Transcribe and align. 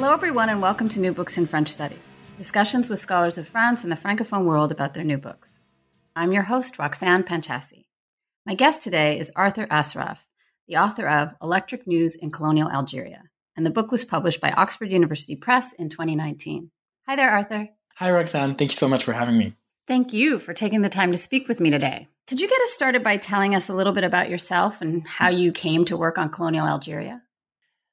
Hello, 0.00 0.14
everyone, 0.14 0.48
and 0.48 0.62
welcome 0.62 0.88
to 0.88 0.98
New 0.98 1.12
Books 1.12 1.36
in 1.36 1.44
French 1.44 1.68
Studies 1.68 2.22
discussions 2.38 2.88
with 2.88 2.98
scholars 2.98 3.36
of 3.36 3.46
France 3.46 3.82
and 3.82 3.92
the 3.92 3.96
Francophone 3.96 4.46
world 4.46 4.72
about 4.72 4.94
their 4.94 5.04
new 5.04 5.18
books. 5.18 5.60
I'm 6.16 6.32
your 6.32 6.44
host, 6.44 6.78
Roxanne 6.78 7.22
Panchasi. 7.22 7.84
My 8.46 8.54
guest 8.54 8.80
today 8.80 9.18
is 9.18 9.30
Arthur 9.36 9.66
Asseraf, 9.66 10.16
the 10.66 10.78
author 10.78 11.06
of 11.06 11.34
Electric 11.42 11.86
News 11.86 12.16
in 12.16 12.30
Colonial 12.30 12.70
Algeria, 12.70 13.24
and 13.54 13.66
the 13.66 13.70
book 13.70 13.92
was 13.92 14.06
published 14.06 14.40
by 14.40 14.52
Oxford 14.52 14.90
University 14.90 15.36
Press 15.36 15.74
in 15.74 15.90
2019. 15.90 16.70
Hi 17.06 17.14
there, 17.14 17.30
Arthur. 17.30 17.68
Hi, 17.96 18.10
Roxanne. 18.10 18.54
Thank 18.54 18.70
you 18.70 18.76
so 18.76 18.88
much 18.88 19.04
for 19.04 19.12
having 19.12 19.36
me. 19.36 19.54
Thank 19.86 20.14
you 20.14 20.38
for 20.38 20.54
taking 20.54 20.80
the 20.80 20.88
time 20.88 21.12
to 21.12 21.18
speak 21.18 21.46
with 21.46 21.60
me 21.60 21.68
today. 21.68 22.08
Could 22.26 22.40
you 22.40 22.48
get 22.48 22.62
us 22.62 22.70
started 22.70 23.04
by 23.04 23.18
telling 23.18 23.54
us 23.54 23.68
a 23.68 23.74
little 23.74 23.92
bit 23.92 24.04
about 24.04 24.30
yourself 24.30 24.80
and 24.80 25.06
how 25.06 25.28
you 25.28 25.52
came 25.52 25.84
to 25.84 25.96
work 25.98 26.16
on 26.16 26.30
colonial 26.30 26.66
Algeria? 26.66 27.20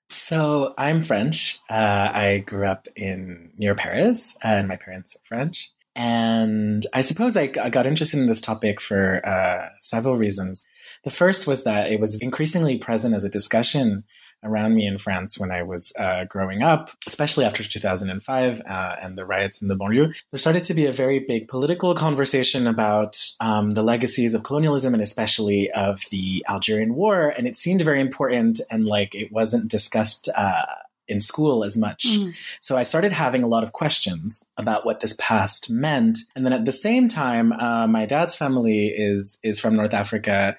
So 0.10 0.72
I'm 0.78 1.02
French. 1.02 1.60
Uh, 1.70 1.74
I 2.14 2.44
grew 2.46 2.66
up 2.66 2.88
in 2.96 3.52
near 3.58 3.76
Paris, 3.76 4.38
and 4.42 4.68
my 4.68 4.78
parents 4.78 5.16
are 5.16 5.26
French. 5.26 5.72
And 5.96 6.86
I 6.94 7.02
suppose 7.02 7.36
I, 7.36 7.52
I 7.60 7.70
got 7.70 7.88
interested 7.88 8.20
in 8.20 8.28
this 8.28 8.40
topic 8.40 8.80
for 8.80 9.26
uh, 9.28 9.70
several 9.82 10.16
reasons. 10.16 10.66
The 11.04 11.10
first 11.10 11.48
was 11.48 11.64
that 11.64 11.92
it 11.92 12.00
was 12.00 12.22
increasingly 12.22 12.78
present 12.78 13.16
as 13.16 13.24
a 13.24 13.30
discussion 13.30 14.04
around 14.48 14.76
me 14.76 14.86
in 14.86 14.98
France 14.98 15.38
when 15.38 15.52
I 15.52 15.64
was 15.64 15.94
uh, 16.00 16.26
growing 16.26 16.64
up, 16.64 16.90
especially 17.06 17.46
after 17.46 17.64
2005 17.64 18.62
uh, 18.62 18.96
and 19.02 19.18
the 19.18 19.26
riots 19.26 19.62
in 19.62 19.68
the 19.68 19.76
banlieue. 19.76 20.14
There 20.32 20.38
started 20.38 20.64
to 20.64 20.74
be 20.74 20.86
a 20.86 20.94
very 20.94 21.20
big 21.20 21.48
political 21.48 21.94
conversation 21.94 22.68
about 22.68 23.20
um, 23.40 23.72
the 23.72 23.84
legacies 23.84 24.34
of 24.34 24.44
colonialism 24.44 24.94
and 24.94 25.04
especially 25.04 25.72
of 25.72 26.02
the 26.12 26.46
Algerian 26.50 26.96
War. 26.96 27.34
And 27.38 27.48
it 27.48 27.58
seemed 27.58 27.82
very 27.82 28.02
important 28.02 28.62
and 28.72 28.86
like 28.86 29.14
it 29.14 29.32
wasn't 29.32 29.70
discussed. 29.70 30.30
Uh, 30.36 30.66
in 31.08 31.22
school 31.22 31.64
as 31.64 31.78
much. 31.78 32.06
Mm. 32.06 32.36
So 32.60 32.78
I 32.78 32.84
started 32.84 33.12
having 33.12 33.44
a 33.44 33.48
lot 33.48 33.64
of 33.64 33.72
questions 33.72 34.46
about 34.58 34.86
what 34.86 35.00
this 35.00 35.16
past 35.18 35.70
meant. 35.70 36.20
And 36.36 36.46
then 36.46 36.54
at 36.54 36.66
the 36.66 36.72
same 36.72 37.08
time, 37.08 37.54
uh, 37.54 37.88
my 37.88 38.06
dad's 38.06 38.36
family 38.36 38.88
is 38.88 39.40
is 39.44 39.60
from 39.60 39.76
North 39.76 39.94
Africa, 39.94 40.58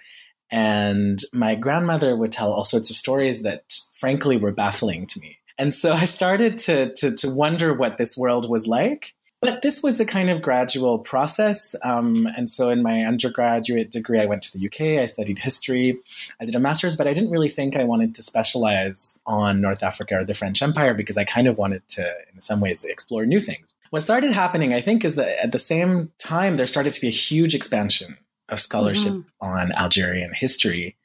and 0.50 1.20
my 1.32 1.54
grandmother 1.54 2.16
would 2.16 2.32
tell 2.32 2.52
all 2.52 2.64
sorts 2.64 2.90
of 2.90 2.96
stories 2.96 3.42
that, 3.42 3.72
frankly, 3.94 4.36
were 4.36 4.52
baffling 4.52 5.06
to 5.06 5.20
me. 5.20 5.38
And 5.58 5.74
so 5.74 5.92
I 5.92 6.04
started 6.04 6.56
to, 6.58 6.92
to, 6.94 7.14
to 7.16 7.30
wonder 7.30 7.74
what 7.74 7.96
this 7.96 8.16
world 8.16 8.48
was 8.48 8.66
like. 8.66 9.14
But 9.40 9.62
this 9.62 9.84
was 9.84 10.00
a 10.00 10.04
kind 10.04 10.30
of 10.30 10.42
gradual 10.42 10.98
process. 10.98 11.76
Um, 11.84 12.26
and 12.36 12.50
so 12.50 12.70
in 12.70 12.82
my 12.82 13.02
undergraduate 13.02 13.92
degree, 13.92 14.20
I 14.20 14.26
went 14.26 14.42
to 14.42 14.58
the 14.58 14.66
UK, 14.66 15.00
I 15.00 15.06
studied 15.06 15.38
history, 15.38 15.96
I 16.40 16.44
did 16.44 16.56
a 16.56 16.60
master's, 16.60 16.96
but 16.96 17.06
I 17.06 17.14
didn't 17.14 17.30
really 17.30 17.48
think 17.48 17.76
I 17.76 17.84
wanted 17.84 18.16
to 18.16 18.22
specialize 18.22 19.16
on 19.26 19.60
North 19.60 19.84
Africa 19.84 20.16
or 20.16 20.24
the 20.24 20.34
French 20.34 20.60
Empire 20.60 20.92
because 20.92 21.16
I 21.16 21.22
kind 21.22 21.46
of 21.46 21.56
wanted 21.56 21.86
to, 21.90 22.12
in 22.34 22.40
some 22.40 22.58
ways, 22.58 22.84
explore 22.84 23.26
new 23.26 23.40
things. 23.40 23.74
What 23.90 24.02
started 24.02 24.32
happening, 24.32 24.74
I 24.74 24.80
think, 24.80 25.04
is 25.04 25.14
that 25.14 25.40
at 25.40 25.52
the 25.52 25.58
same 25.58 26.10
time, 26.18 26.56
there 26.56 26.66
started 26.66 26.92
to 26.94 27.00
be 27.00 27.08
a 27.08 27.10
huge 27.10 27.54
expansion 27.54 28.18
of 28.48 28.60
scholarship 28.60 29.12
mm-hmm. 29.12 29.50
on 29.50 29.72
Algerian 29.72 30.32
history. 30.34 30.96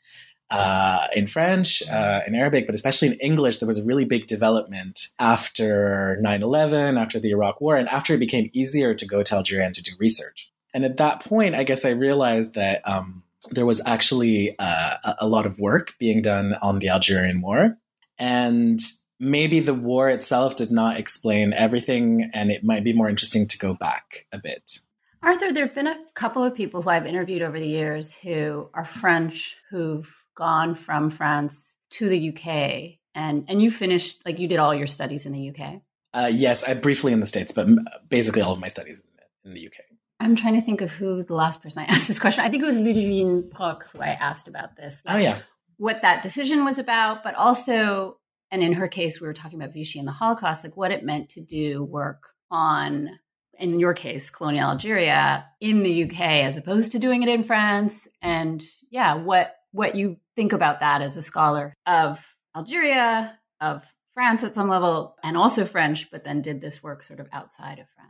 Uh, 0.50 1.08
in 1.16 1.26
French, 1.26 1.82
uh, 1.90 2.20
in 2.28 2.36
Arabic, 2.36 2.68
but 2.68 2.76
especially 2.76 3.08
in 3.08 3.16
English, 3.16 3.58
there 3.58 3.66
was 3.66 3.80
a 3.80 3.86
really 3.86 4.06
big 4.06 4.28
development 4.28 5.08
after 5.18 6.16
9 6.22 6.44
11, 6.44 6.96
after 6.96 7.20
the 7.20 7.32
Iraq 7.32 7.60
War, 7.60 7.76
and 7.76 7.90
after 7.90 8.14
it 8.14 8.20
became 8.20 8.52
easier 8.54 8.94
to 8.94 9.06
go 9.08 9.24
to 9.24 9.36
Algeria 9.36 9.66
and 9.66 9.74
to 9.74 9.82
do 9.82 9.94
research. 9.98 10.52
And 10.72 10.86
at 10.86 10.98
that 10.98 11.22
point, 11.22 11.56
I 11.56 11.64
guess 11.64 11.86
I 11.86 11.90
realized 11.90 12.54
that 12.54 12.88
um, 12.88 13.24
there 13.52 13.66
was 13.66 13.82
actually 13.86 14.56
uh, 14.60 15.16
a 15.20 15.28
lot 15.28 15.46
of 15.46 15.60
work 15.60 15.96
being 15.98 16.22
done 16.22 16.56
on 16.62 16.80
the 16.80 16.90
Algerian 16.90 17.42
War. 17.42 17.78
And 18.20 18.80
maybe 19.20 19.60
the 19.60 19.74
war 19.74 20.10
itself 20.10 20.56
did 20.56 20.72
not 20.72 20.98
explain 20.98 21.54
everything, 21.54 22.30
and 22.34 22.52
it 22.52 22.64
might 22.64 22.84
be 22.84 22.94
more 22.94 23.10
interesting 23.10 23.48
to 23.48 23.58
go 23.58 23.74
back 23.74 24.28
a 24.32 24.38
bit. 24.38 24.80
Arthur, 25.24 25.54
there 25.54 25.66
have 25.66 25.74
been 25.74 25.88
a 25.88 25.98
couple 26.16 26.44
of 26.44 26.54
people 26.54 26.82
who 26.82 26.90
I've 26.90 27.06
interviewed 27.06 27.42
over 27.42 27.58
the 27.58 27.66
years 27.66 28.14
who 28.14 28.70
are 28.74 28.84
French 28.84 29.56
who've 29.70 30.14
gone 30.36 30.76
from 30.76 31.10
France 31.10 31.78
to 31.92 32.10
the 32.10 32.30
UK, 32.30 33.00
and 33.16 33.46
and 33.48 33.62
you 33.62 33.72
finished 33.72 34.22
like 34.26 34.38
you 34.38 34.50
did 34.50 34.60
all 34.60 34.76
your 34.76 34.88
studies 34.88 35.26
in 35.26 35.32
the 35.32 35.50
UK. 35.50 35.82
Uh, 36.14 36.30
yes, 36.32 36.64
I 36.64 36.74
briefly 36.74 37.14
in 37.14 37.22
the 37.22 37.26
states, 37.26 37.54
but 37.54 37.68
basically 38.10 38.42
all 38.42 38.52
of 38.52 38.60
my 38.60 38.68
studies 38.68 39.02
in 39.46 39.54
the 39.54 39.66
UK. 39.66 39.78
I'm 40.20 40.36
trying 40.36 40.56
to 40.56 40.62
think 40.62 40.82
of 40.82 40.92
who 40.92 41.24
the 41.24 41.36
last 41.36 41.64
person 41.64 41.82
I 41.82 41.86
asked 41.88 42.10
this 42.10 42.20
question. 42.20 42.44
I 42.44 42.50
think 42.50 42.62
it 42.62 42.66
was 42.66 42.80
Ludivine 42.80 43.50
Broch 43.50 43.86
who 43.92 44.02
I 44.02 44.10
asked 44.10 44.50
about 44.50 44.76
this. 44.76 45.02
Like, 45.06 45.16
oh 45.16 45.20
yeah, 45.20 45.40
what 45.78 46.02
that 46.02 46.22
decision 46.22 46.66
was 46.66 46.80
about, 46.80 47.24
but 47.24 47.36
also, 47.36 48.18
and 48.52 48.62
in 48.62 48.74
her 48.74 48.90
case, 48.90 49.22
we 49.22 49.28
were 49.28 49.34
talking 49.34 49.62
about 49.62 49.74
Vichy 49.74 50.00
and 50.00 50.08
the 50.08 50.12
Holocaust, 50.12 50.66
like 50.66 50.76
what 50.76 50.92
it 50.92 51.04
meant 51.04 51.30
to 51.30 51.42
do 51.42 51.82
work 51.86 52.24
on 52.52 53.10
in 53.60 53.80
your 53.80 53.94
case, 53.94 54.30
colonial 54.30 54.72
Algeria 54.72 55.46
in 55.62 55.84
the 55.84 56.04
UK 56.04 56.20
as 56.20 56.58
opposed 56.58 56.92
to 56.92 57.00
doing 57.00 57.24
it 57.24 57.30
in 57.30 57.44
France. 57.44 58.08
And 58.22 58.64
yeah, 58.90 59.16
what 59.16 59.56
what 59.72 59.96
you 59.96 60.18
think 60.36 60.54
about 60.54 60.80
that 60.82 61.02
as 61.02 61.18
a 61.18 61.22
scholar 61.22 61.74
of 61.86 62.36
Algeria, 62.56 63.38
of 63.60 63.84
France 64.14 64.44
at 64.44 64.56
some 64.56 64.68
level, 64.68 65.16
and 65.24 65.36
also 65.36 65.66
French, 65.66 66.12
but 66.12 66.24
then 66.24 66.42
did 66.42 66.62
this 66.62 66.84
work 66.84 67.02
sort 67.02 67.20
of 67.20 67.28
outside 67.34 67.80
of 67.80 67.88
France. 67.96 68.10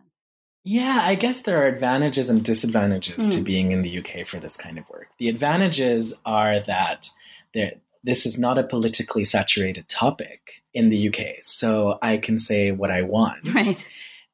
Yeah, 0.66 1.00
I 1.02 1.16
guess 1.16 1.42
there 1.42 1.62
are 1.62 1.68
advantages 1.68 2.30
and 2.30 2.44
disadvantages 2.44 3.28
mm. 3.28 3.32
to 3.32 3.38
hmm. 3.40 3.44
being 3.44 3.72
in 3.72 3.82
the 3.82 4.00
UK 4.00 4.26
for 4.26 4.40
this 4.40 4.56
kind 4.56 4.78
of 4.78 4.88
work. 4.90 5.10
The 5.18 5.28
advantages 5.28 6.14
are 6.26 6.60
that 6.62 7.10
there, 7.54 7.74
this 8.04 8.26
is 8.26 8.38
not 8.38 8.58
a 8.58 8.64
politically 8.64 9.26
saturated 9.26 9.90
topic 9.90 10.64
in 10.74 10.90
the 10.90 11.10
UK, 11.10 11.44
so 11.44 12.00
I 12.02 12.18
can 12.18 12.38
say 12.38 12.72
what 12.72 12.92
I 12.92 13.02
want. 13.02 13.54
Right. 13.54 13.88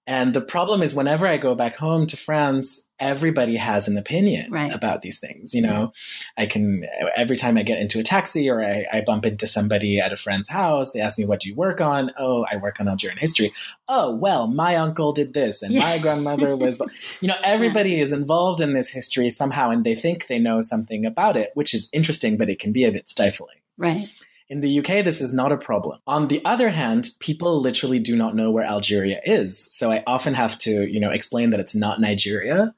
And 0.09 0.33
the 0.33 0.41
problem 0.41 0.81
is 0.81 0.95
whenever 0.95 1.27
I 1.27 1.37
go 1.37 1.53
back 1.53 1.75
home 1.75 2.07
to 2.07 2.17
France, 2.17 2.87
everybody 2.99 3.55
has 3.57 3.87
an 3.87 3.95
opinion 3.95 4.51
right. 4.51 4.73
about 4.73 5.03
these 5.03 5.19
things. 5.19 5.53
You 5.53 5.61
know, 5.61 5.93
I 6.35 6.47
can, 6.47 6.83
every 7.15 7.37
time 7.37 7.59
I 7.59 7.61
get 7.61 7.79
into 7.79 7.99
a 7.99 8.03
taxi 8.03 8.49
or 8.49 8.59
I, 8.59 8.87
I, 8.91 9.01
bump 9.01 9.27
into 9.27 9.45
somebody 9.45 9.99
at 9.99 10.11
a 10.11 10.15
friend's 10.15 10.49
house, 10.49 10.93
they 10.93 10.99
ask 10.99 11.19
me, 11.19 11.25
what 11.25 11.41
do 11.41 11.49
you 11.49 11.53
work 11.53 11.79
on? 11.79 12.09
Oh, 12.17 12.43
I 12.51 12.57
work 12.57 12.79
on 12.79 12.87
Algerian 12.87 13.19
history. 13.19 13.53
Oh, 13.87 14.15
well, 14.15 14.47
my 14.47 14.77
uncle 14.77 15.13
did 15.13 15.35
this 15.35 15.61
and 15.61 15.75
yeah. 15.75 15.81
my 15.81 15.97
grandmother 16.01 16.57
was, 16.57 16.81
you 17.21 17.27
know, 17.27 17.37
everybody 17.43 17.91
yeah. 17.91 18.01
is 18.03 18.11
involved 18.11 18.61
in 18.61 18.73
this 18.73 18.89
history 18.89 19.29
somehow 19.29 19.69
and 19.69 19.83
they 19.83 19.93
think 19.93 20.25
they 20.25 20.39
know 20.39 20.61
something 20.61 21.05
about 21.05 21.37
it, 21.37 21.51
which 21.53 21.75
is 21.75 21.87
interesting, 21.93 22.35
but 22.35 22.49
it 22.49 22.57
can 22.57 22.71
be 22.71 22.83
a 22.83 22.91
bit 22.91 23.07
stifling. 23.07 23.57
Right. 23.77 24.09
In 24.49 24.61
the 24.61 24.79
UK, 24.79 25.05
this 25.05 25.21
is 25.21 25.33
not 25.33 25.51
a 25.51 25.57
problem. 25.57 25.99
On 26.07 26.27
the 26.27 26.43
other 26.43 26.69
hand, 26.69 27.09
people 27.19 27.61
literally 27.61 27.99
do 27.99 28.15
not 28.15 28.35
know 28.35 28.49
where 28.49 28.65
Algeria 28.65 29.21
is. 29.23 29.67
So 29.71 29.91
I 29.91 30.03
often 30.07 30.33
have 30.33 30.57
to, 30.59 30.91
you 30.91 30.99
know, 30.99 31.11
explain 31.11 31.51
that 31.51 31.59
it's 31.59 31.75
not 31.75 32.01
Nigeria, 32.01 32.73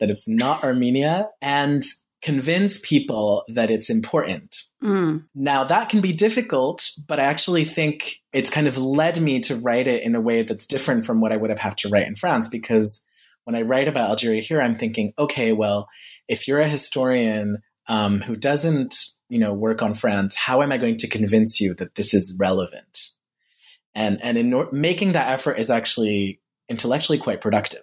that 0.00 0.10
it's 0.10 0.26
not 0.26 0.64
Armenia, 0.64 1.30
and 1.40 1.84
convince 2.20 2.78
people 2.78 3.44
that 3.48 3.70
it's 3.70 3.90
important. 3.90 4.62
Mm. 4.82 5.24
Now, 5.34 5.64
that 5.64 5.90
can 5.90 6.00
be 6.00 6.14
difficult, 6.14 6.90
but 7.06 7.20
I 7.20 7.24
actually 7.24 7.64
think 7.64 8.22
it's 8.32 8.50
kind 8.50 8.66
of 8.66 8.78
led 8.78 9.20
me 9.20 9.40
to 9.40 9.56
write 9.56 9.86
it 9.86 10.02
in 10.02 10.14
a 10.14 10.20
way 10.20 10.42
that's 10.42 10.66
different 10.66 11.04
from 11.04 11.20
what 11.20 11.32
I 11.32 11.36
would 11.36 11.50
have 11.50 11.58
had 11.58 11.76
to 11.78 11.90
write 11.90 12.06
in 12.06 12.16
France 12.16 12.48
because 12.48 13.04
when 13.44 13.54
I 13.54 13.60
write 13.60 13.88
about 13.88 14.08
Algeria 14.08 14.40
here, 14.40 14.60
I'm 14.60 14.74
thinking, 14.74 15.12
okay, 15.18 15.52
well, 15.52 15.88
if 16.26 16.48
you're 16.48 16.60
a 16.60 16.68
historian 16.68 17.58
um, 17.88 18.22
who 18.22 18.36
doesn't, 18.36 18.96
you 19.28 19.38
know, 19.38 19.52
work 19.52 19.82
on 19.82 19.94
France, 19.94 20.36
how 20.36 20.62
am 20.62 20.72
I 20.72 20.76
going 20.76 20.96
to 20.98 21.08
convince 21.08 21.60
you 21.60 21.74
that 21.74 21.94
this 21.94 22.14
is 22.14 22.36
relevant? 22.38 23.10
And 23.94 24.18
and 24.22 24.36
in 24.36 24.68
making 24.72 25.12
that 25.12 25.30
effort 25.30 25.54
is 25.54 25.70
actually 25.70 26.40
intellectually 26.68 27.18
quite 27.18 27.40
productive. 27.40 27.82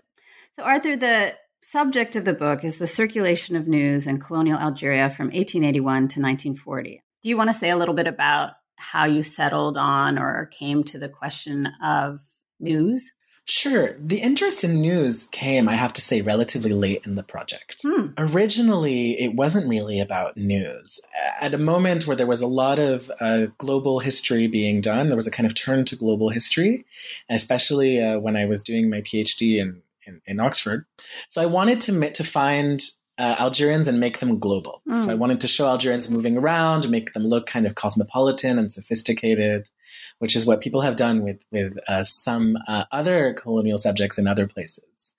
So, 0.55 0.63
Arthur, 0.63 0.95
the 0.97 1.33
subject 1.63 2.15
of 2.15 2.25
the 2.25 2.33
book 2.33 2.63
is 2.63 2.77
the 2.77 2.88
circulation 2.88 3.55
of 3.55 3.67
news 3.67 4.07
in 4.07 4.19
colonial 4.19 4.59
Algeria 4.59 5.09
from 5.09 5.27
1881 5.27 5.93
to 5.95 6.19
1940. 6.19 7.01
Do 7.23 7.29
you 7.29 7.38
want 7.38 7.49
to 7.49 7.57
say 7.57 7.69
a 7.69 7.77
little 7.77 7.94
bit 7.94 8.07
about 8.07 8.53
how 8.75 9.05
you 9.05 9.23
settled 9.23 9.77
on 9.77 10.17
or 10.17 10.47
came 10.47 10.83
to 10.85 10.97
the 10.97 11.07
question 11.07 11.67
of 11.83 12.19
news? 12.59 13.11
Sure. 13.51 13.98
The 14.00 14.21
interest 14.21 14.63
in 14.63 14.80
news 14.80 15.27
came, 15.33 15.68
I 15.68 15.75
have 15.75 15.92
to 15.94 16.01
say, 16.01 16.21
relatively 16.21 16.71
late 16.71 17.06
in 17.06 17.15
the 17.15 17.24
project. 17.24 17.81
Hmm. 17.83 18.12
Originally, 18.18 19.12
it 19.19 19.36
wasn't 19.36 19.68
really 19.68 20.00
about 20.00 20.38
news. 20.38 21.01
At 21.42 21.53
a 21.53 21.57
moment 21.57 22.07
where 22.07 22.15
there 22.15 22.25
was 22.25 22.39
a 22.39 22.48
lot 22.48 22.80
of 22.80 23.12
uh, 23.19 23.48
global 23.57 24.00
history 24.00 24.48
being 24.48 24.80
done, 24.80 25.09
there 25.09 25.18
was 25.18 25.27
a 25.27 25.31
kind 25.31 25.45
of 25.45 25.53
turn 25.53 25.83
to 25.86 25.98
global 25.98 26.30
history, 26.30 26.86
especially 27.30 28.01
uh, 28.01 28.19
when 28.19 28.38
I 28.38 28.45
was 28.45 28.63
doing 28.63 28.89
my 28.89 29.01
PhD 29.01 29.57
in, 29.57 29.81
in, 30.07 30.21
in 30.25 30.39
Oxford. 30.39 30.86
So 31.27 31.42
I 31.42 31.47
wanted 31.47 31.81
to, 31.81 32.12
to 32.12 32.24
find 32.24 32.81
uh, 33.21 33.35
Algerians 33.38 33.88
and 33.88 34.00
make 34.00 34.18
them 34.18 34.39
global. 34.39 34.81
Mm. 34.89 35.03
So 35.03 35.12
I 35.12 35.13
hmm. 35.13 35.19
wanted 35.19 35.41
to 35.41 35.47
show 35.47 35.68
Algerians 35.68 36.09
moving 36.09 36.38
around, 36.38 36.89
make 36.89 37.13
them 37.13 37.23
look 37.23 37.45
kind 37.45 37.68
of 37.68 37.75
cosmopolitan 37.75 38.57
and 38.57 38.73
sophisticated, 38.73 39.69
which 40.18 40.35
is 40.35 40.44
what 40.47 40.59
people 40.59 40.81
have 40.81 40.95
done 40.95 41.21
with 41.21 41.39
with 41.51 41.77
uh, 41.88 42.03
some 42.03 42.57
uh, 42.68 42.85
other 42.91 43.35
colonial 43.35 43.77
subjects 43.77 44.18
in 44.18 44.25
other 44.25 44.47
places. 44.47 45.12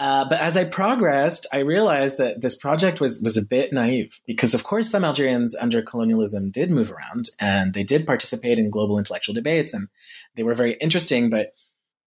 Uh, 0.00 0.24
but 0.28 0.40
as 0.40 0.56
I 0.56 0.64
progressed, 0.64 1.46
I 1.52 1.60
realized 1.60 2.18
that 2.18 2.40
this 2.40 2.56
project 2.56 3.00
was 3.00 3.20
was 3.22 3.36
a 3.36 3.46
bit 3.46 3.72
naive 3.72 4.20
because, 4.26 4.52
of 4.52 4.64
course, 4.64 4.90
some 4.90 5.04
Algerians 5.04 5.54
under 5.54 5.82
colonialism 5.82 6.50
did 6.50 6.68
move 6.68 6.90
around 6.90 7.26
and 7.38 7.74
they 7.74 7.84
did 7.84 8.08
participate 8.08 8.58
in 8.58 8.70
global 8.70 8.98
intellectual 8.98 9.36
debates, 9.36 9.72
and 9.72 9.86
they 10.34 10.42
were 10.42 10.54
very 10.56 10.72
interesting. 10.80 11.30
But 11.30 11.52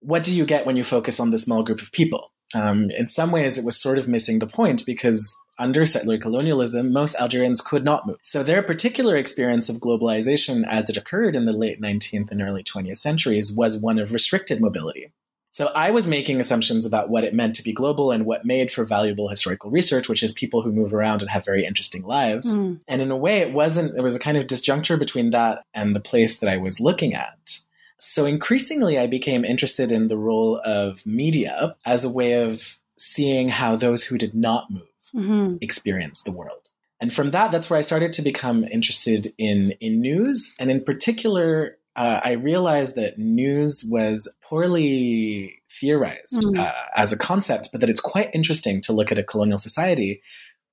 what 0.01 0.23
do 0.23 0.35
you 0.35 0.45
get 0.45 0.65
when 0.65 0.75
you 0.75 0.83
focus 0.83 1.21
on 1.21 1.29
the 1.29 1.37
small 1.37 1.63
group 1.63 1.81
of 1.81 1.93
people? 1.93 2.33
Um, 2.53 2.89
in 2.91 3.07
some 3.07 3.31
ways, 3.31 3.57
it 3.57 3.65
was 3.65 3.77
sort 3.77 3.97
of 3.97 4.07
missing 4.07 4.39
the 4.39 4.47
point 4.47 4.85
because 4.85 5.35
under 5.59 5.85
settler 5.85 6.17
colonialism, 6.17 6.91
most 6.91 7.15
Algerians 7.15 7.61
could 7.61 7.83
not 7.83 8.05
move. 8.05 8.17
So 8.21 8.43
their 8.43 8.61
particular 8.61 9.17
experience 9.17 9.69
of 9.69 9.77
globalization 9.77 10.65
as 10.67 10.89
it 10.89 10.97
occurred 10.97 11.35
in 11.35 11.45
the 11.45 11.53
late 11.53 11.81
19th 11.81 12.31
and 12.31 12.41
early 12.41 12.63
20th 12.63 12.97
centuries 12.97 13.51
was 13.51 13.77
one 13.77 13.99
of 13.99 14.13
restricted 14.13 14.61
mobility. 14.61 15.11
So 15.51 15.71
I 15.73 15.89
was 15.89 16.07
making 16.07 16.39
assumptions 16.39 16.85
about 16.85 17.09
what 17.09 17.23
it 17.23 17.33
meant 17.33 17.55
to 17.55 17.63
be 17.63 17.73
global 17.73 18.11
and 18.11 18.27
what 18.27 18.45
made 18.45 18.69
for 18.69 18.85
valuable 18.85 19.27
historical 19.27 19.71
research, 19.71 20.07
which 20.07 20.21
is 20.21 20.31
people 20.31 20.61
who 20.61 20.71
move 20.71 20.93
around 20.93 21.23
and 21.23 21.31
have 21.31 21.45
very 21.45 21.65
interesting 21.65 22.03
lives. 22.03 22.53
Mm. 22.53 22.79
And 22.87 23.01
in 23.01 23.09
a 23.09 23.17
way, 23.17 23.39
it 23.39 23.53
wasn't, 23.53 23.95
there 23.95 24.03
was 24.03 24.15
a 24.15 24.19
kind 24.19 24.37
of 24.37 24.45
disjuncture 24.45 24.99
between 24.99 25.31
that 25.31 25.63
and 25.73 25.95
the 25.95 25.99
place 25.99 26.37
that 26.39 26.49
I 26.49 26.57
was 26.57 26.79
looking 26.79 27.15
at. 27.15 27.59
So 27.99 28.25
increasingly, 28.25 28.99
I 28.99 29.07
became 29.07 29.43
interested 29.43 29.91
in 29.91 30.07
the 30.07 30.17
role 30.17 30.61
of 30.63 31.05
media 31.05 31.75
as 31.85 32.03
a 32.03 32.09
way 32.09 32.43
of 32.43 32.77
seeing 32.97 33.47
how 33.49 33.75
those 33.75 34.03
who 34.03 34.17
did 34.17 34.35
not 34.35 34.69
move 34.69 34.83
mm-hmm. 35.15 35.57
experienced 35.61 36.25
the 36.25 36.31
world. 36.31 36.69
And 36.99 37.13
from 37.13 37.31
that, 37.31 37.51
that's 37.51 37.69
where 37.69 37.77
I 37.77 37.83
started 37.83 38.13
to 38.13 38.21
become 38.21 38.63
interested 38.63 39.33
in, 39.37 39.71
in 39.79 40.01
news. 40.01 40.55
And 40.59 40.71
in 40.71 40.83
particular, 40.83 41.77
uh, 41.95 42.21
I 42.23 42.33
realized 42.33 42.95
that 42.95 43.17
news 43.17 43.83
was 43.83 44.27
poorly 44.41 45.61
theorized 45.69 46.33
mm-hmm. 46.33 46.59
uh, 46.59 46.71
as 46.95 47.11
a 47.11 47.17
concept, 47.17 47.69
but 47.71 47.81
that 47.81 47.89
it's 47.89 48.01
quite 48.01 48.29
interesting 48.33 48.81
to 48.81 48.93
look 48.93 49.11
at 49.11 49.19
a 49.19 49.23
colonial 49.23 49.57
society 49.57 50.21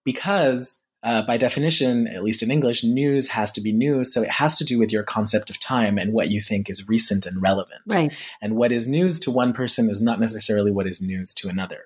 because 0.04 0.82
uh, 1.04 1.22
by 1.22 1.36
definition, 1.36 2.08
at 2.08 2.24
least 2.24 2.42
in 2.42 2.50
English, 2.50 2.82
news 2.82 3.28
has 3.28 3.52
to 3.52 3.60
be 3.60 3.72
news. 3.72 4.12
So 4.12 4.22
it 4.22 4.30
has 4.30 4.56
to 4.58 4.64
do 4.64 4.78
with 4.78 4.90
your 4.90 5.02
concept 5.02 5.50
of 5.50 5.60
time 5.60 5.98
and 5.98 6.12
what 6.12 6.30
you 6.30 6.40
think 6.40 6.70
is 6.70 6.88
recent 6.88 7.26
and 7.26 7.40
relevant. 7.40 7.82
Right. 7.86 8.16
And 8.40 8.56
what 8.56 8.72
is 8.72 8.88
news 8.88 9.20
to 9.20 9.30
one 9.30 9.52
person 9.52 9.90
is 9.90 10.00
not 10.00 10.18
necessarily 10.18 10.72
what 10.72 10.86
is 10.86 11.02
news 11.02 11.34
to 11.34 11.48
another. 11.48 11.82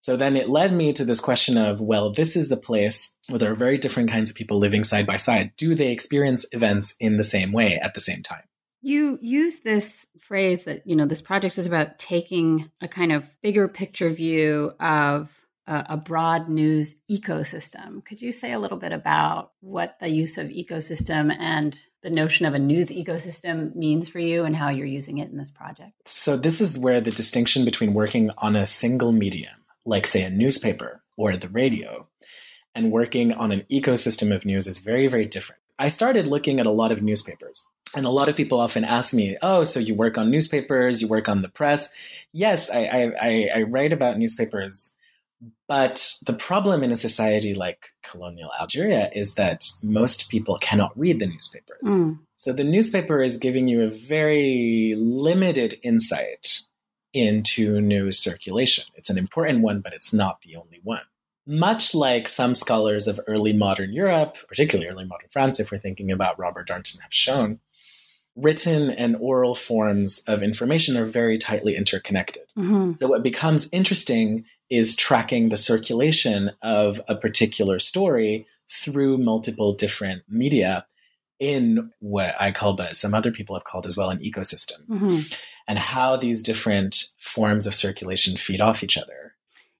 So 0.00 0.16
then 0.16 0.36
it 0.36 0.50
led 0.50 0.72
me 0.72 0.92
to 0.94 1.04
this 1.04 1.20
question 1.20 1.56
of, 1.56 1.80
well, 1.80 2.10
this 2.10 2.36
is 2.36 2.52
a 2.52 2.56
place 2.56 3.16
where 3.28 3.38
there 3.38 3.52
are 3.52 3.56
very 3.56 3.78
different 3.78 4.10
kinds 4.10 4.30
of 4.30 4.36
people 4.36 4.58
living 4.58 4.84
side 4.84 5.06
by 5.06 5.16
side. 5.16 5.52
Do 5.56 5.74
they 5.74 5.92
experience 5.92 6.44
events 6.52 6.94
in 7.00 7.16
the 7.16 7.24
same 7.24 7.52
way 7.52 7.78
at 7.78 7.94
the 7.94 8.00
same 8.00 8.22
time? 8.22 8.42
You 8.82 9.18
use 9.22 9.60
this 9.60 10.08
phrase 10.18 10.64
that, 10.64 10.82
you 10.86 10.96
know, 10.96 11.06
this 11.06 11.20
project 11.20 11.56
is 11.56 11.66
about 11.66 12.00
taking 12.00 12.68
a 12.80 12.88
kind 12.88 13.12
of 13.12 13.30
bigger 13.42 13.68
picture 13.68 14.10
view 14.10 14.72
of 14.80 15.41
a, 15.66 15.86
a, 15.90 15.96
broad 15.96 16.48
news 16.48 16.96
ecosystem. 17.10 18.04
Could 18.04 18.20
you 18.20 18.32
say 18.32 18.52
a 18.52 18.58
little 18.58 18.78
bit 18.78 18.92
about 18.92 19.52
what 19.60 19.96
the 20.00 20.08
use 20.08 20.38
of 20.38 20.48
ecosystem 20.48 21.34
and 21.38 21.78
the 22.02 22.10
notion 22.10 22.46
of 22.46 22.54
a 22.54 22.58
news 22.58 22.88
ecosystem 22.88 23.74
means 23.74 24.08
for 24.08 24.18
you 24.18 24.44
and 24.44 24.56
how 24.56 24.70
you're 24.70 24.86
using 24.86 25.18
it 25.18 25.30
in 25.30 25.36
this 25.36 25.50
project? 25.50 25.92
So, 26.06 26.36
this 26.36 26.60
is 26.60 26.78
where 26.78 27.00
the 27.00 27.10
distinction 27.10 27.64
between 27.64 27.94
working 27.94 28.30
on 28.38 28.56
a 28.56 28.66
single 28.66 29.12
medium, 29.12 29.54
like, 29.84 30.06
say, 30.06 30.22
a 30.22 30.30
newspaper 30.30 31.02
or 31.16 31.36
the 31.36 31.48
radio, 31.48 32.08
and 32.74 32.90
working 32.90 33.32
on 33.32 33.52
an 33.52 33.64
ecosystem 33.70 34.34
of 34.34 34.44
news 34.44 34.66
is 34.66 34.78
very, 34.78 35.06
very 35.06 35.26
different. 35.26 35.60
I 35.78 35.88
started 35.88 36.26
looking 36.26 36.60
at 36.60 36.66
a 36.66 36.70
lot 36.70 36.92
of 36.92 37.02
newspapers. 37.02 37.64
And 37.94 38.06
a 38.06 38.10
lot 38.10 38.30
of 38.30 38.36
people 38.36 38.58
often 38.58 38.84
ask 38.84 39.12
me, 39.12 39.36
"Oh, 39.42 39.64
so 39.64 39.78
you 39.78 39.94
work 39.94 40.16
on 40.16 40.30
newspapers? 40.30 41.02
You 41.02 41.08
work 41.08 41.28
on 41.28 41.42
the 41.42 41.50
press?" 41.50 41.90
Yes, 42.32 42.70
I, 42.70 43.12
I, 43.20 43.48
I 43.54 43.62
write 43.64 43.92
about 43.92 44.18
newspapers 44.18 44.94
but 45.68 46.14
the 46.26 46.32
problem 46.32 46.82
in 46.82 46.92
a 46.92 46.96
society 46.96 47.54
like 47.54 47.86
colonial 48.02 48.50
Algeria 48.60 49.10
is 49.14 49.34
that 49.34 49.64
most 49.82 50.28
people 50.28 50.58
cannot 50.58 50.96
read 50.98 51.18
the 51.18 51.26
newspapers. 51.26 51.82
Mm. 51.86 52.18
So 52.36 52.52
the 52.52 52.64
newspaper 52.64 53.20
is 53.20 53.36
giving 53.36 53.68
you 53.68 53.82
a 53.82 53.90
very 53.90 54.94
limited 54.96 55.74
insight 55.82 56.60
into 57.12 57.80
news 57.80 58.18
circulation. 58.18 58.84
It's 58.94 59.10
an 59.10 59.18
important 59.18 59.62
one, 59.62 59.80
but 59.80 59.92
it's 59.92 60.12
not 60.12 60.40
the 60.42 60.56
only 60.56 60.80
one. 60.82 61.02
Much 61.46 61.94
like 61.94 62.28
some 62.28 62.54
scholars 62.54 63.08
of 63.08 63.20
early 63.26 63.52
modern 63.52 63.92
Europe, 63.92 64.36
particularly 64.48 64.88
early 64.88 65.04
modern 65.04 65.28
France, 65.28 65.58
if 65.58 65.72
we're 65.72 65.78
thinking 65.78 66.12
about 66.12 66.38
Robert 66.38 66.68
Darnton, 66.68 67.00
have 67.00 67.12
shown, 67.12 67.58
written 68.36 68.90
and 68.90 69.16
oral 69.16 69.54
forms 69.54 70.20
of 70.26 70.42
information 70.42 70.96
are 70.96 71.04
very 71.04 71.38
tightly 71.38 71.76
interconnected. 71.76 72.44
Mm-hmm. 72.56 72.92
So, 72.98 73.08
what 73.08 73.22
becomes 73.22 73.68
interesting 73.72 74.44
is 74.70 74.96
tracking 74.96 75.48
the 75.48 75.56
circulation 75.56 76.50
of 76.62 77.00
a 77.08 77.16
particular 77.16 77.78
story 77.78 78.46
through 78.70 79.18
multiple 79.18 79.74
different 79.74 80.22
media 80.28 80.86
in 81.38 81.90
what 81.98 82.34
I 82.38 82.52
call, 82.52 82.74
but 82.74 82.96
some 82.96 83.14
other 83.14 83.32
people 83.32 83.56
have 83.56 83.64
called 83.64 83.84
as 83.86 83.96
well, 83.96 84.10
an 84.10 84.20
ecosystem, 84.20 84.86
mm-hmm. 84.88 85.20
and 85.66 85.78
how 85.78 86.16
these 86.16 86.42
different 86.42 87.04
forms 87.18 87.66
of 87.66 87.74
circulation 87.74 88.36
feed 88.36 88.60
off 88.60 88.82
each 88.82 88.96
other. 88.96 89.34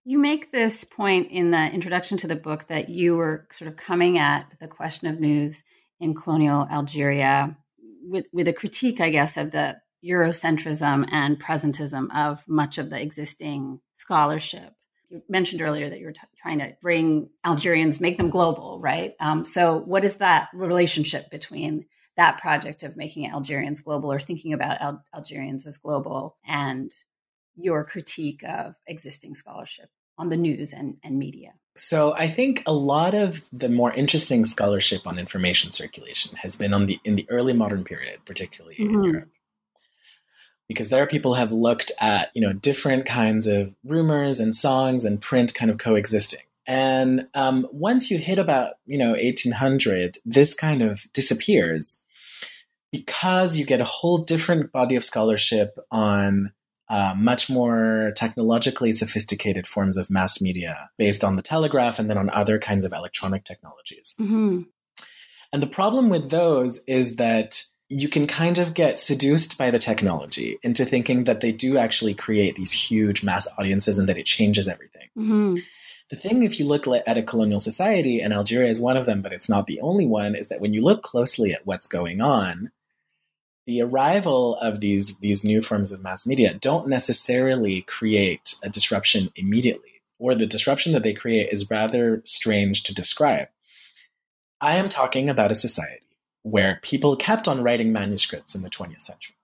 You 0.04 0.18
make 0.18 0.50
this 0.50 0.82
point 0.82 1.30
in 1.30 1.52
the 1.52 1.70
introduction 1.70 2.18
to 2.18 2.26
the 2.26 2.34
book 2.34 2.66
that 2.66 2.88
you 2.88 3.16
were 3.16 3.46
sort 3.52 3.68
of 3.70 3.76
coming 3.76 4.18
at 4.18 4.52
the 4.60 4.66
question 4.66 5.06
of 5.06 5.20
news 5.20 5.62
in 6.00 6.14
colonial 6.14 6.66
Algeria 6.68 7.56
with, 8.02 8.26
with 8.32 8.48
a 8.48 8.52
critique, 8.52 9.00
I 9.00 9.10
guess, 9.10 9.36
of 9.36 9.52
the 9.52 9.78
Eurocentrism 10.04 11.08
and 11.12 11.40
presentism 11.40 12.08
of 12.14 12.46
much 12.48 12.78
of 12.78 12.90
the 12.90 13.00
existing 13.00 13.80
scholarship 13.96 14.74
you 15.12 15.22
mentioned 15.28 15.60
earlier 15.60 15.88
that 15.90 16.00
you're 16.00 16.12
t- 16.12 16.20
trying 16.40 16.58
to 16.60 16.74
bring 16.80 17.28
Algerians, 17.44 18.00
make 18.00 18.16
them 18.16 18.30
global, 18.30 18.80
right? 18.80 19.12
Um, 19.20 19.44
so, 19.44 19.78
what 19.78 20.04
is 20.04 20.16
that 20.16 20.48
relationship 20.54 21.30
between 21.30 21.84
that 22.16 22.40
project 22.40 22.82
of 22.82 22.96
making 22.96 23.30
Algerians 23.30 23.82
global 23.82 24.10
or 24.10 24.18
thinking 24.18 24.54
about 24.54 24.80
Al- 24.80 25.04
Algerians 25.14 25.66
as 25.66 25.78
global 25.78 26.38
and 26.46 26.90
your 27.56 27.84
critique 27.84 28.42
of 28.42 28.74
existing 28.86 29.34
scholarship 29.34 29.90
on 30.16 30.30
the 30.30 30.36
news 30.36 30.72
and, 30.72 30.96
and 31.04 31.18
media? 31.18 31.52
So 31.74 32.14
I 32.14 32.28
think 32.28 32.62
a 32.66 32.72
lot 32.72 33.14
of 33.14 33.42
the 33.52 33.68
more 33.68 33.92
interesting 33.92 34.44
scholarship 34.44 35.06
on 35.06 35.18
information 35.18 35.72
circulation 35.72 36.36
has 36.36 36.54
been 36.54 36.74
on 36.74 36.86
the 36.86 36.98
in 37.04 37.16
the 37.16 37.26
early 37.30 37.54
modern 37.54 37.82
period, 37.84 38.20
particularly 38.24 38.76
mm-hmm. 38.76 38.94
in 38.94 39.04
Europe 39.04 39.28
because 40.72 40.88
there 40.88 41.06
people 41.06 41.34
have 41.34 41.52
looked 41.52 41.92
at 42.00 42.30
you 42.34 42.40
know 42.40 42.52
different 42.52 43.04
kinds 43.04 43.46
of 43.46 43.74
rumors 43.84 44.40
and 44.40 44.54
songs 44.54 45.04
and 45.04 45.20
print 45.20 45.54
kind 45.54 45.70
of 45.70 45.78
coexisting 45.78 46.40
and 46.66 47.26
um, 47.34 47.66
once 47.72 48.10
you 48.10 48.18
hit 48.18 48.38
about 48.38 48.74
you 48.86 48.96
know 48.96 49.10
1800 49.10 50.18
this 50.24 50.54
kind 50.54 50.82
of 50.82 51.06
disappears 51.12 52.04
because 52.90 53.56
you 53.56 53.64
get 53.64 53.80
a 53.80 53.84
whole 53.84 54.18
different 54.18 54.72
body 54.72 54.96
of 54.96 55.04
scholarship 55.04 55.78
on 55.90 56.52
uh, 56.88 57.14
much 57.16 57.48
more 57.48 58.12
technologically 58.16 58.92
sophisticated 58.92 59.66
forms 59.66 59.96
of 59.96 60.10
mass 60.10 60.40
media 60.40 60.90
based 60.98 61.24
on 61.24 61.36
the 61.36 61.42
telegraph 61.42 61.98
and 61.98 62.10
then 62.10 62.18
on 62.18 62.28
other 62.30 62.58
kinds 62.58 62.84
of 62.84 62.92
electronic 62.92 63.44
technologies 63.44 64.14
mm-hmm. 64.20 64.62
and 65.52 65.62
the 65.62 65.66
problem 65.66 66.08
with 66.08 66.30
those 66.30 66.82
is 66.86 67.16
that 67.16 67.64
you 67.92 68.08
can 68.08 68.26
kind 68.26 68.58
of 68.58 68.72
get 68.72 68.98
seduced 68.98 69.58
by 69.58 69.70
the 69.70 69.78
technology 69.78 70.58
into 70.62 70.84
thinking 70.84 71.24
that 71.24 71.40
they 71.40 71.52
do 71.52 71.76
actually 71.76 72.14
create 72.14 72.56
these 72.56 72.72
huge 72.72 73.22
mass 73.22 73.46
audiences 73.58 73.98
and 73.98 74.08
that 74.08 74.16
it 74.16 74.24
changes 74.24 74.66
everything. 74.66 75.08
Mm-hmm. 75.16 75.56
The 76.10 76.16
thing, 76.16 76.42
if 76.42 76.58
you 76.58 76.66
look 76.66 76.86
at 76.88 77.18
a 77.18 77.22
colonial 77.22 77.60
society, 77.60 78.20
and 78.20 78.32
Algeria 78.32 78.68
is 78.68 78.80
one 78.80 78.96
of 78.96 79.06
them, 79.06 79.22
but 79.22 79.32
it's 79.32 79.48
not 79.48 79.66
the 79.66 79.80
only 79.80 80.06
one, 80.06 80.34
is 80.34 80.48
that 80.48 80.60
when 80.60 80.74
you 80.74 80.82
look 80.82 81.02
closely 81.02 81.52
at 81.52 81.66
what's 81.66 81.86
going 81.86 82.20
on, 82.20 82.70
the 83.66 83.82
arrival 83.82 84.56
of 84.56 84.80
these, 84.80 85.18
these 85.18 85.44
new 85.44 85.62
forms 85.62 85.92
of 85.92 86.02
mass 86.02 86.26
media 86.26 86.54
don't 86.54 86.88
necessarily 86.88 87.82
create 87.82 88.56
a 88.64 88.68
disruption 88.68 89.30
immediately, 89.36 90.02
or 90.18 90.34
the 90.34 90.46
disruption 90.46 90.92
that 90.92 91.02
they 91.02 91.14
create 91.14 91.52
is 91.52 91.70
rather 91.70 92.22
strange 92.24 92.82
to 92.84 92.94
describe. 92.94 93.48
I 94.60 94.76
am 94.76 94.88
talking 94.88 95.28
about 95.28 95.50
a 95.50 95.56
society 95.56 96.06
where 96.42 96.80
people 96.82 97.16
kept 97.16 97.46
on 97.46 97.62
writing 97.62 97.92
manuscripts 97.92 98.54
in 98.54 98.62
the 98.62 98.70
20th 98.70 99.00
century. 99.00 99.36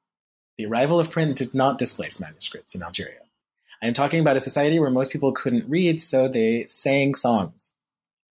The 0.57 0.67
arrival 0.67 0.99
of 0.99 1.11
print 1.11 1.37
did 1.37 1.55
not 1.55 1.79
displace 1.79 2.21
manuscripts 2.21 2.75
in 2.75 2.83
Algeria. 2.83 3.21
I'm 3.81 3.95
talking 3.95 4.21
about 4.21 4.37
a 4.37 4.41
society 4.41 4.81
where 4.81 4.91
most 4.91 5.13
people 5.13 5.33
couldn't 5.33 5.69
read, 5.69 6.01
so 6.01 6.27
they 6.27 6.65
sang 6.67 7.15
songs, 7.15 7.75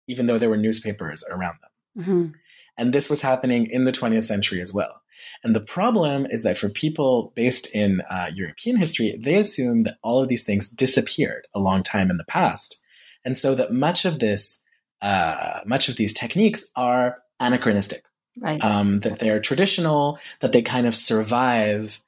even 0.09 0.27
though 0.27 0.39
there 0.39 0.51
were 0.51 0.57
newspapers 0.57 1.25
around 1.31 1.59
them. 1.63 2.05
Mm-hmm. 2.05 2.33
And 2.79 2.93
this 2.93 3.09
was 3.09 3.23
happening 3.23 3.67
in 3.67 3.85
the 3.85 3.93
20th 3.93 4.25
century 4.25 4.61
as 4.61 4.75
well. 4.75 5.01
And 5.43 5.55
the 5.55 5.61
problem 5.61 6.27
is 6.27 6.43
that 6.43 6.59
for 6.59 6.69
people 6.69 7.33
based 7.35 7.75
in 7.75 8.03
uh, 8.11 8.31
European 8.33 8.77
history, 8.77 9.17
they 9.21 9.37
assume 9.37 9.85
that 9.85 9.99
all 10.03 10.23
of 10.23 10.29
these 10.29 10.45
things 10.45 10.69
disappeared 10.69 11.47
a 11.55 11.61
long 11.61 11.83
time 11.83 12.11
in 12.11 12.17
the 12.17 12.25
past. 12.25 12.81
And 13.25 13.37
so 13.37 13.55
that 13.55 13.73
much 13.73 14.05
of 14.05 14.19
this, 14.19 14.63
uh, 15.03 15.61
much 15.67 15.89
of 15.89 15.97
these 15.97 16.13
techniques 16.13 16.71
are 16.77 17.19
anachronistic. 17.41 18.05
Right. 18.39 18.63
Um, 18.63 19.01
that 19.01 19.19
they're 19.19 19.41
traditional, 19.41 20.19
that 20.41 20.53
they 20.53 20.61
kind 20.61 20.87
of 20.87 20.95
survive 20.95 22.01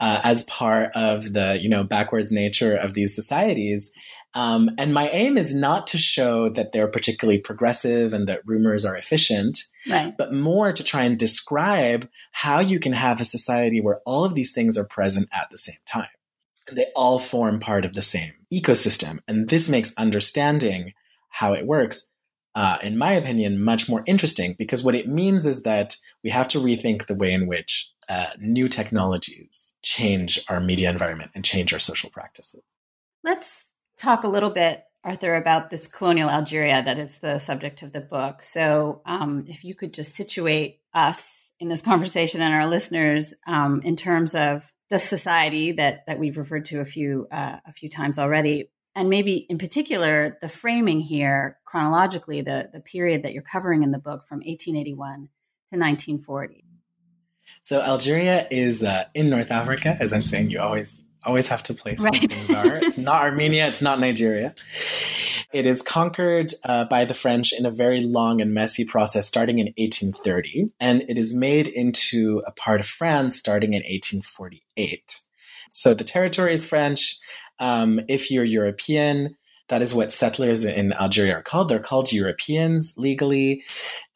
uh, 0.00 0.20
as 0.24 0.42
part 0.44 0.90
of 0.94 1.32
the 1.32 1.58
you 1.60 1.68
know 1.68 1.84
backwards 1.84 2.32
nature 2.32 2.76
of 2.76 2.94
these 2.94 3.14
societies. 3.14 3.92
Um, 4.34 4.70
and 4.78 4.92
my 4.92 5.08
aim 5.10 5.38
is 5.38 5.54
not 5.54 5.86
to 5.88 5.98
show 5.98 6.48
that 6.50 6.72
they're 6.72 6.88
particularly 6.88 7.38
progressive 7.38 8.12
and 8.12 8.26
that 8.26 8.46
rumors 8.46 8.84
are 8.84 8.96
efficient, 8.96 9.60
right. 9.88 10.16
but 10.16 10.32
more 10.32 10.72
to 10.72 10.82
try 10.82 11.04
and 11.04 11.16
describe 11.18 12.08
how 12.32 12.58
you 12.58 12.80
can 12.80 12.92
have 12.92 13.20
a 13.20 13.24
society 13.24 13.80
where 13.80 13.98
all 14.04 14.24
of 14.24 14.34
these 14.34 14.52
things 14.52 14.76
are 14.76 14.86
present 14.86 15.28
at 15.32 15.50
the 15.50 15.58
same 15.58 15.78
time. 15.86 16.08
They 16.72 16.86
all 16.96 17.18
form 17.18 17.60
part 17.60 17.84
of 17.84 17.92
the 17.92 18.02
same 18.02 18.32
ecosystem. 18.52 19.20
And 19.28 19.48
this 19.48 19.68
makes 19.68 19.94
understanding 19.96 20.94
how 21.28 21.52
it 21.52 21.66
works 21.66 22.08
uh, 22.54 22.78
in 22.82 22.96
my 22.96 23.12
opinion, 23.12 23.62
much 23.62 23.88
more 23.88 24.04
interesting 24.06 24.54
because 24.56 24.84
what 24.84 24.94
it 24.94 25.08
means 25.08 25.44
is 25.44 25.64
that 25.64 25.96
we 26.22 26.30
have 26.30 26.46
to 26.48 26.60
rethink 26.60 27.06
the 27.06 27.14
way 27.14 27.32
in 27.32 27.46
which 27.48 27.90
uh, 28.08 28.26
new 28.38 28.68
technologies 28.68 29.72
change 29.82 30.44
our 30.48 30.60
media 30.60 30.88
environment 30.88 31.32
and 31.34 31.44
change 31.44 31.72
our 31.72 31.80
social 31.80 32.10
practices. 32.10 32.62
Let's 33.24 33.70
talk 34.04 34.24
a 34.24 34.28
little 34.28 34.50
bit, 34.50 34.84
Arthur, 35.02 35.34
about 35.34 35.70
this 35.70 35.86
colonial 35.86 36.28
Algeria 36.28 36.82
that 36.82 36.98
is 36.98 37.18
the 37.18 37.38
subject 37.38 37.82
of 37.82 37.92
the 37.92 38.00
book. 38.00 38.42
So, 38.42 39.00
um, 39.06 39.46
if 39.48 39.64
you 39.64 39.74
could 39.74 39.94
just 39.94 40.14
situate 40.14 40.80
us 40.92 41.50
in 41.58 41.68
this 41.68 41.82
conversation 41.90 42.42
and 42.42 42.54
our 42.54 42.66
listeners 42.66 43.34
um, 43.46 43.80
in 43.82 43.96
terms 43.96 44.34
of 44.34 44.70
the 44.90 44.98
society 44.98 45.72
that 45.72 46.04
that 46.06 46.18
we've 46.18 46.36
referred 46.36 46.66
to 46.66 46.80
a 46.80 46.84
few 46.84 47.26
uh, 47.32 47.56
a 47.66 47.72
few 47.72 47.88
times 47.88 48.18
already, 48.18 48.70
and 48.94 49.08
maybe 49.08 49.36
in 49.48 49.56
particular 49.58 50.36
the 50.42 50.48
framing 50.48 51.00
here 51.00 51.58
chronologically, 51.64 52.42
the 52.42 52.68
the 52.72 52.80
period 52.80 53.22
that 53.22 53.32
you're 53.32 53.42
covering 53.42 53.82
in 53.82 53.90
the 53.90 53.98
book 53.98 54.26
from 54.26 54.38
1881 54.38 54.96
to 55.72 55.78
1940. 55.78 56.64
So 57.62 57.80
Algeria 57.80 58.46
is 58.50 58.84
uh, 58.84 59.04
in 59.14 59.30
North 59.30 59.50
Africa, 59.50 59.96
as 59.98 60.12
I'm 60.12 60.22
saying. 60.22 60.50
You 60.50 60.60
always 60.60 61.00
always 61.24 61.48
have 61.48 61.62
to 61.64 61.74
place 61.74 62.00
right. 62.00 62.22
It's 62.22 62.98
not 62.98 63.22
Armenia. 63.22 63.68
It's 63.68 63.82
not 63.82 64.00
Nigeria. 64.00 64.54
It 65.52 65.66
is 65.66 65.82
conquered 65.82 66.52
uh, 66.64 66.84
by 66.84 67.04
the 67.04 67.14
French 67.14 67.52
in 67.52 67.64
a 67.64 67.70
very 67.70 68.00
long 68.00 68.40
and 68.40 68.52
messy 68.52 68.84
process 68.84 69.28
starting 69.28 69.60
in 69.60 69.66
1830, 69.76 70.70
and 70.80 71.02
it 71.02 71.16
is 71.16 71.32
made 71.32 71.68
into 71.68 72.42
a 72.46 72.50
part 72.50 72.80
of 72.80 72.86
France 72.86 73.38
starting 73.38 73.72
in 73.74 73.82
1848. 73.82 75.20
So 75.70 75.94
the 75.94 76.04
territory 76.04 76.54
is 76.54 76.64
French. 76.64 77.16
Um, 77.60 78.00
if 78.08 78.30
you're 78.30 78.44
European, 78.44 79.36
that 79.68 79.82
is 79.82 79.94
what 79.94 80.12
settlers 80.12 80.64
in 80.64 80.92
Algeria 80.92 81.36
are 81.36 81.42
called. 81.42 81.68
They're 81.68 81.78
called 81.78 82.12
Europeans 82.12 82.94
legally. 82.98 83.64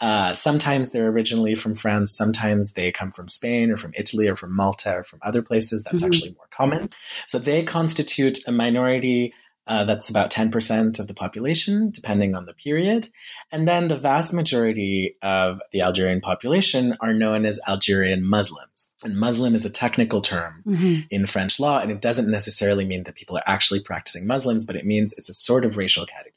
Uh, 0.01 0.35
sometimes 0.35 0.91
they're 0.91 1.09
originally 1.09 1.55
from 1.55 1.75
France. 1.75 2.13
Sometimes 2.13 2.73
they 2.73 2.93
come 2.93 3.11
from 3.11 3.29
Spain 3.29 3.71
or 3.71 3.77
from 3.77 3.93
Italy 3.97 4.29
or 4.29 4.37
from 4.37 4.55
Malta 4.55 4.97
or 4.97 5.05
from 5.05 5.21
other 5.23 5.43
places. 5.43 5.83
That's 5.83 6.01
mm-hmm. 6.01 6.07
actually 6.07 6.33
more 6.33 6.49
common. 6.51 6.91
So 7.27 7.39
they 7.39 7.63
constitute 7.63 8.47
a 8.47 8.53
minority 8.53 9.33
uh, 9.69 9.85
that's 9.85 10.09
about 10.09 10.31
10% 10.31 10.99
of 10.99 11.07
the 11.07 11.15
population, 11.15 11.91
depending 11.91 12.35
on 12.35 12.47
the 12.47 12.55
period. 12.55 13.09
And 13.53 13.69
then 13.69 13.89
the 13.89 13.99
vast 13.99 14.33
majority 14.33 15.17
of 15.23 15.61
the 15.73 15.83
Algerian 15.83 16.23
population 16.23 16.97
are 17.01 17.13
known 17.13 17.45
as 17.45 17.61
Algerian 17.69 18.25
Muslims. 18.25 18.95
And 19.05 19.17
Muslim 19.17 19.55
is 19.55 19.67
a 19.67 19.71
technical 19.71 20.23
term 20.23 20.63
mm-hmm. 20.67 21.01
in 21.11 21.27
French 21.27 21.61
law, 21.61 21.81
and 21.81 21.91
it 21.91 22.01
doesn't 22.01 22.31
necessarily 22.31 22.87
mean 22.87 23.03
that 23.05 23.15
people 23.15 23.37
are 23.37 23.45
actually 23.47 23.81
practicing 23.81 24.27
Muslims, 24.27 24.65
but 24.65 24.75
it 24.75 24.87
means 24.87 25.13
it's 25.13 25.29
a 25.29 25.35
sort 25.35 25.67
of 25.67 25.77
racial 25.77 26.07
category. 26.07 26.35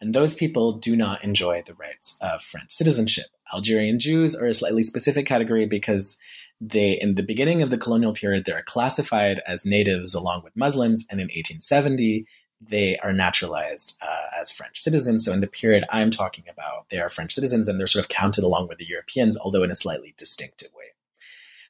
And 0.00 0.12
those 0.12 0.34
people 0.34 0.72
do 0.72 0.96
not 0.96 1.22
enjoy 1.22 1.62
the 1.64 1.74
rights 1.74 2.18
of 2.20 2.42
French 2.42 2.72
citizenship. 2.72 3.26
Algerian 3.54 3.98
Jews 4.00 4.34
are 4.34 4.46
a 4.46 4.54
slightly 4.54 4.82
specific 4.82 5.24
category 5.24 5.66
because 5.66 6.18
they, 6.60 6.98
in 7.00 7.14
the 7.14 7.22
beginning 7.22 7.62
of 7.62 7.70
the 7.70 7.78
colonial 7.78 8.12
period, 8.12 8.44
they're 8.44 8.62
classified 8.62 9.40
as 9.46 9.66
natives 9.66 10.14
along 10.14 10.42
with 10.44 10.56
Muslims, 10.56 11.06
and 11.10 11.20
in 11.20 11.26
1870 11.26 12.26
they 12.60 12.96
are 12.98 13.12
naturalized 13.12 13.98
uh, 14.02 14.40
as 14.40 14.50
French 14.50 14.78
citizens. 14.78 15.24
So 15.24 15.32
in 15.32 15.40
the 15.40 15.46
period 15.46 15.84
I'm 15.90 16.10
talking 16.10 16.44
about, 16.48 16.88
they 16.88 16.98
are 16.98 17.08
French 17.08 17.34
citizens, 17.34 17.68
and 17.68 17.78
they're 17.78 17.86
sort 17.86 18.04
of 18.04 18.08
counted 18.08 18.44
along 18.44 18.68
with 18.68 18.78
the 18.78 18.86
Europeans, 18.86 19.38
although 19.38 19.62
in 19.62 19.70
a 19.70 19.76
slightly 19.76 20.14
distinctive 20.16 20.70
way. 20.74 20.84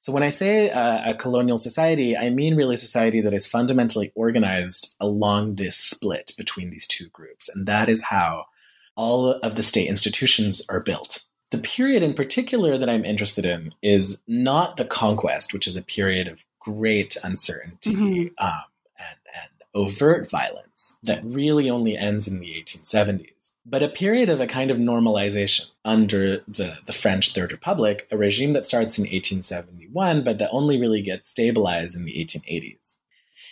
So 0.01 0.13
when 0.13 0.23
I 0.23 0.29
say 0.29 0.71
uh, 0.71 1.13
a 1.13 1.15
colonial 1.15 1.57
society, 1.57 2.17
I 2.17 2.29
mean 2.29 2.57
really 2.57 2.75
a 2.75 2.79
society 2.79 3.23
that 3.23 3.33
is 3.33 3.47
fundamentally 3.47 4.13
organized 4.15 4.95
along 5.01 5.55
this 5.55 5.77
split 5.77 6.33
between 6.37 6.71
these 6.71 6.87
two 6.87 7.09
groups, 7.09 7.49
and 7.49 7.67
that 7.67 7.89
is 7.89 8.03
how 8.03 8.45
all 8.97 9.33
of 9.33 9.55
the 9.55 9.63
state 9.63 9.89
institutions 9.89 10.63
are 10.69 10.81
built. 10.81 11.25
The 11.55 11.61
period 11.61 12.03
in 12.03 12.15
particular 12.15 12.77
that 12.77 12.89
I'm 12.89 13.05
interested 13.05 13.47
in 13.47 13.73
is 13.81 14.21
not 14.27 14.77
the 14.77 14.85
conquest, 14.85 15.53
which 15.53 15.69
is 15.69 15.77
a 15.77 15.85
period 15.85 16.27
of 16.27 16.45
great 16.59 17.17
uncertainty 17.23 17.95
mm-hmm. 17.95 18.45
um, 18.45 18.65
and, 18.99 19.19
and 19.37 19.51
overt 19.73 20.29
violence 20.29 20.99
that 21.05 21.25
really 21.25 21.71
only 21.71 21.97
ends 21.97 22.27
in 22.27 22.41
the 22.41 22.49
1870s, 22.49 23.53
but 23.65 23.85
a 23.85 23.89
period 23.89 24.31
of 24.31 24.41
a 24.41 24.49
kind 24.49 24.73
of 24.73 24.79
normalization 24.79 25.67
under 25.85 26.39
the, 26.49 26.77
the 26.87 26.93
French 26.93 27.35
Third 27.35 27.53
Republic, 27.53 28.09
a 28.11 28.17
regime 28.17 28.53
that 28.55 28.67
starts 28.67 28.99
in 28.99 29.03
1871, 29.03 30.25
but 30.25 30.39
that 30.39 30.51
only 30.51 30.81
really 30.81 31.03
gets 31.03 31.29
stabilized 31.29 31.95
in 31.95 32.05
the 32.05 32.15
1880s. 32.15 32.97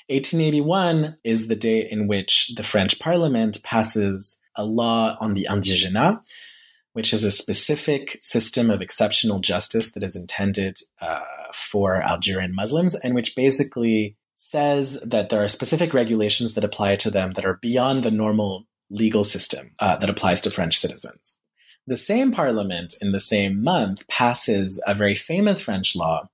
1881 0.08 1.18
is 1.22 1.46
the 1.46 1.54
date 1.54 1.86
in 1.92 2.08
which 2.08 2.52
the 2.56 2.64
French 2.64 2.98
Parliament 2.98 3.62
passes 3.62 4.40
a 4.56 4.64
law 4.64 5.16
on 5.20 5.34
the 5.34 5.46
indigénat, 5.48 6.20
which 6.92 7.12
is 7.12 7.24
a 7.24 7.30
specific 7.30 8.16
system 8.20 8.70
of 8.70 8.82
exceptional 8.82 9.40
justice 9.40 9.92
that 9.92 10.02
is 10.02 10.16
intended 10.16 10.78
uh, 11.00 11.20
for 11.52 12.02
Algerian 12.02 12.54
Muslims, 12.54 12.94
and 12.94 13.14
which 13.14 13.34
basically 13.34 14.16
says 14.34 15.00
that 15.04 15.28
there 15.28 15.42
are 15.42 15.48
specific 15.48 15.94
regulations 15.94 16.54
that 16.54 16.64
apply 16.64 16.96
to 16.96 17.10
them 17.10 17.32
that 17.32 17.44
are 17.44 17.58
beyond 17.62 18.02
the 18.02 18.10
normal 18.10 18.66
legal 18.90 19.24
system 19.24 19.72
uh, 19.78 19.96
that 19.96 20.10
applies 20.10 20.40
to 20.42 20.50
French 20.50 20.78
citizens. 20.78 21.38
The 21.86 21.96
same 21.96 22.30
parliament 22.30 22.94
in 23.00 23.12
the 23.12 23.20
same 23.20 23.62
month 23.62 24.06
passes 24.06 24.80
a 24.86 24.94
very 24.94 25.14
famous 25.14 25.60
French 25.62 25.96
law 25.96 26.28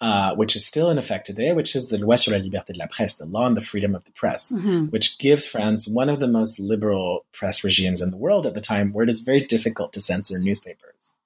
uh, 0.00 0.34
which 0.34 0.56
is 0.56 0.66
still 0.66 0.90
in 0.90 0.98
effect 0.98 1.26
today, 1.26 1.52
which 1.52 1.74
is 1.74 1.88
the 1.88 1.98
Loi 1.98 2.16
sur 2.16 2.32
la 2.32 2.38
liberté 2.38 2.72
de 2.72 2.78
la 2.78 2.86
presse, 2.86 3.14
the 3.14 3.24
law 3.24 3.44
on 3.44 3.54
the 3.54 3.60
freedom 3.60 3.94
of 3.94 4.04
the 4.04 4.12
press, 4.12 4.52
mm-hmm. 4.52 4.86
which 4.86 5.18
gives 5.18 5.46
France 5.46 5.88
one 5.88 6.08
of 6.08 6.18
the 6.18 6.28
most 6.28 6.60
liberal 6.60 7.24
press 7.32 7.64
regimes 7.64 8.02
in 8.02 8.10
the 8.10 8.16
world 8.16 8.46
at 8.46 8.54
the 8.54 8.60
time, 8.60 8.92
where 8.92 9.04
it 9.04 9.10
is 9.10 9.20
very 9.20 9.40
difficult 9.40 9.92
to 9.92 10.00
censor 10.00 10.38
newspapers. 10.38 11.16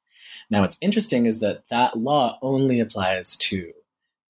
Now, 0.50 0.62
what's 0.62 0.78
interesting 0.80 1.26
is 1.26 1.40
that 1.40 1.68
that 1.68 1.98
law 1.98 2.38
only 2.42 2.80
applies 2.80 3.36
to 3.36 3.72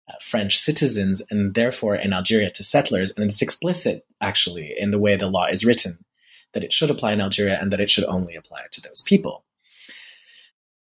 uh, 0.09 0.15
French 0.21 0.59
citizens 0.59 1.23
and 1.31 1.55
therefore 1.55 1.97
in 1.97 2.13
Algeria 2.13 2.51
to 2.51 2.63
settlers, 2.63 3.17
and 3.17 3.29
it's 3.29 3.43
explicit 3.43 4.07
actually 4.21 4.75
in 4.77 4.91
the 4.91 4.99
way 4.99 5.17
the 5.17 5.29
law 5.29 5.47
is 5.47 5.65
written 5.65 5.99
that 6.53 6.65
it 6.65 6.73
should 6.73 6.91
apply 6.91 7.13
in 7.13 7.21
Algeria 7.21 7.59
and 7.61 7.71
that 7.73 7.81
it 7.81 7.91
should 7.91 8.05
only 8.05 8.35
apply 8.35 8.63
to 8.73 8.81
those 8.81 9.03
people. 9.03 9.45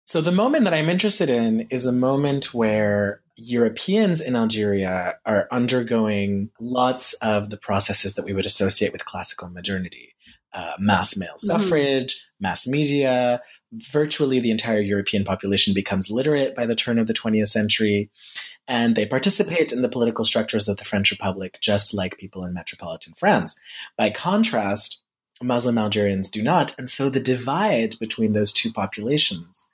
So 0.06 0.20
the 0.20 0.30
moment 0.30 0.62
that 0.64 0.72
I'm 0.72 0.88
interested 0.88 1.28
in 1.28 1.62
is 1.62 1.84
a 1.84 1.90
moment 1.90 2.54
where 2.54 3.22
Europeans 3.34 4.20
in 4.20 4.36
Algeria 4.36 5.18
are 5.26 5.48
undergoing 5.50 6.50
lots 6.60 7.12
of 7.14 7.50
the 7.50 7.56
processes 7.56 8.14
that 8.14 8.24
we 8.24 8.32
would 8.32 8.46
associate 8.46 8.92
with 8.92 9.04
classical 9.04 9.48
modernity. 9.48 10.14
Uh, 10.52 10.74
mass 10.78 11.16
male 11.16 11.30
mm-hmm. 11.30 11.48
suffrage, 11.48 12.14
mm-hmm. 12.14 12.44
mass 12.44 12.68
media, 12.68 13.42
virtually 13.72 14.38
the 14.38 14.52
entire 14.52 14.80
European 14.80 15.24
population 15.24 15.74
becomes 15.74 16.08
literate 16.08 16.54
by 16.54 16.66
the 16.66 16.76
turn 16.76 17.00
of 17.00 17.08
the 17.08 17.12
20th 17.12 17.48
century, 17.48 18.08
and 18.68 18.94
they 18.94 19.06
participate 19.06 19.72
in 19.72 19.82
the 19.82 19.88
political 19.88 20.24
structures 20.24 20.68
of 20.68 20.76
the 20.76 20.84
French 20.84 21.10
Republic 21.10 21.58
just 21.60 21.92
like 21.92 22.16
people 22.16 22.44
in 22.44 22.54
metropolitan 22.54 23.12
France. 23.18 23.58
By 23.98 24.10
contrast, 24.10 25.02
Muslim 25.42 25.76
Algerians 25.76 26.30
do 26.30 26.44
not, 26.44 26.78
and 26.78 26.88
so 26.88 27.10
the 27.10 27.20
divide 27.20 27.98
between 27.98 28.32
those 28.34 28.52
two 28.52 28.72
populations 28.72 29.66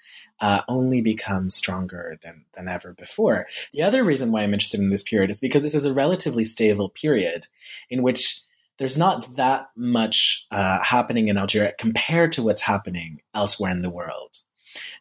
uh, 0.42 0.60
only 0.68 1.00
becomes 1.00 1.54
stronger 1.54 2.18
than, 2.22 2.44
than 2.54 2.68
ever 2.68 2.92
before. 2.92 3.46
The 3.72 3.84
other 3.84 4.04
reason 4.04 4.32
why 4.32 4.42
I'm 4.42 4.52
interested 4.52 4.80
in 4.80 4.90
this 4.90 5.04
period 5.04 5.30
is 5.30 5.40
because 5.40 5.62
this 5.62 5.74
is 5.74 5.84
a 5.84 5.94
relatively 5.94 6.44
stable 6.44 6.90
period 6.90 7.46
in 7.88 8.02
which 8.02 8.40
there's 8.78 8.98
not 8.98 9.36
that 9.36 9.68
much 9.76 10.44
uh, 10.50 10.82
happening 10.82 11.28
in 11.28 11.38
Algeria 11.38 11.72
compared 11.78 12.32
to 12.32 12.42
what's 12.42 12.60
happening 12.60 13.20
elsewhere 13.34 13.70
in 13.70 13.82
the 13.82 13.90
world. 13.90 14.38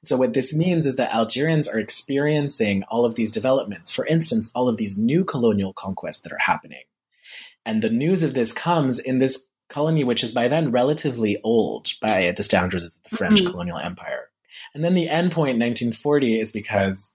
So, 0.03 0.17
what 0.17 0.33
this 0.33 0.53
means 0.53 0.85
is 0.85 0.97
that 0.97 1.15
Algerians 1.15 1.67
are 1.67 1.79
experiencing 1.79 2.83
all 2.89 3.05
of 3.05 3.15
these 3.15 3.31
developments. 3.31 3.89
For 3.89 4.05
instance, 4.05 4.51
all 4.53 4.67
of 4.67 4.77
these 4.77 4.97
new 4.97 5.23
colonial 5.23 5.73
conquests 5.73 6.21
that 6.21 6.33
are 6.33 6.37
happening. 6.39 6.83
And 7.65 7.81
the 7.81 7.89
news 7.89 8.21
of 8.21 8.33
this 8.33 8.51
comes 8.51 8.99
in 8.99 9.19
this 9.19 9.47
colony, 9.69 10.03
which 10.03 10.23
is 10.23 10.33
by 10.33 10.49
then 10.49 10.71
relatively 10.71 11.39
old 11.43 11.93
by 12.01 12.33
the 12.35 12.43
standards 12.43 12.83
of 12.83 12.91
the 13.09 13.15
French 13.15 13.39
mm-hmm. 13.39 13.51
colonial 13.51 13.77
empire. 13.77 14.30
And 14.73 14.83
then 14.83 14.93
the 14.93 15.09
end 15.09 15.31
point, 15.31 15.59
1940, 15.59 16.39
is 16.39 16.51
because 16.51 17.11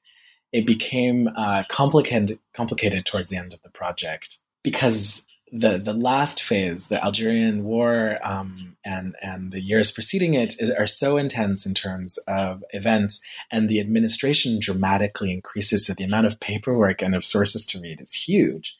it 0.52 0.66
became 0.66 1.28
uh, 1.36 1.64
complicated, 1.68 2.38
complicated 2.54 3.04
towards 3.04 3.28
the 3.28 3.36
end 3.36 3.52
of 3.52 3.62
the 3.62 3.70
project 3.70 4.38
because 4.62 5.26
the 5.52 5.78
the 5.78 5.92
last 5.92 6.42
phase, 6.42 6.88
the 6.88 7.02
Algerian 7.02 7.64
War, 7.64 8.18
um, 8.22 8.76
and 8.84 9.14
and 9.22 9.52
the 9.52 9.60
years 9.60 9.92
preceding 9.92 10.34
it 10.34 10.60
is, 10.60 10.70
are 10.70 10.86
so 10.86 11.16
intense 11.16 11.66
in 11.66 11.74
terms 11.74 12.18
of 12.26 12.64
events, 12.70 13.20
and 13.50 13.68
the 13.68 13.80
administration 13.80 14.58
dramatically 14.60 15.32
increases. 15.32 15.86
So 15.86 15.94
the 15.94 16.04
amount 16.04 16.26
of 16.26 16.40
paperwork 16.40 17.00
and 17.00 17.14
of 17.14 17.24
sources 17.24 17.64
to 17.66 17.80
read 17.80 18.00
is 18.00 18.12
huge. 18.12 18.76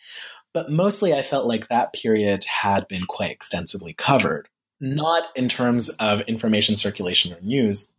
But 0.53 0.71
mostly, 0.71 1.15
I 1.15 1.23
felt 1.23 1.47
like 1.47 1.69
that 1.69 1.93
period 1.93 2.45
had 2.45 2.89
been 2.89 3.07
quite 3.07 3.31
extensively 3.31 3.93
covered, 3.93 4.49
not 4.81 5.25
in 5.37 5.49
terms 5.49 5.91
of 5.91 6.23
information 6.23 6.77
circulation 6.77 7.33
or 7.33 7.41
news. 7.43 7.93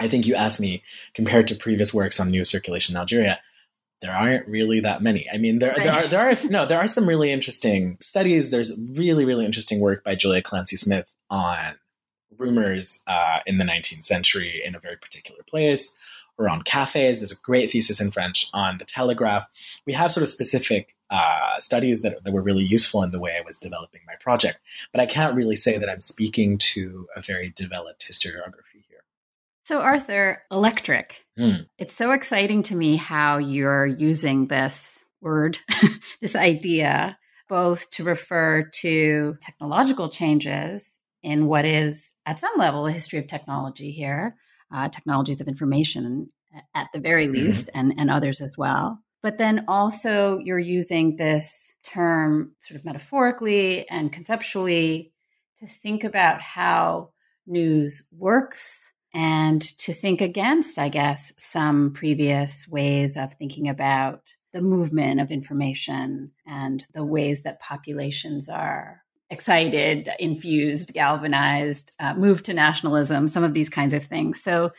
I 0.00 0.08
think 0.08 0.26
you 0.26 0.34
asked 0.34 0.60
me 0.60 0.82
compared 1.14 1.46
to 1.48 1.54
previous 1.54 1.94
works 1.94 2.18
on 2.18 2.30
news 2.30 2.50
circulation 2.50 2.96
in 2.96 3.00
Algeria 3.00 3.38
there 4.00 4.14
aren't 4.14 4.48
really 4.48 4.80
that 4.80 5.02
many. 5.02 5.26
I 5.32 5.36
mean, 5.36 5.58
there, 5.58 5.74
there 5.76 5.92
are 5.92 6.06
there 6.06 6.30
are 6.30 6.34
no 6.48 6.66
there 6.66 6.78
are 6.78 6.86
some 6.86 7.06
really 7.06 7.30
interesting 7.30 7.98
studies. 8.00 8.50
There's 8.50 8.78
really 8.92 9.24
really 9.24 9.44
interesting 9.44 9.80
work 9.80 10.04
by 10.04 10.14
Julia 10.14 10.42
Clancy 10.42 10.76
Smith 10.76 11.14
on 11.28 11.74
rumors 12.38 13.02
uh, 13.06 13.38
in 13.46 13.58
the 13.58 13.64
19th 13.64 14.04
century 14.04 14.62
in 14.64 14.74
a 14.74 14.80
very 14.80 14.96
particular 14.96 15.42
place 15.46 15.94
or 16.38 16.48
on 16.48 16.62
cafes. 16.62 17.20
There's 17.20 17.32
a 17.32 17.40
great 17.42 17.70
thesis 17.70 18.00
in 18.00 18.10
French 18.10 18.48
on 18.54 18.78
the 18.78 18.86
telegraph. 18.86 19.46
We 19.86 19.92
have 19.92 20.10
sort 20.10 20.22
of 20.22 20.30
specific 20.30 20.94
uh, 21.10 21.58
studies 21.58 22.00
that, 22.00 22.24
that 22.24 22.32
were 22.32 22.40
really 22.40 22.64
useful 22.64 23.02
in 23.02 23.10
the 23.10 23.20
way 23.20 23.36
I 23.36 23.44
was 23.44 23.58
developing 23.58 24.00
my 24.06 24.14
project, 24.20 24.60
but 24.92 25.02
I 25.02 25.06
can't 25.06 25.34
really 25.34 25.56
say 25.56 25.76
that 25.76 25.90
I'm 25.90 26.00
speaking 26.00 26.56
to 26.58 27.06
a 27.14 27.20
very 27.20 27.52
developed 27.54 28.10
historiography. 28.10 28.80
So, 29.70 29.82
Arthur, 29.82 30.42
electric. 30.50 31.24
Mm. 31.38 31.66
It's 31.78 31.94
so 31.94 32.10
exciting 32.10 32.64
to 32.64 32.74
me 32.74 32.96
how 32.96 33.38
you're 33.38 33.86
using 33.86 34.48
this 34.48 35.04
word, 35.20 35.60
this 36.20 36.34
idea, 36.34 37.16
both 37.48 37.88
to 37.92 38.02
refer 38.02 38.68
to 38.80 39.36
technological 39.40 40.08
changes 40.08 40.98
in 41.22 41.46
what 41.46 41.64
is, 41.64 42.12
at 42.26 42.40
some 42.40 42.50
level, 42.56 42.88
a 42.88 42.90
history 42.90 43.20
of 43.20 43.28
technology 43.28 43.92
here, 43.92 44.34
uh, 44.74 44.88
technologies 44.88 45.40
of 45.40 45.46
information 45.46 46.30
at 46.74 46.88
the 46.92 46.98
very 46.98 47.26
hmm. 47.26 47.34
least, 47.34 47.68
mm. 47.68 47.70
and, 47.74 47.94
and 47.96 48.10
others 48.10 48.40
as 48.40 48.58
well. 48.58 48.98
But 49.22 49.38
then 49.38 49.66
also, 49.68 50.38
you're 50.38 50.58
using 50.58 51.14
this 51.14 51.76
term 51.84 52.56
sort 52.58 52.80
of 52.80 52.84
metaphorically 52.84 53.88
and 53.88 54.12
conceptually 54.12 55.12
to 55.60 55.68
think 55.68 56.02
about 56.02 56.42
how 56.42 57.10
news 57.46 58.02
works 58.10 58.89
and 59.12 59.60
to 59.78 59.92
think 59.92 60.20
against, 60.20 60.78
I 60.78 60.88
guess, 60.88 61.32
some 61.38 61.92
previous 61.92 62.68
ways 62.68 63.16
of 63.16 63.34
thinking 63.34 63.68
about 63.68 64.34
the 64.52 64.62
movement 64.62 65.20
of 65.20 65.30
information 65.30 66.32
and 66.46 66.86
the 66.94 67.04
ways 67.04 67.42
that 67.42 67.60
populations 67.60 68.48
are 68.48 69.02
excited, 69.30 70.08
infused, 70.18 70.92
galvanized, 70.92 71.92
uh, 72.00 72.14
moved 72.14 72.46
to 72.46 72.54
nationalism, 72.54 73.28
some 73.28 73.44
of 73.44 73.54
these 73.54 73.68
kinds 73.68 73.94
of 73.94 74.04
things. 74.04 74.42
So, 74.42 74.72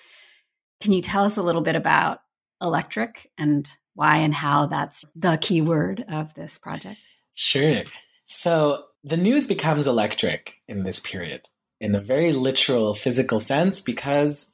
can 0.81 0.93
you 0.93 1.01
tell 1.01 1.23
us 1.25 1.37
a 1.37 1.43
little 1.43 1.61
bit 1.61 1.75
about 1.75 2.21
electric 2.61 3.29
and 3.37 3.71
why 3.93 4.17
and 4.17 4.33
how 4.33 4.65
that's 4.65 5.05
the 5.15 5.37
key 5.37 5.61
word 5.61 6.03
of 6.09 6.33
this 6.33 6.57
project? 6.57 6.97
Sure. 7.33 7.83
So, 8.25 8.85
the 9.03 9.17
news 9.17 9.47
becomes 9.47 9.87
electric 9.87 10.55
in 10.67 10.83
this 10.83 10.99
period 10.99 11.47
in 11.81 11.95
a 11.95 11.99
very 11.99 12.31
literal 12.31 12.93
physical 12.93 13.39
sense 13.39 13.81
because 13.81 14.51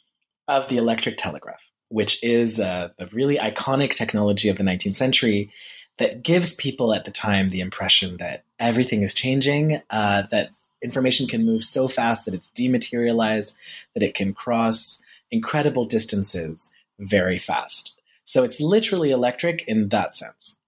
of 0.47 0.69
the 0.69 0.77
electric 0.77 1.17
telegraph, 1.17 1.71
which 1.89 2.23
is 2.23 2.57
a, 2.57 2.91
a 2.97 3.05
really 3.07 3.37
iconic 3.37 3.91
technology 3.91 4.47
of 4.49 4.57
the 4.57 4.63
19th 4.63 4.95
century 4.95 5.51
that 5.97 6.23
gives 6.23 6.55
people 6.55 6.93
at 6.93 7.05
the 7.05 7.11
time 7.11 7.49
the 7.49 7.59
impression 7.59 8.17
that 8.17 8.45
everything 8.59 9.03
is 9.03 9.13
changing, 9.13 9.81
uh, 9.89 10.23
that 10.31 10.51
information 10.81 11.27
can 11.27 11.45
move 11.45 11.63
so 11.63 11.87
fast 11.87 12.25
that 12.25 12.33
it's 12.33 12.49
dematerialized, 12.49 13.57
that 13.93 14.03
it 14.03 14.13
can 14.13 14.33
cross 14.33 15.01
incredible 15.29 15.85
distances 15.85 16.71
very 16.99 17.37
fast. 17.37 18.01
So 18.23 18.43
it's 18.43 18.61
literally 18.61 19.11
electric 19.11 19.63
in 19.67 19.89
that 19.89 20.15
sense. 20.15 20.59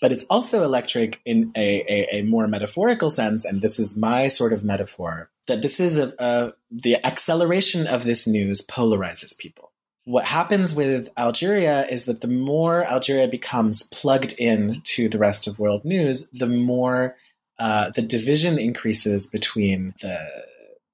But 0.00 0.12
it's 0.12 0.24
also 0.24 0.64
electric 0.64 1.20
in 1.24 1.52
a, 1.56 1.84
a, 1.88 2.18
a 2.18 2.22
more 2.22 2.46
metaphorical 2.48 3.10
sense, 3.10 3.44
and 3.44 3.62
this 3.62 3.78
is 3.78 3.96
my 3.96 4.28
sort 4.28 4.52
of 4.52 4.64
metaphor 4.64 5.30
that 5.50 5.62
this 5.62 5.80
is 5.80 5.98
a, 5.98 6.14
a, 6.18 6.52
the 6.70 7.04
acceleration 7.04 7.86
of 7.88 8.04
this 8.04 8.26
news 8.26 8.64
polarizes 8.66 9.36
people. 9.36 9.72
What 10.04 10.24
happens 10.24 10.74
with 10.74 11.08
Algeria 11.18 11.86
is 11.88 12.04
that 12.06 12.20
the 12.20 12.28
more 12.28 12.84
Algeria 12.84 13.26
becomes 13.26 13.82
plugged 13.82 14.34
in 14.38 14.80
to 14.84 15.08
the 15.08 15.18
rest 15.18 15.46
of 15.46 15.58
world 15.58 15.84
news, 15.84 16.30
the 16.30 16.46
more 16.46 17.16
uh, 17.58 17.90
the 17.90 18.02
division 18.02 18.58
increases 18.58 19.26
between 19.26 19.92
the 20.00 20.18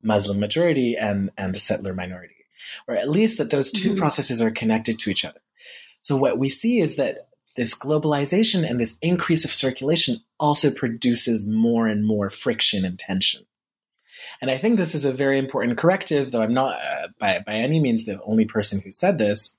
Muslim 0.02 0.40
majority 0.40 0.96
and, 0.96 1.30
and 1.37 1.54
the 1.54 1.61
settler 1.61 1.92
minority, 1.92 2.46
or 2.88 2.96
at 2.96 3.11
least 3.11 3.38
that 3.38 3.50
those 3.50 3.70
2 3.70 3.90
mm-hmm. 3.90 3.98
processes 3.98 4.40
are 4.40 4.50
connected 4.50 4.98
to 5.00 5.11
each 5.11 5.24
other. 5.24 5.40
So 6.00 6.16
what 6.16 6.38
we 6.38 6.48
see 6.48 6.80
is 6.80 6.96
that 6.96 7.28
this 7.57 7.77
globalization 7.77 8.69
and 8.69 8.79
this 8.79 8.99
increase 9.03 9.45
of 9.45 9.53
circulation 9.53 10.16
also 10.38 10.71
produces 10.71 11.49
more 11.49 11.87
and 11.87 12.07
more 12.07 12.31
friction 12.31 12.85
and 12.85 12.99
tension. 12.99 13.45
And 14.40 14.51
I 14.51 14.59
think 14.59 14.77
this 14.77 14.95
is 14.95 15.05
a 15.05 15.12
very 15.12 15.38
important 15.38 15.79
corrective, 15.79 16.31
though 16.31 16.42
I'm 16.42 16.55
not 16.55 16.81
uh, 16.81 17.09
by, 17.19 17.42
by 17.45 17.55
any 17.55 17.81
means 17.81 18.05
the 18.05 18.21
only 18.23 18.45
person 18.45 18.81
who 18.81 18.90
said 18.90 19.19
this. 19.19 19.59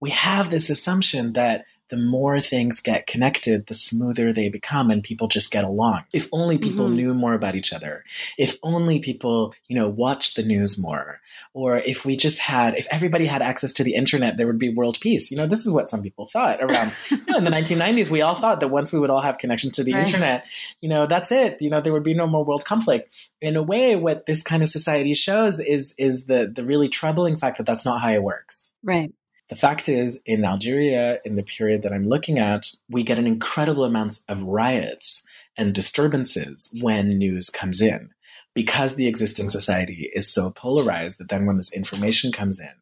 We 0.00 0.10
have 0.10 0.50
this 0.50 0.68
assumption 0.68 1.32
that 1.34 1.64
the 1.90 1.96
more 1.96 2.40
things 2.40 2.80
get 2.80 3.06
connected, 3.06 3.66
the 3.66 3.74
smoother 3.74 4.32
they 4.32 4.48
become 4.48 4.90
and 4.90 5.02
people 5.02 5.28
just 5.28 5.50
get 5.50 5.64
along. 5.64 6.02
If 6.12 6.28
only 6.32 6.56
people 6.56 6.86
mm-hmm. 6.86 6.94
knew 6.94 7.14
more 7.14 7.34
about 7.34 7.54
each 7.54 7.72
other. 7.72 8.04
If 8.38 8.56
only 8.62 9.00
people, 9.00 9.54
you 9.66 9.76
know, 9.76 9.88
watched 9.88 10.36
the 10.36 10.42
news 10.42 10.78
more. 10.78 11.20
Or 11.52 11.76
if 11.76 12.04
we 12.04 12.16
just 12.16 12.38
had, 12.38 12.74
if 12.76 12.86
everybody 12.90 13.26
had 13.26 13.42
access 13.42 13.72
to 13.74 13.84
the 13.84 13.94
internet, 13.94 14.36
there 14.36 14.46
would 14.46 14.58
be 14.58 14.70
world 14.70 14.98
peace. 15.00 15.30
You 15.30 15.36
know, 15.36 15.46
this 15.46 15.66
is 15.66 15.72
what 15.72 15.88
some 15.88 16.02
people 16.02 16.24
thought 16.24 16.62
around, 16.62 16.92
you 17.10 17.24
know, 17.26 17.38
in 17.38 17.44
the 17.44 17.50
1990s. 17.50 18.10
We 18.10 18.22
all 18.22 18.34
thought 18.34 18.60
that 18.60 18.68
once 18.68 18.92
we 18.92 18.98
would 18.98 19.10
all 19.10 19.20
have 19.20 19.38
connection 19.38 19.70
to 19.72 19.84
the 19.84 19.92
right. 19.92 20.06
internet, 20.06 20.46
you 20.80 20.88
know, 20.88 21.06
that's 21.06 21.32
it. 21.32 21.60
You 21.60 21.70
know, 21.70 21.80
there 21.80 21.92
would 21.92 22.02
be 22.02 22.14
no 22.14 22.26
more 22.26 22.44
world 22.44 22.64
conflict. 22.64 23.10
In 23.42 23.56
a 23.56 23.62
way, 23.62 23.94
what 23.94 24.24
this 24.24 24.42
kind 24.42 24.62
of 24.62 24.70
society 24.70 25.12
shows 25.12 25.60
is, 25.60 25.94
is 25.98 26.24
the, 26.24 26.50
the 26.52 26.64
really 26.64 26.88
troubling 26.88 27.36
fact 27.36 27.58
that 27.58 27.66
that's 27.66 27.84
not 27.84 28.00
how 28.00 28.08
it 28.08 28.22
works. 28.22 28.70
Right. 28.82 29.12
The 29.50 29.56
fact 29.56 29.88
is, 29.88 30.22
in 30.24 30.44
Algeria, 30.44 31.18
in 31.24 31.36
the 31.36 31.42
period 31.42 31.82
that 31.82 31.92
I'm 31.92 32.08
looking 32.08 32.38
at, 32.38 32.70
we 32.88 33.02
get 33.02 33.18
an 33.18 33.26
incredible 33.26 33.84
amount 33.84 34.20
of 34.28 34.42
riots 34.42 35.24
and 35.56 35.74
disturbances 35.74 36.74
when 36.80 37.18
news 37.18 37.50
comes 37.50 37.82
in 37.82 38.10
because 38.54 38.94
the 38.94 39.06
existing 39.06 39.50
society 39.50 40.10
is 40.14 40.32
so 40.32 40.50
polarized 40.50 41.18
that 41.18 41.28
then 41.28 41.44
when 41.44 41.56
this 41.56 41.72
information 41.72 42.32
comes 42.32 42.60
in, 42.60 42.72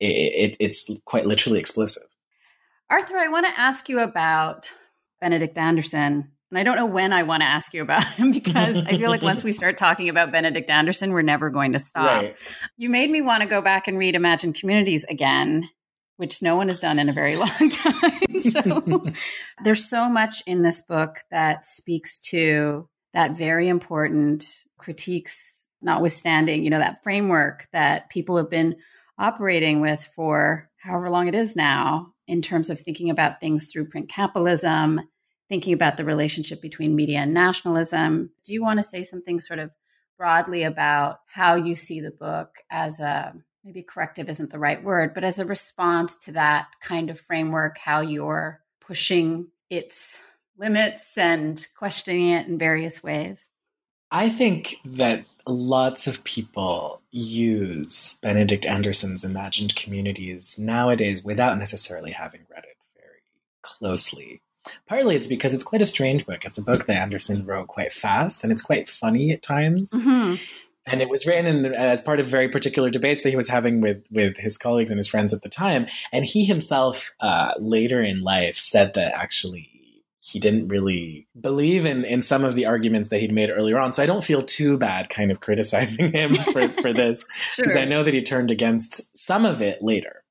it, 0.00 0.06
it, 0.06 0.56
it's 0.58 0.90
quite 1.04 1.26
literally 1.26 1.60
explosive. 1.60 2.08
Arthur, 2.90 3.16
I 3.16 3.28
want 3.28 3.46
to 3.46 3.58
ask 3.58 3.88
you 3.88 4.00
about 4.00 4.72
Benedict 5.20 5.56
Anderson. 5.56 6.30
And 6.50 6.58
I 6.58 6.62
don't 6.62 6.76
know 6.76 6.86
when 6.86 7.12
I 7.12 7.22
want 7.22 7.42
to 7.42 7.46
ask 7.46 7.72
you 7.74 7.82
about 7.82 8.04
him 8.14 8.30
because 8.30 8.76
I 8.76 8.96
feel 8.98 9.10
like 9.10 9.22
once 9.22 9.42
we 9.42 9.52
start 9.52 9.76
talking 9.76 10.08
about 10.08 10.32
Benedict 10.32 10.70
Anderson, 10.70 11.12
we're 11.12 11.22
never 11.22 11.50
going 11.50 11.72
to 11.72 11.78
stop. 11.78 12.22
Right. 12.22 12.36
You 12.76 12.90
made 12.90 13.10
me 13.10 13.22
want 13.22 13.42
to 13.42 13.48
go 13.48 13.60
back 13.60 13.88
and 13.88 13.98
read 13.98 14.14
Imagine 14.14 14.52
Communities 14.52 15.04
again, 15.04 15.68
which 16.16 16.42
no 16.42 16.56
one 16.56 16.68
has 16.68 16.80
done 16.80 16.98
in 16.98 17.08
a 17.08 17.12
very 17.12 17.36
long 17.36 17.68
time. 17.70 18.40
so 18.40 19.04
there's 19.64 19.88
so 19.88 20.08
much 20.08 20.42
in 20.46 20.62
this 20.62 20.80
book 20.80 21.20
that 21.30 21.64
speaks 21.64 22.20
to 22.20 22.88
that 23.12 23.36
very 23.36 23.68
important 23.68 24.64
critiques, 24.78 25.68
notwithstanding, 25.80 26.64
you 26.64 26.70
know, 26.70 26.78
that 26.78 27.02
framework 27.02 27.66
that 27.72 28.10
people 28.10 28.36
have 28.36 28.50
been 28.50 28.76
operating 29.18 29.80
with 29.80 30.04
for 30.16 30.68
however 30.78 31.08
long 31.08 31.28
it 31.28 31.34
is 31.34 31.54
now 31.54 32.12
in 32.26 32.42
terms 32.42 32.70
of 32.70 32.80
thinking 32.80 33.10
about 33.10 33.40
things 33.40 33.70
through 33.70 33.88
print 33.88 34.08
capitalism, 34.08 35.00
thinking 35.48 35.72
about 35.72 35.96
the 35.96 36.04
relationship 36.04 36.60
between 36.60 36.96
media 36.96 37.20
and 37.20 37.34
nationalism. 37.34 38.30
Do 38.44 38.52
you 38.52 38.62
want 38.62 38.78
to 38.78 38.82
say 38.82 39.04
something 39.04 39.40
sort 39.40 39.58
of 39.58 39.70
broadly 40.18 40.64
about 40.64 41.18
how 41.26 41.54
you 41.54 41.74
see 41.74 42.00
the 42.00 42.10
book 42.10 42.48
as 42.70 43.00
a 43.00 43.34
maybe 43.64 43.82
corrective 43.82 44.28
isn't 44.28 44.50
the 44.50 44.58
right 44.58 44.82
word, 44.82 45.14
but 45.14 45.24
as 45.24 45.38
a 45.38 45.44
response 45.44 46.16
to 46.18 46.32
that 46.32 46.68
kind 46.80 47.10
of 47.10 47.18
framework, 47.18 47.78
how 47.78 48.00
you're 48.00 48.60
pushing 48.80 49.48
its 49.70 50.20
limits 50.58 51.16
and 51.16 51.66
questioning 51.76 52.30
it 52.30 52.46
in 52.46 52.58
various 52.58 53.02
ways? 53.02 53.48
I 54.10 54.28
think 54.28 54.76
that 54.84 55.24
lots 55.46 56.06
of 56.06 56.22
people 56.24 57.00
use 57.10 58.18
Benedict 58.22 58.66
Anderson's 58.66 59.24
imagined 59.24 59.74
communities 59.74 60.58
nowadays 60.58 61.24
without 61.24 61.58
necessarily 61.58 62.12
having 62.12 62.42
read 62.50 62.64
it 62.64 62.76
very 62.96 63.22
closely. 63.62 64.40
Partly 64.88 65.16
it's 65.16 65.26
because 65.26 65.52
it's 65.52 65.62
quite 65.62 65.82
a 65.82 65.86
strange 65.86 66.26
book. 66.26 66.44
It's 66.44 66.58
a 66.58 66.62
book 66.62 66.86
that 66.86 66.96
Anderson 66.96 67.44
wrote 67.44 67.68
quite 67.68 67.92
fast 67.92 68.42
and 68.42 68.52
it's 68.52 68.62
quite 68.62 68.88
funny 68.88 69.32
at 69.32 69.42
times. 69.42 69.90
Mm-hmm. 69.90 70.34
And 70.86 71.00
it 71.00 71.08
was 71.08 71.26
written 71.26 71.64
in, 71.64 71.74
as 71.74 72.02
part 72.02 72.20
of 72.20 72.26
very 72.26 72.48
particular 72.48 72.90
debates 72.90 73.22
that 73.22 73.30
he 73.30 73.36
was 73.36 73.48
having 73.48 73.80
with, 73.80 74.04
with 74.10 74.36
his 74.36 74.58
colleagues 74.58 74.90
and 74.90 74.98
his 74.98 75.08
friends 75.08 75.32
at 75.32 75.42
the 75.42 75.48
time. 75.48 75.86
And 76.12 76.24
he 76.24 76.44
himself, 76.44 77.12
uh, 77.20 77.54
later 77.58 78.02
in 78.02 78.20
life, 78.20 78.58
said 78.58 78.94
that 78.94 79.14
actually 79.14 79.70
he 80.24 80.40
didn't 80.40 80.68
really 80.68 81.26
believe 81.38 81.84
in, 81.84 82.04
in 82.04 82.22
some 82.22 82.44
of 82.44 82.54
the 82.54 82.66
arguments 82.66 83.10
that 83.10 83.18
he'd 83.18 83.32
made 83.32 83.50
earlier 83.50 83.78
on. 83.78 83.92
So 83.92 84.02
I 84.02 84.06
don't 84.06 84.24
feel 84.24 84.42
too 84.42 84.78
bad 84.78 85.10
kind 85.10 85.30
of 85.30 85.40
criticizing 85.40 86.12
him 86.12 86.34
for, 86.52 86.68
for 86.68 86.92
this 86.92 87.26
because 87.56 87.72
sure. 87.72 87.78
I 87.78 87.84
know 87.84 88.02
that 88.02 88.14
he 88.14 88.22
turned 88.22 88.50
against 88.50 89.16
some 89.16 89.44
of 89.44 89.60
it 89.60 89.82
later. 89.82 90.22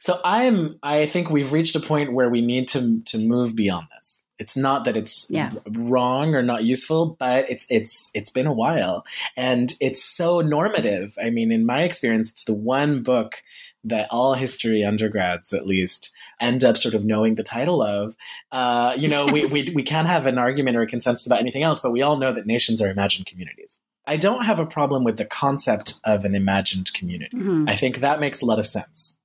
So 0.00 0.20
I'm 0.24 0.74
I 0.82 1.06
think 1.06 1.30
we've 1.30 1.52
reached 1.52 1.76
a 1.76 1.80
point 1.80 2.12
where 2.12 2.28
we 2.28 2.40
need 2.40 2.68
to 2.68 3.02
to 3.06 3.18
move 3.18 3.54
beyond 3.54 3.86
this. 3.94 4.26
It's 4.42 4.56
not 4.56 4.84
that 4.86 4.96
it's 4.96 5.30
yeah. 5.30 5.52
wrong 5.68 6.34
or 6.34 6.42
not 6.42 6.64
useful, 6.64 7.16
but 7.16 7.48
it's 7.48 7.64
it's 7.70 8.10
it's 8.12 8.30
been 8.30 8.48
a 8.48 8.52
while 8.52 9.06
and 9.36 9.72
it's 9.80 10.02
so 10.02 10.40
normative. 10.40 11.16
I 11.22 11.30
mean, 11.30 11.52
in 11.52 11.64
my 11.64 11.82
experience, 11.82 12.32
it's 12.32 12.42
the 12.42 12.52
one 12.54 13.04
book 13.04 13.40
that 13.84 14.08
all 14.10 14.34
history 14.34 14.82
undergrads 14.82 15.52
at 15.52 15.64
least 15.64 16.12
end 16.40 16.64
up 16.64 16.76
sort 16.76 16.94
of 16.94 17.04
knowing 17.04 17.36
the 17.36 17.44
title 17.44 17.84
of. 17.84 18.16
Uh, 18.50 18.96
you 18.98 19.08
know, 19.08 19.26
we, 19.26 19.46
we, 19.46 19.70
we 19.74 19.82
can't 19.84 20.08
have 20.08 20.26
an 20.26 20.38
argument 20.38 20.76
or 20.76 20.82
a 20.82 20.88
consensus 20.88 21.26
about 21.26 21.38
anything 21.38 21.62
else, 21.62 21.80
but 21.80 21.92
we 21.92 22.02
all 22.02 22.16
know 22.16 22.32
that 22.32 22.44
nations 22.44 22.82
are 22.82 22.90
imagined 22.90 23.26
communities. 23.26 23.78
I 24.06 24.16
don't 24.16 24.44
have 24.44 24.58
a 24.58 24.66
problem 24.66 25.04
with 25.04 25.18
the 25.18 25.24
concept 25.24 26.00
of 26.02 26.24
an 26.24 26.34
imagined 26.34 26.92
community. 26.92 27.36
Mm-hmm. 27.36 27.68
I 27.68 27.76
think 27.76 27.98
that 27.98 28.18
makes 28.18 28.42
a 28.42 28.46
lot 28.46 28.58
of 28.58 28.66
sense. 28.66 29.18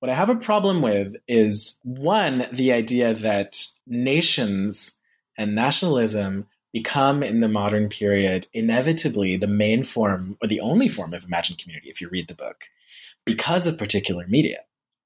What 0.00 0.10
I 0.10 0.14
have 0.14 0.28
a 0.28 0.36
problem 0.36 0.82
with 0.82 1.16
is 1.26 1.78
one, 1.82 2.44
the 2.52 2.72
idea 2.72 3.14
that 3.14 3.64
nations 3.86 4.98
and 5.38 5.54
nationalism 5.54 6.46
become 6.72 7.22
in 7.22 7.40
the 7.40 7.48
modern 7.48 7.88
period 7.88 8.46
inevitably 8.52 9.36
the 9.36 9.46
main 9.46 9.82
form 9.82 10.36
or 10.42 10.48
the 10.48 10.60
only 10.60 10.88
form 10.88 11.14
of 11.14 11.24
imagined 11.24 11.58
community 11.58 11.88
if 11.88 12.00
you 12.00 12.08
read 12.10 12.28
the 12.28 12.34
book 12.34 12.64
because 13.24 13.66
of 13.66 13.78
particular 13.78 14.26
media. 14.28 14.58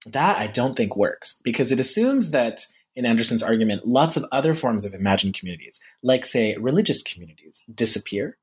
That 0.07 0.38
I 0.38 0.48
don't 0.48 0.76
think 0.76 0.96
works 0.96 1.40
because 1.44 1.70
it 1.70 1.79
assumes 1.79 2.33
that 2.33 2.66
in 2.96 3.07
Anderson's 3.07 3.42
argument, 3.42 3.87
lots 3.87 4.16
of 4.16 4.24
other 4.33 4.55
forms 4.55 4.85
of 4.85 4.94
imagined 4.94 5.35
communities, 5.35 5.79
like, 6.03 6.24
say, 6.24 6.57
religious 6.57 7.03
communities, 7.03 7.62
disappear 7.72 8.37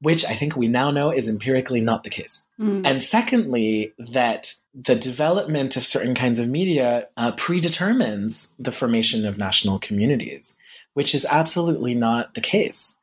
which 0.00 0.24
I 0.24 0.34
think 0.34 0.56
we 0.56 0.68
now 0.68 0.90
know 0.90 1.10
is 1.10 1.28
empirically 1.28 1.80
not 1.80 2.04
the 2.04 2.10
case. 2.10 2.46
Mm. 2.58 2.86
And 2.86 3.02
secondly, 3.02 3.92
that 3.98 4.54
the 4.74 4.96
development 4.96 5.76
of 5.76 5.84
certain 5.84 6.14
kinds 6.14 6.38
of 6.38 6.48
media 6.48 7.08
uh, 7.16 7.32
predetermines 7.32 8.52
the 8.58 8.72
formation 8.72 9.26
of 9.26 9.38
national 9.38 9.78
communities, 9.78 10.56
which 10.94 11.14
is 11.14 11.26
absolutely 11.28 11.94
not 11.94 12.34
the 12.34 12.40
case. 12.40 12.96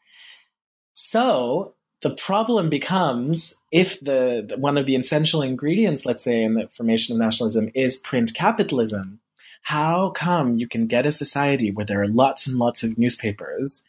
So 0.94 1.74
the 2.02 2.16
problem 2.16 2.70
becomes 2.70 3.56
if 3.72 4.00
the, 4.00 4.46
the 4.50 4.58
one 4.58 4.78
of 4.78 4.86
the 4.86 4.96
essential 4.96 5.42
ingredients, 5.42 6.06
let's 6.06 6.24
say, 6.24 6.42
in 6.42 6.56
the 6.56 6.68
formation 6.68 7.16
of 7.16 7.20
nationalism 7.20 7.70
is 7.76 7.98
print 7.98 8.34
capitalism. 8.34 9.20
How 9.62 10.12
come 10.12 10.58
you 10.58 10.68
can 10.68 10.88
get 10.88 11.06
a 11.06 11.12
society 11.12 11.72
where 11.72 11.86
there 11.86 12.02
are 12.02 12.08
lots 12.08 12.48
and 12.48 12.58
lots 12.58 12.84
of 12.84 12.98
newspapers 12.98 13.84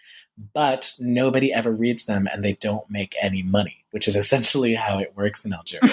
but 0.53 0.94
nobody 0.98 1.53
ever 1.53 1.72
reads 1.72 2.05
them 2.05 2.29
and 2.33 2.44
they 2.44 2.55
don't 2.55 2.88
make 2.90 3.14
any 3.20 3.42
money, 3.42 3.85
which 3.90 4.09
is 4.09 4.16
essentially 4.16 4.74
how 4.74 4.98
it 4.98 5.16
works 5.16 5.44
in 5.44 5.53
Algeria. 5.53 5.88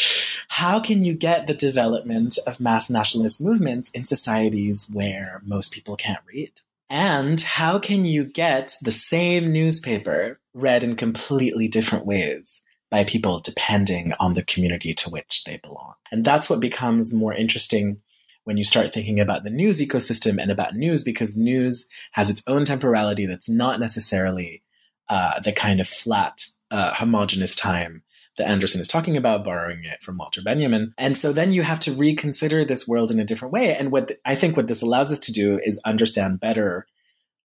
how 0.48 0.80
can 0.80 1.04
you 1.04 1.14
get 1.14 1.46
the 1.46 1.54
development 1.54 2.38
of 2.46 2.60
mass 2.60 2.90
nationalist 2.90 3.40
movements 3.40 3.90
in 3.90 4.04
societies 4.04 4.88
where 4.92 5.40
most 5.44 5.72
people 5.72 5.96
can't 5.96 6.22
read? 6.26 6.52
And 6.88 7.40
how 7.40 7.78
can 7.78 8.04
you 8.04 8.24
get 8.24 8.74
the 8.82 8.92
same 8.92 9.52
newspaper 9.52 10.38
read 10.52 10.84
in 10.84 10.96
completely 10.96 11.68
different 11.68 12.04
ways 12.04 12.60
by 12.90 13.04
people 13.04 13.40
depending 13.40 14.12
on 14.20 14.34
the 14.34 14.42
community 14.42 14.92
to 14.94 15.10
which 15.10 15.44
they 15.44 15.56
belong? 15.56 15.94
And 16.10 16.24
that's 16.24 16.50
what 16.50 16.60
becomes 16.60 17.14
more 17.14 17.32
interesting 17.32 18.02
when 18.44 18.56
you 18.56 18.64
start 18.64 18.92
thinking 18.92 19.20
about 19.20 19.42
the 19.42 19.50
news 19.50 19.80
ecosystem 19.80 20.40
and 20.40 20.50
about 20.50 20.74
news 20.74 21.02
because 21.02 21.36
news 21.36 21.86
has 22.12 22.30
its 22.30 22.42
own 22.46 22.64
temporality 22.64 23.26
that's 23.26 23.48
not 23.48 23.80
necessarily 23.80 24.62
uh, 25.08 25.40
the 25.40 25.52
kind 25.52 25.80
of 25.80 25.86
flat, 25.86 26.44
uh, 26.70 26.94
homogenous 26.94 27.54
time 27.54 28.02
that 28.38 28.48
Anderson 28.48 28.80
is 28.80 28.88
talking 28.88 29.16
about, 29.16 29.44
borrowing 29.44 29.84
it 29.84 30.02
from 30.02 30.16
Walter 30.16 30.42
Benjamin. 30.42 30.94
And 30.96 31.18
so 31.18 31.32
then 31.32 31.52
you 31.52 31.62
have 31.62 31.80
to 31.80 31.92
reconsider 31.92 32.64
this 32.64 32.88
world 32.88 33.10
in 33.10 33.20
a 33.20 33.24
different 33.24 33.52
way. 33.52 33.76
And 33.76 33.92
what 33.92 34.08
th- 34.08 34.20
I 34.24 34.34
think 34.34 34.56
what 34.56 34.68
this 34.68 34.82
allows 34.82 35.12
us 35.12 35.18
to 35.20 35.32
do 35.32 35.60
is 35.62 35.80
understand 35.84 36.40
better 36.40 36.86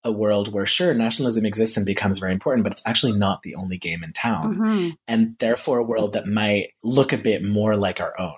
a 0.04 0.12
world 0.12 0.54
where 0.54 0.66
sure 0.66 0.94
nationalism 0.94 1.46
exists 1.46 1.76
and 1.76 1.86
becomes 1.86 2.20
very 2.20 2.32
important 2.32 2.64
but 2.64 2.72
it's 2.72 2.84
actually 2.86 3.12
not 3.14 3.42
the 3.42 3.56
only 3.56 3.78
game 3.78 4.04
in 4.04 4.14
town 4.14 4.56
mm-hmm. 4.56 4.90
and 5.08 5.36
therefore 5.40 5.80
a 5.80 5.84
world 5.84 6.14
that 6.14 6.28
might 6.28 6.70
look 6.84 7.14
a 7.14 7.18
bit 7.18 7.44
more 7.44 7.76
like 7.76 8.00
our 8.00 8.14
own 8.20 8.38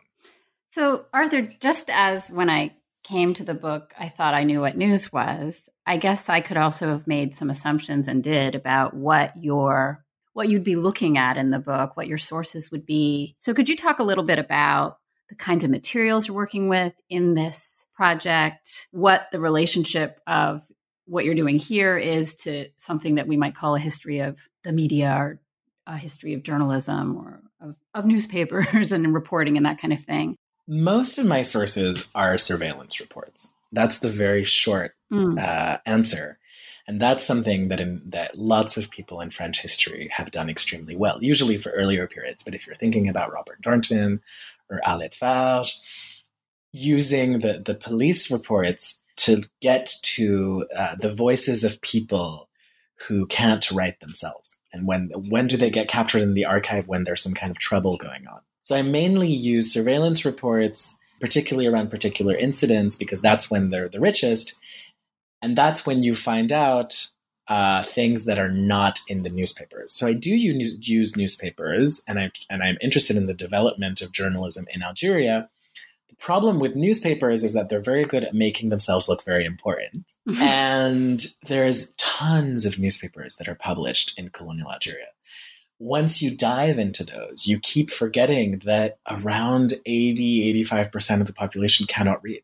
so, 0.72 1.06
Arthur, 1.14 1.42
just 1.60 1.90
as 1.90 2.30
when 2.30 2.50
I 2.50 2.76
came 3.04 3.34
to 3.34 3.44
the 3.44 3.54
book, 3.54 3.94
I 3.98 4.10
thought 4.10 4.34
I 4.34 4.44
knew 4.44 4.62
what 4.62 4.78
news 4.78 5.12
was, 5.12 5.70
I 5.86 5.98
guess 5.98 6.30
I 6.30 6.42
could 6.42 6.58
also 6.58 6.90
have 6.90 7.08
made 7.08 7.34
some 7.34 7.50
assumptions 7.50 8.08
and 8.08 8.24
did 8.24 8.56
about 8.56 8.94
what 8.94 9.36
your 9.42 10.06
what 10.34 10.48
you'd 10.48 10.64
be 10.64 10.76
looking 10.76 11.18
at 11.18 11.38
in 11.38 11.50
the 11.50 11.60
book, 11.60 11.98
what 11.98 12.08
your 12.08 12.20
sources 12.20 12.72
would 12.72 12.86
be. 12.86 13.36
So, 13.40 13.54
could 13.54 13.68
you 13.68 13.76
talk 13.76 14.00
a 14.00 14.04
little 14.04 14.24
bit 14.24 14.40
about 14.40 15.00
the 15.30 15.36
kinds 15.36 15.64
of 15.64 15.72
materials 15.72 16.28
you're 16.28 16.36
working 16.36 16.70
with 16.70 16.94
in 17.10 17.34
this 17.34 17.86
project, 17.96 18.88
what 18.92 19.28
the 19.32 19.40
relationship 19.40 20.20
of 20.28 20.64
what 21.06 21.26
you're 21.26 21.36
doing 21.36 21.58
here 21.58 21.98
is 21.98 22.36
to 22.36 22.68
something 22.78 23.16
that 23.16 23.28
we 23.28 23.38
might 23.38 23.56
call 23.56 23.76
a 23.76 23.80
history 23.80 24.20
of 24.20 24.40
the 24.64 24.72
media 24.72 25.16
or 25.18 25.42
a 25.88 25.98
history 25.98 26.34
of 26.34 26.44
journalism 26.44 27.18
or 27.18 27.42
of, 27.60 27.76
of 27.94 28.06
newspapers 28.06 28.92
and 28.92 29.14
reporting 29.14 29.58
and 29.58 29.66
that 29.66 29.82
kind 29.82 29.94
of 29.94 30.04
thing. 30.04 30.36
Most 30.70 31.18
of 31.18 31.26
my 31.26 31.42
sources 31.42 32.08
are 32.14 32.38
surveillance 32.38 33.00
reports. 33.00 33.52
That's 33.72 33.98
the 33.98 34.10
very 34.10 34.44
short 34.44 34.94
mm. 35.12 35.40
uh, 35.40 35.80
answer. 35.86 36.38
And 36.88 37.02
that's 37.02 37.24
something 37.24 37.70
that 37.70 37.80
in, 37.80 38.02
that 38.06 38.38
lots 38.38 38.78
of 38.78 38.92
people 38.92 39.20
in 39.22 39.32
French 39.32 39.62
history 39.62 40.10
have 40.12 40.30
done 40.30 40.50
extremely 40.50 40.96
well, 40.96 41.18
usually 41.24 41.58
for 41.58 41.72
earlier 41.72 42.08
periods. 42.08 42.44
But 42.44 42.54
if 42.54 42.68
you're 42.68 42.76
thinking 42.76 43.08
about 43.08 43.34
Robert 43.34 43.62
Darnton 43.62 44.22
or 44.70 44.80
Arlette 44.86 45.16
Farge, 45.16 45.80
using 46.72 47.40
the, 47.40 47.62
the 47.66 47.74
police 47.74 48.30
reports 48.30 49.04
to 49.18 49.42
get 49.62 49.92
to 50.04 50.68
uh, 50.76 50.96
the 51.00 51.12
voices 51.12 51.64
of 51.64 51.82
people 51.82 52.48
who 53.08 53.26
can't 53.26 53.72
write 53.72 54.00
themselves. 54.02 54.60
And 54.72 54.86
when 54.86 55.10
when 55.30 55.48
do 55.48 55.58
they 55.58 55.70
get 55.70 55.88
captured 55.88 56.22
in 56.22 56.34
the 56.34 56.46
archive 56.46 56.88
when 56.88 57.04
there's 57.06 57.24
some 57.24 57.34
kind 57.34 57.52
of 57.52 57.58
trouble 57.58 57.98
going 57.98 58.28
on? 58.28 58.42
So 58.70 58.76
I 58.76 58.84
mainly 58.84 59.30
use 59.30 59.74
surveillance 59.74 60.26
reports, 60.26 60.96
particularly 61.20 61.66
around 61.66 61.90
particular 61.90 62.36
incidents, 62.36 62.96
because 62.96 63.20
that's 63.20 63.50
when 63.50 63.72
they're 63.72 63.90
the 63.90 64.00
richest. 64.00 64.60
And 65.42 65.56
that's 65.56 65.88
when 65.88 66.04
you 66.04 66.14
find 66.14 66.52
out 66.52 67.08
uh, 67.48 67.82
things 67.82 68.26
that 68.26 68.38
are 68.38 68.52
not 68.52 69.00
in 69.08 69.24
the 69.24 69.32
newspapers. 69.32 69.92
So 69.92 70.06
I 70.06 70.14
do 70.14 70.30
use 70.30 71.18
newspapers, 71.18 72.04
and 72.08 72.20
I 72.20 72.30
and 72.48 72.62
I'm 72.62 72.78
interested 72.80 73.18
in 73.18 73.26
the 73.26 73.34
development 73.34 74.02
of 74.02 74.12
journalism 74.12 74.68
in 74.72 74.84
Algeria. 74.84 75.50
The 76.10 76.16
problem 76.18 76.60
with 76.60 76.76
newspapers 76.76 77.44
is 77.44 77.54
that 77.54 77.70
they're 77.70 77.82
very 77.82 78.06
good 78.06 78.24
at 78.24 78.36
making 78.36 78.70
themselves 78.70 79.10
look 79.10 79.24
very 79.24 79.46
important. 79.46 80.14
and 80.40 81.26
there's 81.48 81.92
tons 81.98 82.68
of 82.68 82.78
newspapers 82.78 83.38
that 83.38 83.48
are 83.48 83.56
published 83.56 84.20
in 84.20 84.30
colonial 84.30 84.72
Algeria. 84.72 85.08
Once 85.80 86.22
you 86.22 86.36
dive 86.36 86.78
into 86.78 87.04
those, 87.04 87.48
you 87.48 87.60
keep 87.60 87.90
forgetting 87.90 88.62
that 88.66 89.00
around 89.10 89.74
80, 89.86 90.64
85% 90.66 91.22
of 91.22 91.28
the 91.28 91.34
population 91.34 91.88
cannot 91.88 92.22
read. 92.22 92.44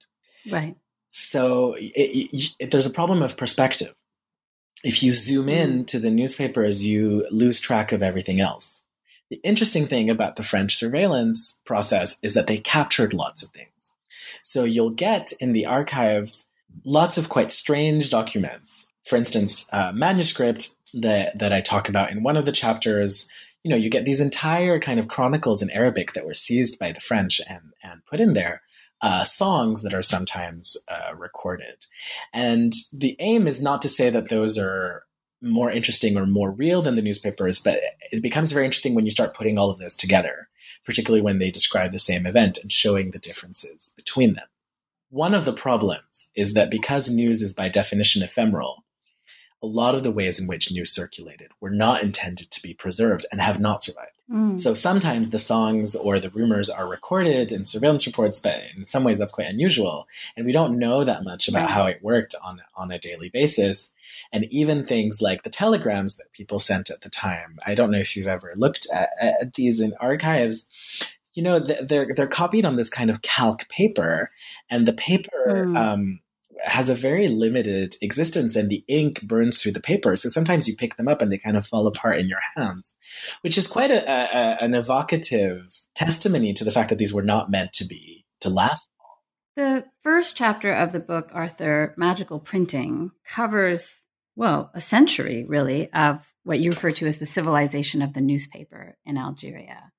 Right. 0.50 0.76
So 1.12 1.76
it, 1.78 2.54
it, 2.60 2.71
there's 2.71 2.86
a 2.86 2.91
problem 2.91 3.21
of 3.21 3.38
perspective. 3.38 3.93
If 4.84 5.02
you 5.02 5.13
zoom 5.13 5.50
in 5.50 5.84
mm. 5.84 5.88
to 5.88 6.00
the 6.00 6.12
newspapers, 6.12 6.86
you 6.86 7.28
lose 7.32 7.60
track 7.60 7.91
of 7.91 8.04
everything 8.04 8.39
else. 8.39 8.86
The 9.30 9.39
interesting 9.43 9.88
thing 9.88 10.10
about 10.10 10.36
the 10.36 10.43
French 10.43 10.76
surveillance 10.76 11.60
process 11.65 12.19
is 12.21 12.36
that 12.36 12.48
they 12.48 12.58
captured 12.58 13.13
lots 13.13 13.41
of 13.41 13.50
things. 13.50 13.69
So 14.43 14.63
you'll 14.63 14.91
get 14.91 15.34
in 15.39 15.54
the 15.54 15.65
archives 15.65 16.52
lots 16.84 17.17
of 17.17 17.30
quite 17.30 17.52
strange 17.52 18.10
documents. 18.10 18.88
For 19.06 19.15
instance, 19.15 19.67
a 19.71 19.93
manuscript 19.93 20.76
that, 21.02 21.38
that 21.40 21.54
I 21.54 21.62
talk 21.62 21.90
about 21.90 22.12
in 22.12 22.24
one 22.24 22.38
of 22.38 22.46
the 22.46 22.52
chapters, 22.52 23.30
you 23.64 23.72
know, 23.72 23.78
you 23.78 23.90
get 23.90 24.06
these 24.06 24.22
entire 24.22 24.80
kind 24.80 25.00
of 25.00 25.08
chronicles 25.08 25.62
in 25.62 25.70
Arabic 25.72 26.14
that 26.14 26.26
were 26.26 26.34
seized 26.34 26.80
by 26.80 26.92
the 26.92 27.00
French 27.00 27.42
and, 27.50 27.74
and 27.84 28.06
put 28.06 28.20
in 28.20 28.34
there. 28.34 28.62
Uh, 29.02 29.24
songs 29.26 29.84
that 29.84 29.94
are 29.94 30.02
sometimes 30.02 30.78
uh, 30.88 31.14
recorded. 31.16 31.86
And 32.34 32.74
the 32.94 33.16
aim 33.20 33.46
is 33.46 33.62
not 33.62 33.82
to 33.82 33.90
say 33.90 34.10
that 34.10 34.30
those 34.30 34.58
are 34.58 35.04
more 35.42 35.70
interesting 35.70 36.18
or 36.18 36.26
more 36.26 36.50
real 36.50 36.82
than 36.82 36.96
the 36.96 37.02
newspapers, 37.02 37.60
but 37.60 37.82
it 38.12 38.24
becomes 38.24 38.52
very 38.52 38.66
interesting 38.66 38.96
when 38.96 39.06
you 39.06 39.12
start 39.12 39.36
putting 39.36 39.58
all 39.58 39.70
of 39.70 39.78
those 39.78 39.96
together, 39.96 40.48
particularly 40.86 41.22
when 41.22 41.40
they 41.40 41.52
describe 41.52 41.92
the 41.92 42.00
same 42.00 42.26
event 42.26 42.58
and 42.58 42.72
showing 42.72 43.12
the 43.12 43.20
differences 43.20 43.94
between 43.96 44.34
them. 44.34 44.48
One 45.10 45.34
of 45.34 45.46
the 45.46 45.54
problems 45.54 46.30
is 46.36 46.54
that 46.54 46.72
because 46.72 47.10
news 47.10 47.42
is 47.42 47.54
by 47.54 47.70
definition 47.70 48.24
ephemeral, 48.24 48.86
a 49.63 49.68
lot 49.68 49.96
of 49.96 50.04
the 50.04 50.12
ways 50.12 50.39
in 50.39 50.48
which 50.48 50.72
news 50.72 50.91
circulated 50.91 51.52
were 51.60 51.72
not 51.72 52.04
intended 52.04 52.52
to 52.52 52.62
be 52.62 52.74
preserved 52.74 53.26
and 53.32 53.41
have 53.41 53.60
not 53.60 53.82
survived. 53.82 54.12
Mm. 54.32 54.60
So 54.60 54.74
sometimes 54.74 55.30
the 55.30 55.39
songs 55.39 55.96
or 55.96 56.20
the 56.20 56.32
rumors 56.32 56.70
are 56.70 56.88
recorded 56.88 57.52
in 57.52 57.65
surveillance 57.65 58.08
reports, 58.08 58.39
but 58.39 58.60
in 58.76 58.86
some 58.86 59.04
ways 59.04 59.20
that's 59.20 59.32
quite 59.32 59.48
unusual. 59.48 60.08
And 60.36 60.46
we 60.46 60.52
don't 60.52 60.80
know 60.80 61.04
that 61.04 61.24
much 61.24 61.48
about 61.48 61.65
right. 61.65 61.70
how 61.70 61.86
it 61.86 62.04
worked 62.04 62.34
on, 62.44 62.62
on 62.76 62.91
a 62.91 63.00
daily 63.00 63.30
basis. 63.30 63.94
And 64.32 64.46
even 64.52 64.86
things 64.86 65.22
like 65.22 65.44
the 65.44 65.50
telegrams 65.50 66.18
that 66.18 66.32
people 66.32 66.60
sent 66.60 66.89
at 66.89 67.02
the 67.02 67.10
time. 67.10 67.60
I 67.65 67.76
don't 67.76 67.91
know 67.91 68.00
if 68.00 68.15
you've 68.15 68.28
ever 68.28 68.54
looked 68.56 68.88
at, 68.94 69.10
at 69.20 69.54
these 69.54 69.80
in 69.80 69.94
archives. 70.00 70.70
You 71.34 71.44
know, 71.44 71.60
they're, 71.60 72.08
they're 72.15 72.28
copied 72.28 72.65
on 72.65 72.78
this 72.78 72.89
kind 72.89 73.10
of 73.10 73.22
calc 73.22 73.68
paper, 73.68 74.32
and 74.70 74.88
the 74.88 74.94
paper 74.94 75.65
mm. 75.68 75.78
um, 75.78 76.20
has 76.63 76.89
a 76.89 76.96
very 76.96 77.28
limited 77.28 77.96
existence 78.02 78.56
and 78.56 78.70
the 78.70 78.84
ink 78.88 79.22
burns 79.22 79.62
through 79.62 79.74
the 79.74 79.80
paper. 79.80 80.15
So 80.15 80.30
sometimes 80.30 80.68
you 80.68 80.76
pick 80.76 80.96
them 80.96 81.08
up 81.08 81.22
and 81.22 81.32
they 81.32 81.38
kind 81.38 81.58
of 81.58 81.65
fall 81.65 81.88
apart 81.88 82.18
in 82.18 82.28
your 82.28 82.39
hands, 82.56 82.96
which 83.41 83.58
is 83.58 83.68
quite 83.68 83.91
a, 83.91 84.10
a, 84.10 84.63
an 84.63 84.74
evocative 84.74 85.68
testimony 85.96 86.54
to 86.54 86.63
the 86.63 86.72
fact 86.72 86.89
that 86.89 86.98
these 86.98 87.13
were 87.13 87.24
not 87.24 87.52
meant 87.52 87.74
to 87.74 87.86
be 87.86 88.26
to 88.41 88.50
last. 88.50 88.89
The 89.56 89.86
first 90.04 90.36
chapter 90.36 90.74
of 90.74 90.91
the 90.91 91.00
book, 91.00 91.30
Arthur, 91.34 91.94
Magical 91.98 92.39
Printing, 92.39 93.12
covers, 93.26 94.04
well, 94.36 94.70
a 94.74 94.82
century 94.82 95.46
really 95.48 95.91
of 95.94 96.34
what 96.44 96.60
you 96.60 96.72
refer 96.72 96.91
to 96.91 97.08
as 97.08 97.18
the 97.18 97.26
civilization 97.26 98.02
of 98.02 98.13
the 98.13 98.22
newspaper 98.22 98.98
in 99.06 99.18
Algeria. 99.18 99.91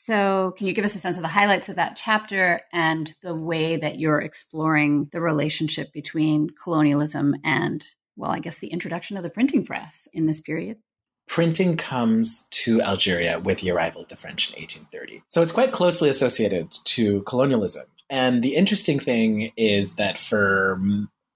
So, 0.00 0.54
can 0.56 0.68
you 0.68 0.74
give 0.74 0.84
us 0.84 0.94
a 0.94 0.98
sense 0.98 1.16
of 1.16 1.22
the 1.22 1.28
highlights 1.28 1.68
of 1.68 1.74
that 1.74 1.96
chapter 1.96 2.60
and 2.72 3.12
the 3.20 3.34
way 3.34 3.76
that 3.76 3.98
you're 3.98 4.20
exploring 4.20 5.08
the 5.10 5.20
relationship 5.20 5.92
between 5.92 6.50
colonialism 6.50 7.34
and, 7.42 7.84
well, 8.14 8.30
I 8.30 8.38
guess 8.38 8.58
the 8.58 8.68
introduction 8.68 9.16
of 9.16 9.24
the 9.24 9.28
printing 9.28 9.66
press 9.66 10.06
in 10.12 10.26
this 10.26 10.38
period? 10.38 10.76
Printing 11.26 11.76
comes 11.76 12.46
to 12.50 12.80
Algeria 12.80 13.40
with 13.40 13.58
the 13.58 13.72
arrival 13.72 14.02
of 14.02 14.08
the 14.08 14.14
French 14.14 14.50
in 14.50 14.60
1830. 14.60 15.24
So, 15.26 15.42
it's 15.42 15.50
quite 15.50 15.72
closely 15.72 16.08
associated 16.08 16.70
to 16.70 17.22
colonialism. 17.22 17.86
And 18.08 18.40
the 18.40 18.54
interesting 18.54 19.00
thing 19.00 19.50
is 19.56 19.96
that 19.96 20.16
for 20.16 20.80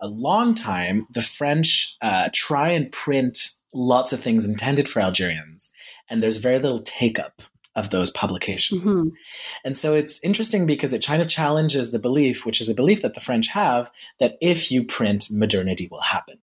a 0.01 0.07
long 0.07 0.55
time, 0.55 1.09
the 1.11 1.21
French 1.21 1.97
uh, 2.01 2.29
try 2.33 2.71
and 2.71 2.93
print 2.93 3.51
lots 3.75 4.13
of 4.13 4.21
things 4.21 4.47
intended 4.47 4.89
for 4.89 5.01
Algerians, 5.01 5.73
and 6.09 6.21
there's 6.21 6.37
very 6.37 6.61
little 6.61 6.83
take 6.83 7.19
up 7.19 7.43
of 7.75 7.91
those 7.91 8.11
publications. 8.11 8.83
Mm-hmm. 8.83 9.15
And 9.65 9.79
so 9.79 9.95
it's 9.95 10.23
interesting 10.23 10.67
because 10.67 10.93
it 10.93 11.05
kind 11.05 11.23
of 11.23 11.29
challenges 11.29 11.91
the 11.91 11.99
belief, 11.99 12.45
which 12.45 12.61
is 12.61 12.69
a 12.69 12.75
belief 12.75 13.03
that 13.03 13.15
the 13.15 13.21
French 13.21 13.49
have, 13.49 13.91
that 14.21 14.37
if 14.41 14.71
you 14.71 14.85
print, 14.85 15.27
modernity 15.31 15.89
will 15.91 16.01
happen. 16.01 16.39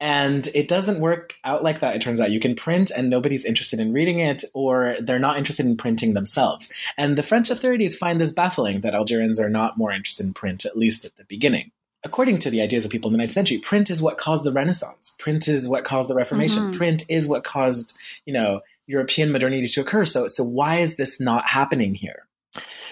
And 0.00 0.48
it 0.52 0.66
doesn't 0.66 1.00
work 1.00 1.34
out 1.44 1.62
like 1.62 1.78
that, 1.78 1.94
it 1.94 2.02
turns 2.02 2.20
out. 2.20 2.32
You 2.32 2.40
can 2.40 2.56
print 2.56 2.90
and 2.90 3.08
nobody's 3.08 3.44
interested 3.44 3.78
in 3.78 3.92
reading 3.92 4.18
it, 4.18 4.42
or 4.52 4.96
they're 5.00 5.20
not 5.20 5.36
interested 5.36 5.64
in 5.64 5.76
printing 5.76 6.14
themselves. 6.14 6.74
And 6.98 7.16
the 7.16 7.22
French 7.22 7.50
authorities 7.50 7.96
find 7.96 8.20
this 8.20 8.32
baffling 8.32 8.80
that 8.80 8.94
Algerians 8.96 9.38
are 9.38 9.48
not 9.48 9.78
more 9.78 9.92
interested 9.92 10.26
in 10.26 10.34
print, 10.34 10.64
at 10.64 10.76
least 10.76 11.04
at 11.04 11.14
the 11.14 11.24
beginning 11.24 11.70
according 12.04 12.38
to 12.38 12.50
the 12.50 12.60
ideas 12.60 12.84
of 12.84 12.90
people 12.90 13.12
in 13.12 13.16
the 13.16 13.24
19th 13.24 13.32
century, 13.32 13.58
print 13.58 13.90
is 13.90 14.02
what 14.02 14.18
caused 14.18 14.44
the 14.44 14.52
Renaissance. 14.52 15.14
Print 15.18 15.48
is 15.48 15.68
what 15.68 15.84
caused 15.84 16.08
the 16.08 16.14
Reformation. 16.14 16.64
Mm-hmm. 16.64 16.78
Print 16.78 17.04
is 17.08 17.28
what 17.28 17.44
caused, 17.44 17.96
you 18.24 18.32
know, 18.32 18.60
European 18.86 19.32
modernity 19.32 19.68
to 19.68 19.80
occur. 19.80 20.04
So, 20.04 20.28
so 20.28 20.44
why 20.44 20.76
is 20.76 20.96
this 20.96 21.20
not 21.20 21.48
happening 21.48 21.94
here? 21.94 22.28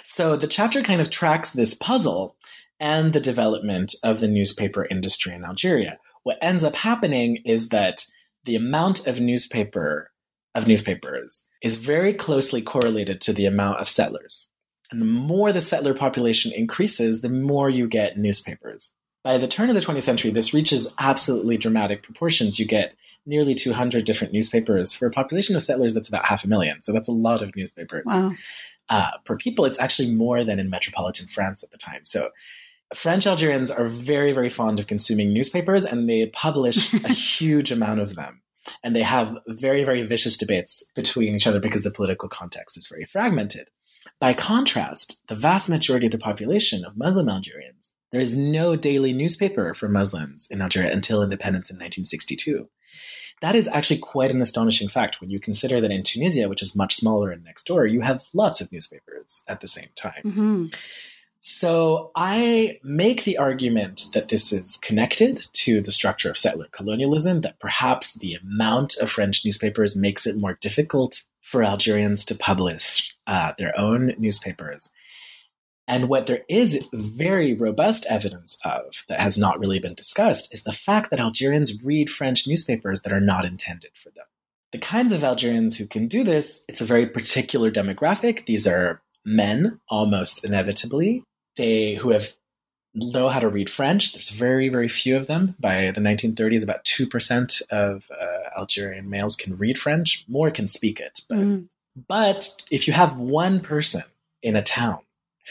So 0.04 0.36
the 0.36 0.46
chapter 0.46 0.82
kind 0.82 1.00
of 1.00 1.10
tracks 1.10 1.52
this 1.52 1.74
puzzle 1.74 2.36
and 2.78 3.12
the 3.12 3.20
development 3.20 3.94
of 4.02 4.20
the 4.20 4.28
newspaper 4.28 4.86
industry 4.90 5.34
in 5.34 5.44
Algeria. 5.44 5.98
What 6.22 6.38
ends 6.40 6.64
up 6.64 6.74
happening 6.74 7.38
is 7.44 7.68
that 7.68 8.04
the 8.44 8.56
amount 8.56 9.06
of 9.06 9.20
newspaper 9.20 10.10
of 10.54 10.66
newspapers 10.66 11.44
is 11.62 11.76
very 11.76 12.12
closely 12.12 12.62
correlated 12.62 13.20
to 13.20 13.32
the 13.32 13.46
amount 13.46 13.80
of 13.80 13.88
settlers. 13.88 14.50
And 14.90 15.00
the 15.00 15.06
more 15.06 15.52
the 15.52 15.60
settler 15.60 15.94
population 15.94 16.52
increases, 16.52 17.20
the 17.20 17.28
more 17.28 17.70
you 17.70 17.86
get 17.86 18.18
newspapers. 18.18 18.92
By 19.22 19.36
the 19.38 19.48
turn 19.48 19.68
of 19.68 19.74
the 19.74 19.82
20th 19.82 20.02
century, 20.02 20.30
this 20.30 20.54
reaches 20.54 20.90
absolutely 20.98 21.58
dramatic 21.58 22.02
proportions. 22.02 22.58
You 22.58 22.66
get 22.66 22.94
nearly 23.26 23.54
200 23.54 24.04
different 24.04 24.32
newspapers 24.32 24.94
for 24.94 25.06
a 25.06 25.10
population 25.10 25.56
of 25.56 25.62
settlers 25.62 25.92
that's 25.92 26.08
about 26.08 26.24
half 26.24 26.44
a 26.44 26.48
million. 26.48 26.80
So 26.82 26.92
that's 26.92 27.08
a 27.08 27.12
lot 27.12 27.42
of 27.42 27.54
newspapers. 27.54 28.04
Wow. 28.06 28.30
Uh, 28.88 29.10
per 29.24 29.36
people, 29.36 29.66
it's 29.66 29.78
actually 29.78 30.12
more 30.14 30.42
than 30.42 30.58
in 30.58 30.70
metropolitan 30.70 31.26
France 31.26 31.62
at 31.62 31.70
the 31.70 31.76
time. 31.76 32.02
So 32.02 32.30
French 32.94 33.26
Algerians 33.26 33.70
are 33.70 33.86
very, 33.86 34.32
very 34.32 34.48
fond 34.48 34.80
of 34.80 34.86
consuming 34.86 35.32
newspapers 35.32 35.84
and 35.84 36.08
they 36.08 36.26
publish 36.26 36.92
a 37.04 37.12
huge 37.12 37.70
amount 37.70 38.00
of 38.00 38.14
them. 38.14 38.42
And 38.82 38.94
they 38.94 39.02
have 39.02 39.36
very, 39.48 39.84
very 39.84 40.02
vicious 40.02 40.36
debates 40.36 40.90
between 40.94 41.34
each 41.34 41.46
other 41.46 41.60
because 41.60 41.82
the 41.82 41.90
political 41.90 42.28
context 42.28 42.76
is 42.76 42.88
very 42.88 43.04
fragmented. 43.04 43.68
By 44.18 44.32
contrast, 44.32 45.20
the 45.28 45.34
vast 45.34 45.68
majority 45.68 46.06
of 46.06 46.12
the 46.12 46.18
population 46.18 46.84
of 46.84 46.96
Muslim 46.96 47.28
Algerians, 47.28 47.89
there 48.12 48.20
is 48.20 48.36
no 48.36 48.76
daily 48.76 49.12
newspaper 49.12 49.74
for 49.74 49.88
Muslims 49.88 50.48
in 50.50 50.60
Algeria 50.60 50.92
until 50.92 51.22
independence 51.22 51.70
in 51.70 51.76
1962. 51.76 52.68
That 53.40 53.54
is 53.54 53.68
actually 53.68 53.98
quite 53.98 54.30
an 54.30 54.42
astonishing 54.42 54.88
fact 54.88 55.20
when 55.20 55.30
you 55.30 55.40
consider 55.40 55.80
that 55.80 55.90
in 55.90 56.02
Tunisia, 56.02 56.48
which 56.48 56.62
is 56.62 56.76
much 56.76 56.96
smaller 56.96 57.30
and 57.30 57.42
next 57.42 57.66
door, 57.66 57.86
you 57.86 58.02
have 58.02 58.22
lots 58.34 58.60
of 58.60 58.70
newspapers 58.70 59.42
at 59.48 59.60
the 59.60 59.66
same 59.66 59.88
time. 59.96 60.22
Mm-hmm. 60.24 60.66
So 61.42 62.10
I 62.14 62.78
make 62.84 63.24
the 63.24 63.38
argument 63.38 64.04
that 64.12 64.28
this 64.28 64.52
is 64.52 64.76
connected 64.76 65.40
to 65.54 65.80
the 65.80 65.92
structure 65.92 66.28
of 66.28 66.36
settler 66.36 66.66
colonialism, 66.70 67.40
that 67.40 67.58
perhaps 67.58 68.18
the 68.18 68.34
amount 68.34 68.98
of 68.98 69.10
French 69.10 69.42
newspapers 69.44 69.96
makes 69.96 70.26
it 70.26 70.38
more 70.38 70.58
difficult 70.60 71.22
for 71.40 71.62
Algerians 71.62 72.26
to 72.26 72.34
publish 72.34 73.16
uh, 73.26 73.52
their 73.56 73.72
own 73.78 74.12
newspapers. 74.18 74.90
And 75.90 76.08
what 76.08 76.28
there 76.28 76.44
is 76.48 76.88
very 76.92 77.52
robust 77.52 78.06
evidence 78.08 78.56
of 78.64 79.04
that 79.08 79.18
has 79.18 79.36
not 79.36 79.58
really 79.58 79.80
been 79.80 79.94
discussed 79.94 80.54
is 80.54 80.62
the 80.62 80.72
fact 80.72 81.10
that 81.10 81.18
Algerians 81.18 81.82
read 81.82 82.08
French 82.08 82.46
newspapers 82.46 83.00
that 83.00 83.12
are 83.12 83.20
not 83.20 83.44
intended 83.44 83.90
for 83.94 84.10
them. 84.10 84.26
The 84.70 84.78
kinds 84.78 85.10
of 85.10 85.24
Algerians 85.24 85.76
who 85.76 85.88
can 85.88 86.06
do 86.06 86.22
this, 86.22 86.64
it's 86.68 86.80
a 86.80 86.84
very 86.84 87.08
particular 87.08 87.72
demographic. 87.72 88.46
These 88.46 88.68
are 88.68 89.02
men, 89.24 89.80
almost 89.88 90.44
inevitably. 90.44 91.24
They 91.56 91.94
who 91.94 92.10
have 92.10 92.34
know 92.94 93.28
how 93.28 93.40
to 93.40 93.48
read 93.48 93.68
French. 93.68 94.12
There's 94.12 94.30
very, 94.30 94.68
very 94.68 94.88
few 94.88 95.16
of 95.16 95.26
them. 95.26 95.56
By 95.58 95.90
the 95.90 96.00
1930s, 96.00 96.62
about 96.62 96.84
2% 96.84 97.62
of 97.70 98.08
uh, 98.12 98.58
Algerian 98.58 99.10
males 99.10 99.34
can 99.34 99.58
read 99.58 99.76
French. 99.76 100.24
More 100.28 100.52
can 100.52 100.68
speak 100.68 101.00
it. 101.00 101.20
But, 101.28 101.38
mm. 101.38 101.66
but 102.08 102.62
if 102.70 102.86
you 102.86 102.92
have 102.92 103.16
one 103.16 103.58
person 103.58 104.02
in 104.40 104.54
a 104.54 104.62
town 104.62 105.00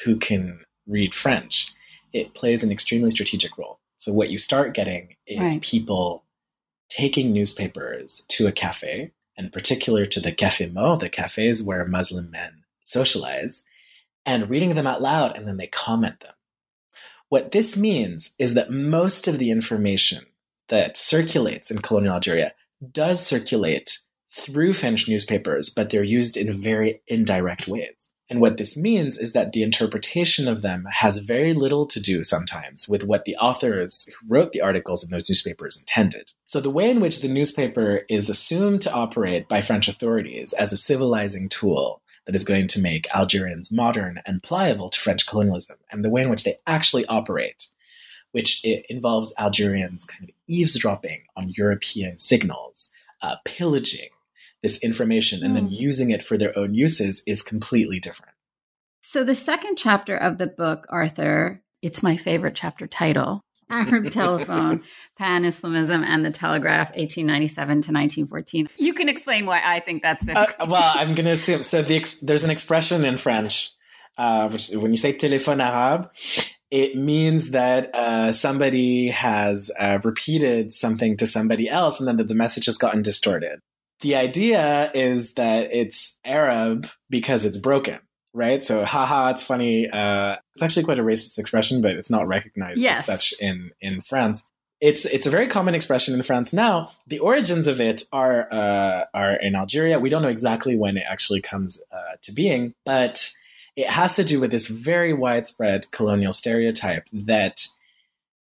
who 0.03 0.17
can 0.17 0.61
read 0.87 1.13
French, 1.13 1.73
it 2.13 2.33
plays 2.33 2.63
an 2.63 2.71
extremely 2.71 3.11
strategic 3.11 3.57
role. 3.57 3.79
So 3.97 4.13
what 4.13 4.29
you 4.29 4.37
start 4.37 4.73
getting 4.73 5.15
is 5.27 5.53
right. 5.53 5.61
people 5.61 6.23
taking 6.89 7.31
newspapers 7.31 8.25
to 8.29 8.47
a 8.47 8.51
cafe, 8.51 9.11
and 9.37 9.51
particular 9.51 10.05
to 10.05 10.19
the 10.19 10.31
café 10.31 10.71
maure, 10.71 10.95
the 10.95 11.09
cafes 11.09 11.61
where 11.61 11.85
Muslim 11.85 12.31
men 12.31 12.63
socialize, 12.83 13.63
and 14.25 14.49
reading 14.49 14.75
them 14.75 14.87
out 14.87 15.01
loud, 15.01 15.37
and 15.37 15.47
then 15.47 15.57
they 15.57 15.67
comment 15.67 16.19
them. 16.21 16.33
What 17.29 17.51
this 17.51 17.77
means 17.77 18.33
is 18.39 18.55
that 18.55 18.71
most 18.71 19.27
of 19.27 19.37
the 19.37 19.51
information 19.51 20.25
that 20.69 20.97
circulates 20.97 21.69
in 21.69 21.79
colonial 21.79 22.15
Algeria 22.15 22.53
does 22.91 23.25
circulate 23.25 23.99
through 24.31 24.73
French 24.73 25.07
newspapers, 25.07 25.69
but 25.69 25.89
they're 25.89 26.03
used 26.03 26.37
in 26.37 26.59
very 26.59 27.01
indirect 27.07 27.67
ways. 27.67 28.09
And 28.29 28.41
what 28.41 28.57
this 28.57 28.77
means 28.77 29.17
is 29.17 29.33
that 29.33 29.53
the 29.53 29.63
interpretation 29.63 30.47
of 30.47 30.61
them 30.61 30.85
has 30.91 31.17
very 31.17 31.53
little 31.53 31.85
to 31.87 31.99
do 31.99 32.23
sometimes 32.23 32.87
with 32.87 33.03
what 33.03 33.25
the 33.25 33.35
authors 33.37 34.07
who 34.07 34.27
wrote 34.27 34.51
the 34.51 34.61
articles 34.61 35.03
in 35.03 35.09
those 35.09 35.27
newspapers 35.29 35.79
intended. 35.79 36.31
So 36.45 36.59
the 36.59 36.69
way 36.69 36.91
in 36.91 36.99
which 36.99 37.21
the 37.21 37.27
newspaper 37.27 38.01
is 38.07 38.29
assumed 38.29 38.81
to 38.81 38.93
operate 38.93 39.47
by 39.47 39.61
French 39.61 39.87
authorities 39.87 40.53
as 40.53 40.71
a 40.71 40.77
civilizing 40.77 41.49
tool 41.49 42.03
that 42.25 42.35
is 42.35 42.43
going 42.43 42.67
to 42.67 42.81
make 42.81 43.07
Algerians 43.15 43.71
modern 43.71 44.21
and 44.27 44.43
pliable 44.43 44.89
to 44.89 44.99
French 44.99 45.25
colonialism, 45.25 45.77
and 45.91 46.05
the 46.05 46.11
way 46.11 46.21
in 46.21 46.29
which 46.29 46.43
they 46.43 46.55
actually 46.67 47.07
operate, 47.07 47.65
which 48.31 48.63
involves 48.63 49.33
Algerians 49.39 50.05
kind 50.05 50.25
of 50.25 50.29
eavesdropping 50.47 51.23
on 51.35 51.49
European 51.57 52.19
signals, 52.19 52.91
uh, 53.23 53.37
pillaging 53.45 54.09
this 54.61 54.83
information 54.83 55.43
and 55.43 55.55
then 55.55 55.67
hmm. 55.67 55.73
using 55.73 56.11
it 56.11 56.23
for 56.23 56.37
their 56.37 56.57
own 56.57 56.73
uses 56.73 57.23
is 57.25 57.41
completely 57.41 57.99
different. 57.99 58.33
So, 59.01 59.23
the 59.23 59.35
second 59.35 59.77
chapter 59.77 60.15
of 60.15 60.37
the 60.37 60.47
book, 60.47 60.85
Arthur, 60.89 61.61
it's 61.81 62.03
my 62.03 62.17
favorite 62.17 62.55
chapter 62.55 62.85
title 62.85 63.41
Arab 63.69 64.09
Telephone, 64.09 64.83
Pan 65.17 65.45
Islamism, 65.45 66.03
and 66.03 66.25
the 66.25 66.31
Telegraph, 66.31 66.89
1897 66.89 67.67
to 67.67 67.73
1914. 67.91 68.67
You 68.77 68.93
can 68.93 69.09
explain 69.09 69.45
why 69.45 69.61
I 69.63 69.79
think 69.79 70.01
that's 70.01 70.25
so. 70.25 70.33
Uh, 70.33 70.47
well, 70.67 70.91
I'm 70.95 71.15
going 71.15 71.25
to 71.25 71.31
assume 71.31 71.63
so. 71.63 71.81
The 71.81 71.95
ex- 71.95 72.19
there's 72.19 72.43
an 72.43 72.49
expression 72.49 73.05
in 73.05 73.17
French, 73.17 73.71
uh, 74.17 74.49
which 74.49 74.71
when 74.71 74.91
you 74.91 74.97
say 74.97 75.13
téléphone 75.13 75.61
arabe, 75.61 76.09
it 76.71 76.95
means 76.95 77.51
that 77.51 77.93
uh, 77.93 78.31
somebody 78.31 79.09
has 79.09 79.71
uh, 79.79 79.99
repeated 80.03 80.73
something 80.73 81.17
to 81.17 81.27
somebody 81.27 81.69
else 81.69 81.99
and 81.99 82.07
then 82.07 82.17
that 82.17 82.27
the 82.27 82.35
message 82.35 82.65
has 82.65 82.77
gotten 82.77 83.01
distorted 83.01 83.59
the 84.01 84.15
idea 84.15 84.91
is 84.93 85.33
that 85.33 85.69
it's 85.73 86.17
Arab 86.23 86.87
because 87.09 87.45
it's 87.45 87.57
broken, 87.57 87.99
right? 88.33 88.63
So, 88.63 88.85
haha, 88.85 89.31
it's 89.31 89.43
funny. 89.43 89.89
Uh, 89.89 90.37
it's 90.55 90.63
actually 90.63 90.85
quite 90.85 90.99
a 90.99 91.03
racist 91.03 91.37
expression, 91.37 91.81
but 91.81 91.91
it's 91.91 92.09
not 92.09 92.27
recognized 92.27 92.81
yes. 92.81 92.99
as 92.99 93.05
such 93.05 93.33
in, 93.39 93.71
in 93.81 94.01
France. 94.01 94.49
It's 94.81 95.05
it's 95.05 95.27
a 95.27 95.29
very 95.29 95.47
common 95.47 95.75
expression 95.75 96.13
in 96.13 96.23
France 96.23 96.53
now. 96.53 96.91
The 97.07 97.19
origins 97.19 97.67
of 97.67 97.81
it 97.81 98.03
are 98.13 98.47
uh, 98.49 99.05
are 99.13 99.33
in 99.33 99.53
Algeria. 99.53 99.99
We 99.99 100.09
don't 100.09 100.21
know 100.21 100.29
exactly 100.29 100.77
when 100.77 100.95
it 100.95 101.03
actually 101.05 101.41
comes 101.41 101.81
uh, 101.91 102.15
to 102.21 102.31
being, 102.31 102.73
but 102.85 103.29
it 103.75 103.89
has 103.89 104.15
to 104.15 104.23
do 104.23 104.39
with 104.39 104.51
this 104.51 104.67
very 104.67 105.11
widespread 105.11 105.91
colonial 105.91 106.31
stereotype 106.31 107.07
that 107.11 107.65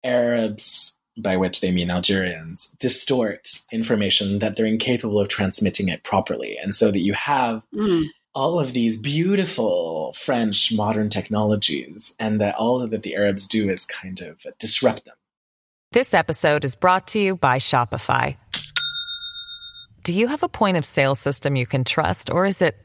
Arabs 0.03 0.96
by 1.17 1.37
which 1.37 1.61
they 1.61 1.71
mean 1.71 1.89
Algerians, 1.89 2.75
distort 2.79 3.61
information 3.71 4.39
that 4.39 4.55
they're 4.55 4.65
incapable 4.65 5.19
of 5.19 5.27
transmitting 5.27 5.89
it 5.89 6.03
properly. 6.03 6.57
And 6.61 6.73
so 6.73 6.91
that 6.91 6.99
you 6.99 7.13
have 7.13 7.63
mm. 7.73 8.05
all 8.35 8.59
of 8.59 8.73
these 8.73 8.97
beautiful 8.97 10.13
French 10.13 10.71
modern 10.73 11.09
technologies, 11.09 12.15
and 12.19 12.39
that 12.41 12.55
all 12.55 12.85
that 12.87 13.03
the 13.03 13.15
Arabs 13.15 13.47
do 13.47 13.69
is 13.69 13.85
kind 13.85 14.21
of 14.21 14.45
disrupt 14.59 15.05
them. 15.05 15.15
This 15.91 16.13
episode 16.13 16.65
is 16.65 16.75
brought 16.75 17.07
to 17.07 17.19
you 17.19 17.35
by 17.35 17.57
Shopify. 17.57 18.35
Do 20.03 20.13
you 20.13 20.27
have 20.27 20.43
a 20.43 20.49
point 20.49 20.77
of 20.77 20.85
sale 20.85 21.15
system 21.15 21.55
you 21.55 21.65
can 21.65 21.83
trust, 21.83 22.29
or 22.29 22.45
is 22.45 22.61
it 22.61 22.77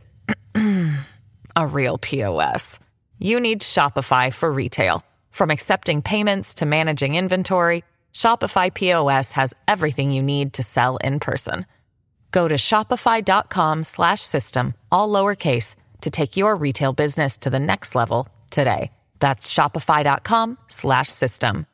a 1.56 1.66
real 1.66 1.98
POS? 1.98 2.78
You 3.18 3.38
need 3.38 3.60
Shopify 3.60 4.32
for 4.32 4.50
retail. 4.50 5.04
From 5.30 5.50
accepting 5.50 6.02
payments 6.02 6.54
to 6.54 6.66
managing 6.66 7.14
inventory, 7.14 7.84
Shopify 8.12 8.72
POS 8.72 9.32
has 9.32 9.54
everything 9.66 10.12
you 10.12 10.22
need 10.22 10.52
to 10.54 10.62
sell 10.62 10.96
in 10.98 11.18
person. 11.18 11.66
Go 12.30 12.48
to 12.48 12.56
shopify.com 12.56 13.84
slash 13.84 14.20
system, 14.22 14.74
all 14.90 15.08
lowercase, 15.08 15.76
to 16.00 16.10
take 16.10 16.36
your 16.36 16.56
retail 16.56 16.92
business 16.92 17.38
to 17.38 17.50
the 17.50 17.60
next 17.60 17.94
level 17.94 18.28
today. 18.50 18.90
That's 19.18 19.52
shopify.com 19.52 20.58
slash 20.68 21.08
system. 21.08 21.66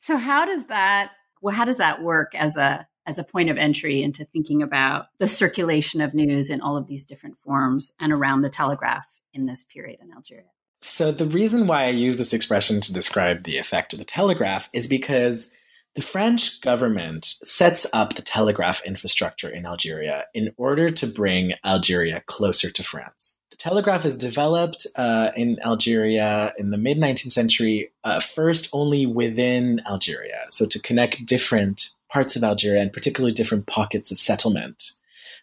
So 0.00 0.16
how 0.16 0.44
does 0.44 0.66
that 0.66 1.12
well, 1.42 1.54
how 1.54 1.64
does 1.64 1.76
that 1.76 2.02
work 2.02 2.34
as 2.34 2.56
a 2.56 2.86
as 3.06 3.18
a 3.18 3.24
point 3.24 3.50
of 3.50 3.56
entry 3.56 4.02
into 4.02 4.24
thinking 4.24 4.62
about 4.62 5.06
the 5.18 5.28
circulation 5.28 6.00
of 6.00 6.14
news 6.14 6.50
in 6.50 6.60
all 6.60 6.76
of 6.76 6.88
these 6.88 7.04
different 7.04 7.36
forms 7.38 7.92
and 8.00 8.12
around 8.12 8.42
the 8.42 8.48
telegraph 8.48 9.20
in 9.32 9.46
this 9.46 9.62
period 9.62 9.98
in 10.02 10.12
Algeria? 10.12 10.55
So, 10.80 11.10
the 11.10 11.26
reason 11.26 11.66
why 11.66 11.84
I 11.84 11.90
use 11.90 12.16
this 12.16 12.32
expression 12.32 12.80
to 12.82 12.92
describe 12.92 13.44
the 13.44 13.58
effect 13.58 13.92
of 13.92 13.98
the 13.98 14.04
telegraph 14.04 14.68
is 14.74 14.86
because 14.86 15.50
the 15.96 16.02
French 16.02 16.60
government 16.60 17.24
sets 17.24 17.86
up 17.94 18.14
the 18.14 18.22
telegraph 18.22 18.84
infrastructure 18.84 19.48
in 19.48 19.64
Algeria 19.64 20.26
in 20.34 20.52
order 20.58 20.90
to 20.90 21.06
bring 21.06 21.54
Algeria 21.64 22.22
closer 22.26 22.70
to 22.70 22.82
France. 22.82 23.38
The 23.50 23.56
telegraph 23.56 24.04
is 24.04 24.14
developed 24.14 24.86
uh, 24.96 25.30
in 25.34 25.56
Algeria 25.64 26.52
in 26.58 26.70
the 26.70 26.76
mid 26.76 26.98
19th 26.98 27.32
century, 27.32 27.92
uh, 28.04 28.20
first 28.20 28.68
only 28.74 29.06
within 29.06 29.80
Algeria, 29.88 30.44
so 30.50 30.66
to 30.66 30.78
connect 30.78 31.24
different 31.24 31.88
parts 32.10 32.36
of 32.36 32.44
Algeria 32.44 32.82
and 32.82 32.92
particularly 32.92 33.32
different 33.32 33.66
pockets 33.66 34.10
of 34.10 34.18
settlement, 34.18 34.90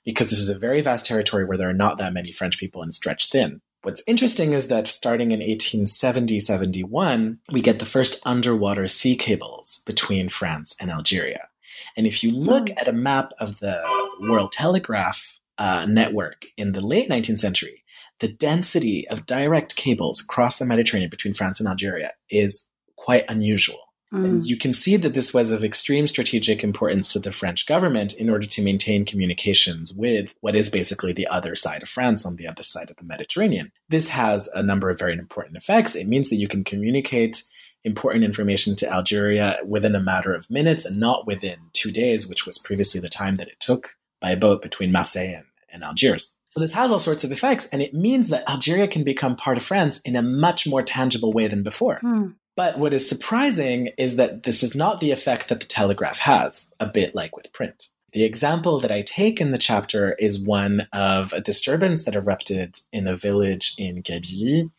because 0.06 0.30
this 0.30 0.40
is 0.40 0.50
a 0.50 0.60
very 0.60 0.82
vast 0.82 1.06
territory 1.06 1.46
where 1.46 1.58
there 1.58 1.70
are 1.70 1.74
not 1.74 1.98
that 1.98 2.14
many 2.14 2.32
French 2.32 2.60
people 2.60 2.84
and 2.84 2.94
stretched 2.94 3.32
thin. 3.32 3.62
What's 3.84 4.02
interesting 4.08 4.54
is 4.54 4.70
that 4.70 4.88
starting 4.88 5.32
in 5.32 5.40
1870 5.40 6.40
71, 6.40 7.40
we 7.52 7.62
get 7.62 7.80
the 7.80 7.86
first 7.86 8.26
underwater 8.26 8.88
sea 8.88 9.18
cables 9.18 9.84
between 9.86 10.30
France 10.30 10.74
and 10.80 10.90
Algeria. 10.90 11.50
And 11.98 12.08
if 12.08 12.24
you 12.24 12.32
look 12.32 12.70
hmm. 12.70 12.78
at 12.78 12.88
a 12.88 12.94
map 12.94 13.34
of 13.40 13.60
the 13.60 13.84
World 14.22 14.54
Telegraph 14.54 15.40
uh, 15.58 15.86
network 15.86 16.46
in 16.56 16.72
the 16.72 16.80
late 16.80 17.10
19th 17.10 17.40
century, 17.40 17.84
the 18.22 18.32
density 18.32 19.06
of 19.10 19.26
direct 19.26 19.76
cables 19.76 20.22
across 20.22 20.58
the 20.58 20.66
Mediterranean 20.66 21.10
between 21.10 21.34
France 21.34 21.60
and 21.60 21.68
Algeria 21.68 22.14
is 22.30 22.70
quite 22.96 23.26
unusual. 23.28 23.82
And 24.14 24.44
mm. 24.44 24.46
you 24.46 24.58
can 24.58 24.74
see 24.74 24.96
that 24.98 25.16
this 25.16 25.34
was 25.34 25.52
of 25.52 25.64
extreme 25.64 26.06
strategic 26.06 26.64
importance 26.64 27.12
to 27.14 27.20
the 27.20 27.32
French 27.32 27.66
government 27.66 28.14
in 28.14 28.30
order 28.30 28.46
to 28.46 28.62
maintain 28.62 29.06
communications 29.06 29.92
with 29.92 30.36
what 30.42 30.56
is 30.56 30.70
basically 30.70 31.14
the 31.14 31.26
other 31.28 31.56
side 31.56 31.82
of 31.82 31.90
France 31.90 32.24
on 32.24 32.36
the 32.36 32.48
other 32.48 32.62
side 32.62 32.92
of 32.92 32.98
the 32.98 33.04
Mediterranean. 33.04 33.72
This 33.90 34.10
has 34.10 34.48
a 34.54 34.62
number 34.62 34.92
of 34.92 35.00
very 35.00 35.14
important 35.14 35.58
effects. 35.58 35.96
It 35.96 36.08
means 36.08 36.30
that 36.30 36.36
you 36.36 36.48
can 36.48 36.64
communicate 36.64 37.44
important 37.84 38.24
information 38.24 38.76
to 38.78 38.92
Algeria 38.92 39.58
within 39.66 39.96
a 39.96 40.00
matter 40.00 40.34
of 40.34 40.50
minutes 40.50 40.86
and 40.86 40.98
not 40.98 41.26
within 41.26 41.58
two 41.74 41.92
days, 41.92 42.28
which 42.28 42.46
was 42.46 42.60
previously 42.60 43.02
the 43.02 43.10
time 43.10 43.38
that 43.38 43.48
it 43.48 43.60
took 43.60 43.96
by 44.22 44.36
boat 44.36 44.62
between 44.62 44.92
Marseille 44.92 45.38
and, 45.38 45.46
and 45.72 45.84
Algiers. 45.84 46.38
So 46.50 46.60
this 46.60 46.72
has 46.74 46.92
all 46.92 47.00
sorts 47.00 47.24
of 47.24 47.32
effects, 47.32 47.68
and 47.70 47.82
it 47.82 47.96
means 47.96 48.30
that 48.30 48.48
Algeria 48.48 48.88
can 48.88 49.04
become 49.04 49.36
part 49.36 49.58
of 49.58 49.64
France 49.64 50.00
in 50.02 50.16
a 50.16 50.22
much 50.22 50.68
more 50.68 50.84
tangible 50.84 51.34
way 51.34 51.48
than 51.48 51.64
before. 51.64 52.00
Mm. 52.04 52.36
But 52.56 52.78
what 52.78 52.94
is 52.94 53.08
surprising 53.08 53.90
is 53.98 54.18
that 54.18 54.44
this 54.44 54.62
is 54.62 54.76
not 54.76 55.00
the 55.00 55.12
effect 55.12 55.50
that 55.50 55.60
the 55.60 55.66
telegraph 55.66 56.20
has, 56.20 56.72
a 56.80 56.88
bit 56.88 57.16
like 57.16 57.36
with 57.36 57.52
print. 57.52 57.88
The 58.14 58.26
example 58.26 58.80
that 58.80 58.92
I 58.92 59.02
take 59.02 59.42
in 59.42 59.52
the 59.52 59.58
chapter 59.58 60.14
is 60.14 60.46
one 60.46 60.88
of 60.94 61.34
a 61.34 61.42
disturbance 61.42 62.04
that 62.04 62.16
erupted 62.16 62.78
in 62.92 63.08
a 63.08 63.18
village 63.18 63.74
in 63.80 64.04
Kabylie 64.04 64.70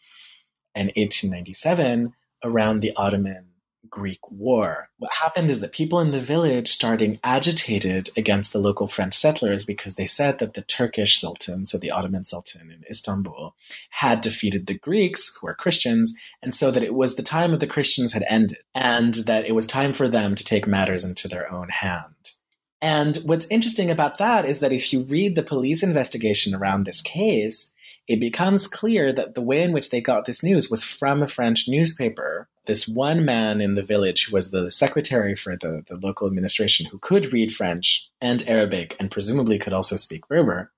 in 0.77 0.87
1897 0.87 2.13
around 2.45 2.81
the 2.81 2.93
Ottoman 2.97 3.47
Greek 3.91 4.31
War. 4.31 4.89
What 4.99 5.13
happened 5.13 5.51
is 5.51 5.61
that 5.61 5.73
people 5.73 6.01
in 6.01 6.11
the 6.11 6.21
village 6.21 6.69
started 6.69 7.19
agitated 7.23 8.11
against 8.17 8.53
the 8.53 8.59
local 8.59 8.89
French 8.89 9.15
settlers 9.15 9.65
because 9.65 9.95
they 9.95 10.07
said 10.07 10.39
that 10.39 10.55
the 10.55 10.63
Turkish 10.63 11.19
Sultan, 11.19 11.65
so 11.67 11.79
the 11.79 11.91
Ottoman 11.91 12.25
Sultan 12.25 12.71
in 12.71 12.85
Istanbul, 12.89 13.55
had 13.91 14.21
defeated 14.21 14.67
the 14.67 14.79
Greeks, 14.79 15.37
who 15.37 15.47
are 15.47 15.55
Christians, 15.55 16.15
and 16.43 16.55
so 16.55 16.71
that 16.71 16.83
it 16.83 16.95
was 16.95 17.17
the 17.17 17.23
time 17.23 17.53
of 17.53 17.61
the 17.61 17.67
Christians 17.67 18.13
had 18.13 18.25
ended, 18.29 18.59
and 18.75 19.15
that 19.27 19.47
it 19.47 19.53
was 19.53 19.67
time 19.67 19.93
for 19.93 20.09
them 20.09 20.35
to 20.35 20.45
take 20.45 20.67
matters 20.67 21.05
into 21.05 21.29
their 21.29 21.53
own 21.53 21.69
hand. 21.69 22.15
And 22.81 23.17
what's 23.25 23.47
interesting 23.47 23.91
about 23.91 24.19
that 24.19 24.45
is 24.45 24.61
that 24.61 24.73
if 24.73 24.93
you 24.93 25.05
read 25.05 25.37
the 25.37 25.43
police 25.43 25.83
investigation 25.83 26.55
around 26.55 26.85
this 26.85 27.01
case, 27.01 27.73
it 28.07 28.21
becomes 28.21 28.67
clear 28.67 29.13
that 29.13 29.35
the 29.35 29.41
way 29.41 29.63
in 29.63 29.73
which 29.73 29.91
they 29.91 30.01
got 30.01 30.27
this 30.27 30.43
news 30.43 30.71
was 30.71 30.85
from 30.85 31.23
a 31.23 31.27
French 31.27 31.67
newspaper. 31.69 32.49
This 32.67 32.87
one 32.87 33.25
man 33.25 33.61
in 33.61 33.75
the 33.75 33.83
village 33.83 34.27
who 34.27 34.35
was 34.35 34.51
the 34.51 34.71
secretary 34.71 35.35
for 35.35 35.57
the, 35.57 35.83
the 35.87 35.99
local 36.03 36.27
administration 36.27 36.87
who 36.87 36.99
could 36.99 37.33
read 37.33 37.53
French 37.53 38.11
and 38.21 38.47
Arabic 38.47 38.97
and 39.01 39.11
presumably 39.11 39.59
could 39.59 39.73
also 39.73 39.97
speak 39.97 40.29
Berber. 40.29 40.71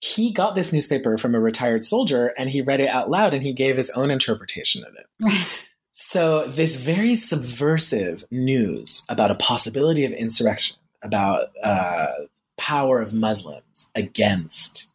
He 0.00 0.32
got 0.32 0.54
this 0.54 0.72
newspaper 0.72 1.16
from 1.16 1.34
a 1.34 1.40
retired 1.40 1.84
soldier 1.84 2.34
and 2.36 2.50
he 2.50 2.60
read 2.60 2.80
it 2.80 2.88
out 2.88 3.08
loud 3.08 3.32
and 3.32 3.42
he 3.42 3.54
gave 3.54 3.76
his 3.76 3.90
own 3.90 4.10
interpretation 4.10 4.84
of 4.84 4.94
it. 4.94 5.60
So, 5.96 6.48
this 6.48 6.74
very 6.74 7.14
subversive 7.14 8.24
news 8.28 9.04
about 9.08 9.30
a 9.30 9.36
possibility 9.36 10.04
of 10.04 10.10
insurrection, 10.10 10.76
about 11.04 11.50
uh, 11.62 12.08
power 12.56 13.00
of 13.00 13.14
Muslims 13.14 13.90
against 13.94 14.93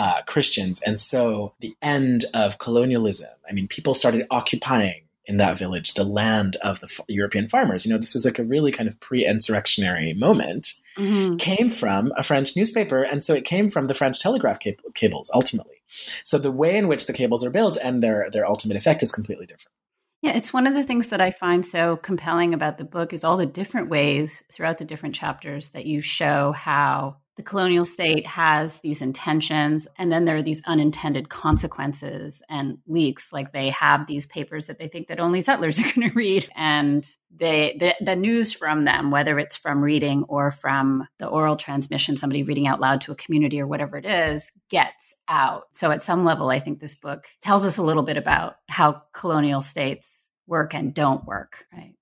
uh, 0.00 0.22
Christians. 0.22 0.80
And 0.80 0.98
so 0.98 1.52
the 1.60 1.76
end 1.82 2.24
of 2.32 2.56
colonialism, 2.56 3.28
I 3.46 3.52
mean, 3.52 3.68
people 3.68 3.92
started 3.92 4.26
occupying 4.30 5.02
in 5.26 5.36
that 5.36 5.58
village 5.58 5.92
the 5.92 6.04
land 6.04 6.56
of 6.64 6.80
the 6.80 6.88
f- 6.90 7.04
European 7.06 7.48
farmers. 7.48 7.84
You 7.84 7.92
know, 7.92 7.98
this 7.98 8.14
was 8.14 8.24
like 8.24 8.38
a 8.38 8.44
really 8.44 8.72
kind 8.72 8.88
of 8.88 8.98
pre-insurrectionary 9.00 10.14
moment. 10.14 10.72
Mm-hmm. 10.96 11.36
Came 11.36 11.68
from 11.68 12.14
a 12.16 12.22
French 12.22 12.56
newspaper, 12.56 13.02
and 13.02 13.22
so 13.22 13.34
it 13.34 13.44
came 13.44 13.68
from 13.68 13.88
the 13.88 13.94
French 13.94 14.18
telegraph 14.18 14.58
cab- 14.58 14.80
cables 14.94 15.30
ultimately. 15.34 15.82
So 16.24 16.38
the 16.38 16.50
way 16.50 16.78
in 16.78 16.88
which 16.88 17.04
the 17.04 17.12
cables 17.12 17.44
are 17.44 17.50
built 17.50 17.76
and 17.76 18.02
their 18.02 18.30
their 18.30 18.46
ultimate 18.46 18.78
effect 18.78 19.02
is 19.02 19.12
completely 19.12 19.44
different. 19.44 19.74
Yeah, 20.22 20.32
it's 20.32 20.52
one 20.52 20.66
of 20.66 20.72
the 20.72 20.84
things 20.84 21.08
that 21.08 21.20
I 21.20 21.30
find 21.30 21.64
so 21.64 21.96
compelling 21.96 22.54
about 22.54 22.78
the 22.78 22.84
book 22.84 23.12
is 23.12 23.22
all 23.22 23.36
the 23.36 23.44
different 23.44 23.90
ways 23.90 24.42
throughout 24.50 24.78
the 24.78 24.86
different 24.86 25.14
chapters 25.14 25.68
that 25.68 25.84
you 25.84 26.00
show 26.00 26.52
how 26.52 27.16
the 27.40 27.44
colonial 27.44 27.86
state 27.86 28.26
has 28.26 28.80
these 28.80 29.00
intentions 29.00 29.88
and 29.96 30.12
then 30.12 30.26
there 30.26 30.36
are 30.36 30.42
these 30.42 30.60
unintended 30.66 31.30
consequences 31.30 32.42
and 32.50 32.76
leaks. 32.86 33.32
Like 33.32 33.54
they 33.54 33.70
have 33.70 34.04
these 34.04 34.26
papers 34.26 34.66
that 34.66 34.78
they 34.78 34.88
think 34.88 35.08
that 35.08 35.20
only 35.20 35.40
settlers 35.40 35.80
are 35.80 35.90
going 35.94 36.10
to 36.10 36.14
read 36.14 36.50
and 36.54 37.10
they 37.34 37.78
the, 37.78 37.94
the 38.04 38.14
news 38.14 38.52
from 38.52 38.84
them 38.84 39.10
whether 39.10 39.38
it's 39.38 39.56
from 39.56 39.82
reading 39.82 40.24
or 40.24 40.50
from 40.50 41.08
the 41.18 41.28
oral 41.28 41.56
transmission 41.56 42.14
somebody 42.14 42.42
reading 42.42 42.66
out 42.66 42.78
loud 42.78 43.00
to 43.00 43.12
a 43.12 43.16
community 43.16 43.58
or 43.58 43.66
whatever 43.66 43.96
it 43.96 44.04
is 44.04 44.52
gets 44.68 45.14
out. 45.26 45.64
So 45.72 45.90
at 45.90 46.02
some 46.02 46.26
level 46.26 46.50
i 46.50 46.58
think 46.58 46.78
this 46.78 46.94
book 46.94 47.24
tells 47.40 47.64
us 47.64 47.78
a 47.78 47.82
little 47.82 48.02
bit 48.02 48.18
about 48.18 48.56
how 48.68 49.04
colonial 49.14 49.62
states 49.62 50.28
work 50.46 50.74
and 50.74 50.92
don't 50.92 51.24
work 51.24 51.64
right 51.72 51.94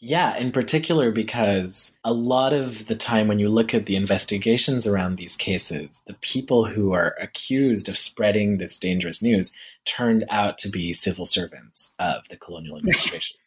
yeah, 0.00 0.36
in 0.36 0.52
particular, 0.52 1.10
because 1.10 1.96
a 2.04 2.12
lot 2.12 2.52
of 2.52 2.86
the 2.86 2.94
time 2.94 3.28
when 3.28 3.38
you 3.38 3.48
look 3.48 3.72
at 3.74 3.86
the 3.86 3.96
investigations 3.96 4.86
around 4.86 5.16
these 5.16 5.36
cases, 5.36 6.02
the 6.06 6.14
people 6.14 6.64
who 6.64 6.92
are 6.92 7.16
accused 7.20 7.88
of 7.88 7.96
spreading 7.96 8.58
this 8.58 8.78
dangerous 8.78 9.22
news 9.22 9.56
turned 9.84 10.24
out 10.30 10.58
to 10.58 10.68
be 10.68 10.92
civil 10.92 11.24
servants 11.24 11.94
of 11.98 12.28
the 12.28 12.36
colonial 12.36 12.76
administration. 12.78 13.38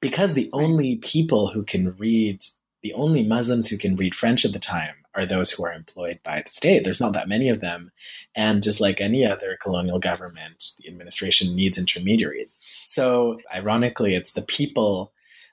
because 0.00 0.34
the 0.34 0.50
only 0.52 0.96
people 0.96 1.48
who 1.48 1.62
can 1.62 1.94
read, 1.96 2.42
the 2.82 2.92
only 2.94 3.22
Muslims 3.22 3.68
who 3.68 3.76
can 3.76 3.96
read 3.96 4.14
French 4.14 4.44
at 4.44 4.52
the 4.52 4.58
time 4.58 4.94
are 5.14 5.26
those 5.26 5.50
who 5.50 5.64
are 5.64 5.72
employed 5.72 6.20
by 6.22 6.42
the 6.42 6.50
state. 6.50 6.84
There's 6.84 7.00
not 7.00 7.12
that 7.14 7.28
many 7.28 7.48
of 7.48 7.60
them. 7.60 7.90
And 8.36 8.62
just 8.62 8.80
like 8.80 9.00
any 9.00 9.26
other 9.26 9.58
colonial 9.60 9.98
government, 9.98 10.72
the 10.78 10.88
administration 10.88 11.56
needs 11.56 11.76
intermediaries. 11.76 12.54
So, 12.84 13.40
ironically, 13.52 14.14
it's 14.14 14.32
the 14.32 14.42
people 14.42 15.12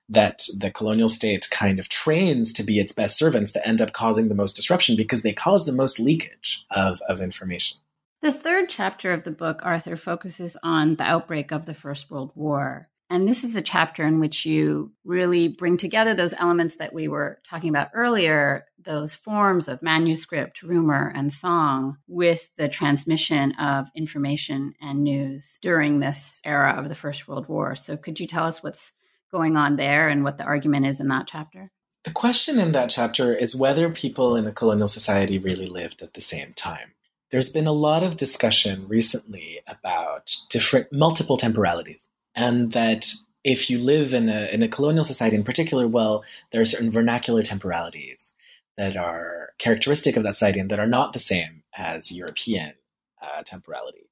that 0.09 0.47
the 0.59 0.71
colonial 0.71 1.09
state 1.09 1.47
kind 1.51 1.79
of 1.79 1.89
trains 1.89 2.53
to 2.53 2.63
be 2.63 2.79
its 2.79 2.93
best 2.93 3.17
servants 3.17 3.51
that 3.53 3.67
end 3.67 3.81
up 3.81 3.93
causing 3.93 4.27
the 4.27 4.35
most 4.35 4.55
disruption 4.55 4.95
because 4.95 5.23
they 5.23 5.33
cause 5.33 5.65
the 5.65 5.71
most 5.71 5.99
leakage 5.99 6.65
of, 6.71 7.01
of 7.09 7.21
information. 7.21 7.79
The 8.21 8.31
third 8.31 8.69
chapter 8.69 9.13
of 9.13 9.23
the 9.23 9.31
book, 9.31 9.59
Arthur, 9.63 9.95
focuses 9.95 10.57
on 10.63 10.95
the 10.95 11.03
outbreak 11.03 11.51
of 11.51 11.65
the 11.65 11.73
First 11.73 12.09
World 12.09 12.31
War. 12.35 12.89
And 13.09 13.27
this 13.27 13.43
is 13.43 13.55
a 13.55 13.61
chapter 13.61 14.03
in 14.03 14.19
which 14.19 14.47
you 14.47 14.91
really 15.03 15.47
bring 15.47 15.77
together 15.77 16.15
those 16.15 16.33
elements 16.33 16.77
that 16.77 16.91
we 16.91 17.07
were 17.07 17.39
talking 17.47 17.69
about 17.69 17.89
earlier, 17.93 18.65
those 18.79 19.13
forms 19.13 19.67
of 19.67 19.83
manuscript, 19.83 20.63
rumor, 20.63 21.13
and 21.15 21.31
song, 21.31 21.97
with 22.07 22.49
the 22.57 22.67
transmission 22.67 23.51
of 23.53 23.89
information 23.95 24.73
and 24.81 25.03
news 25.03 25.59
during 25.61 25.99
this 25.99 26.41
era 26.43 26.73
of 26.77 26.89
the 26.89 26.95
First 26.95 27.27
World 27.27 27.47
War. 27.47 27.75
So, 27.75 27.95
could 27.95 28.19
you 28.19 28.25
tell 28.25 28.45
us 28.45 28.63
what's 28.63 28.91
going 29.31 29.57
on 29.57 29.75
there 29.75 30.09
and 30.09 30.23
what 30.23 30.37
the 30.37 30.43
argument 30.43 30.85
is 30.85 30.99
in 30.99 31.07
that 31.09 31.27
chapter? 31.27 31.71
The 32.03 32.11
question 32.11 32.59
in 32.59 32.71
that 32.73 32.89
chapter 32.89 33.33
is 33.33 33.55
whether 33.55 33.89
people 33.89 34.35
in 34.35 34.45
a 34.45 34.51
colonial 34.51 34.87
society 34.87 35.39
really 35.39 35.65
lived 35.65 36.01
at 36.01 36.13
the 36.13 36.21
same 36.21 36.53
time. 36.53 36.93
There's 37.31 37.49
been 37.49 37.67
a 37.67 37.71
lot 37.71 38.03
of 38.03 38.17
discussion 38.17 38.87
recently 38.87 39.59
about 39.67 40.35
different 40.49 40.93
multiple 40.93 41.37
temporalities, 41.37 42.07
and 42.35 42.71
that 42.73 43.11
if 43.43 43.69
you 43.69 43.79
live 43.79 44.13
in 44.13 44.29
a, 44.29 44.47
in 44.53 44.61
a 44.61 44.67
colonial 44.67 45.03
society 45.03 45.35
in 45.35 45.43
particular, 45.43 45.87
well, 45.87 46.23
there 46.51 46.61
are 46.61 46.65
certain 46.65 46.91
vernacular 46.91 47.41
temporalities 47.41 48.33
that 48.77 48.95
are 48.95 49.49
characteristic 49.57 50.15
of 50.15 50.23
that 50.23 50.33
society 50.33 50.59
and 50.59 50.69
that 50.69 50.79
are 50.79 50.87
not 50.87 51.13
the 51.13 51.19
same 51.19 51.63
as 51.75 52.11
European 52.11 52.73
uh, 53.21 53.41
temporality. 53.43 54.09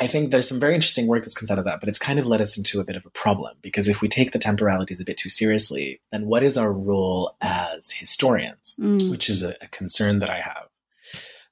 I 0.00 0.06
think 0.08 0.30
there's 0.30 0.48
some 0.48 0.58
very 0.58 0.74
interesting 0.74 1.06
work 1.06 1.22
that's 1.22 1.34
come 1.34 1.48
out 1.50 1.58
of 1.58 1.66
that, 1.66 1.80
but 1.80 1.88
it's 1.88 1.98
kind 1.98 2.18
of 2.18 2.26
led 2.26 2.40
us 2.40 2.56
into 2.56 2.80
a 2.80 2.84
bit 2.84 2.96
of 2.96 3.06
a 3.06 3.10
problem 3.10 3.56
because 3.62 3.88
if 3.88 4.02
we 4.02 4.08
take 4.08 4.32
the 4.32 4.38
temporalities 4.38 5.00
a 5.00 5.04
bit 5.04 5.16
too 5.16 5.30
seriously, 5.30 6.00
then 6.10 6.26
what 6.26 6.42
is 6.42 6.56
our 6.56 6.72
role 6.72 7.36
as 7.40 7.92
historians, 7.92 8.74
mm. 8.78 9.08
which 9.08 9.30
is 9.30 9.42
a, 9.42 9.54
a 9.60 9.68
concern 9.68 10.18
that 10.18 10.30
I 10.30 10.40
have. 10.40 10.68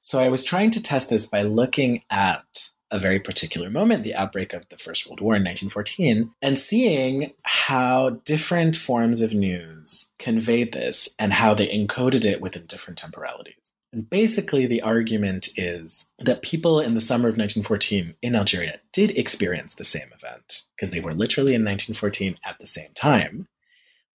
So 0.01 0.19
I 0.19 0.27
was 0.27 0.43
trying 0.43 0.71
to 0.71 0.83
test 0.83 1.09
this 1.09 1.25
by 1.25 1.43
looking 1.43 2.01
at 2.09 2.69
a 2.93 2.99
very 2.99 3.19
particular 3.19 3.71
moment, 3.71 4.03
the 4.03 4.13
outbreak 4.13 4.53
of 4.53 4.69
the 4.69 4.77
First 4.77 5.07
World 5.07 5.19
War 5.19 5.35
in 5.35 5.43
1914, 5.43 6.31
and 6.43 6.59
seeing 6.59 7.33
how 7.41 8.11
different 8.23 8.75
forms 8.75 9.21
of 9.21 9.33
news 9.33 10.11
conveyed 10.19 10.73
this 10.73 11.09
and 11.17 11.33
how 11.33 11.55
they 11.55 11.67
encoded 11.67 12.23
it 12.23 12.39
within 12.39 12.67
different 12.67 12.99
temporalities. 12.99 13.72
And 13.93 14.09
basically, 14.09 14.65
the 14.65 14.81
argument 14.81 15.49
is 15.55 16.11
that 16.17 16.41
people 16.41 16.79
in 16.79 16.95
the 16.95 17.01
summer 17.01 17.29
of 17.29 17.37
1914 17.37 18.15
in 18.23 18.35
Algeria 18.35 18.79
did 18.91 19.15
experience 19.15 19.75
the 19.75 19.83
same 19.83 20.09
event, 20.11 20.63
because 20.75 20.89
they 20.89 20.99
were 20.99 21.13
literally 21.13 21.53
in 21.53 21.61
1914 21.61 22.37
at 22.43 22.57
the 22.57 22.65
same 22.65 22.91
time, 22.95 23.47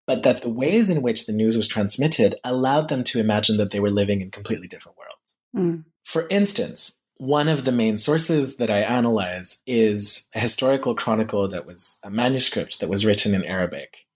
but 0.04 0.24
that 0.24 0.42
the 0.42 0.48
ways 0.48 0.90
in 0.90 1.00
which 1.00 1.26
the 1.26 1.32
news 1.32 1.56
was 1.56 1.68
transmitted 1.68 2.34
allowed 2.42 2.88
them 2.88 3.04
to 3.04 3.20
imagine 3.20 3.56
that 3.58 3.70
they 3.70 3.78
were 3.78 3.90
living 3.90 4.20
in 4.20 4.32
completely 4.32 4.66
different 4.66 4.98
worlds. 4.98 5.36
Mm. 5.56 5.84
For 6.02 6.26
instance, 6.28 6.98
one 7.18 7.48
of 7.48 7.64
the 7.64 7.72
main 7.72 7.98
sources 7.98 8.56
that 8.56 8.70
I 8.70 8.80
analyze 8.80 9.60
is 9.64 10.26
a 10.34 10.40
historical 10.40 10.96
chronicle 10.96 11.46
that 11.48 11.66
was 11.66 12.00
a 12.02 12.10
manuscript 12.10 12.80
that 12.80 12.88
was 12.88 13.06
written 13.06 13.32
in 13.32 13.44
Arabic 13.44 14.07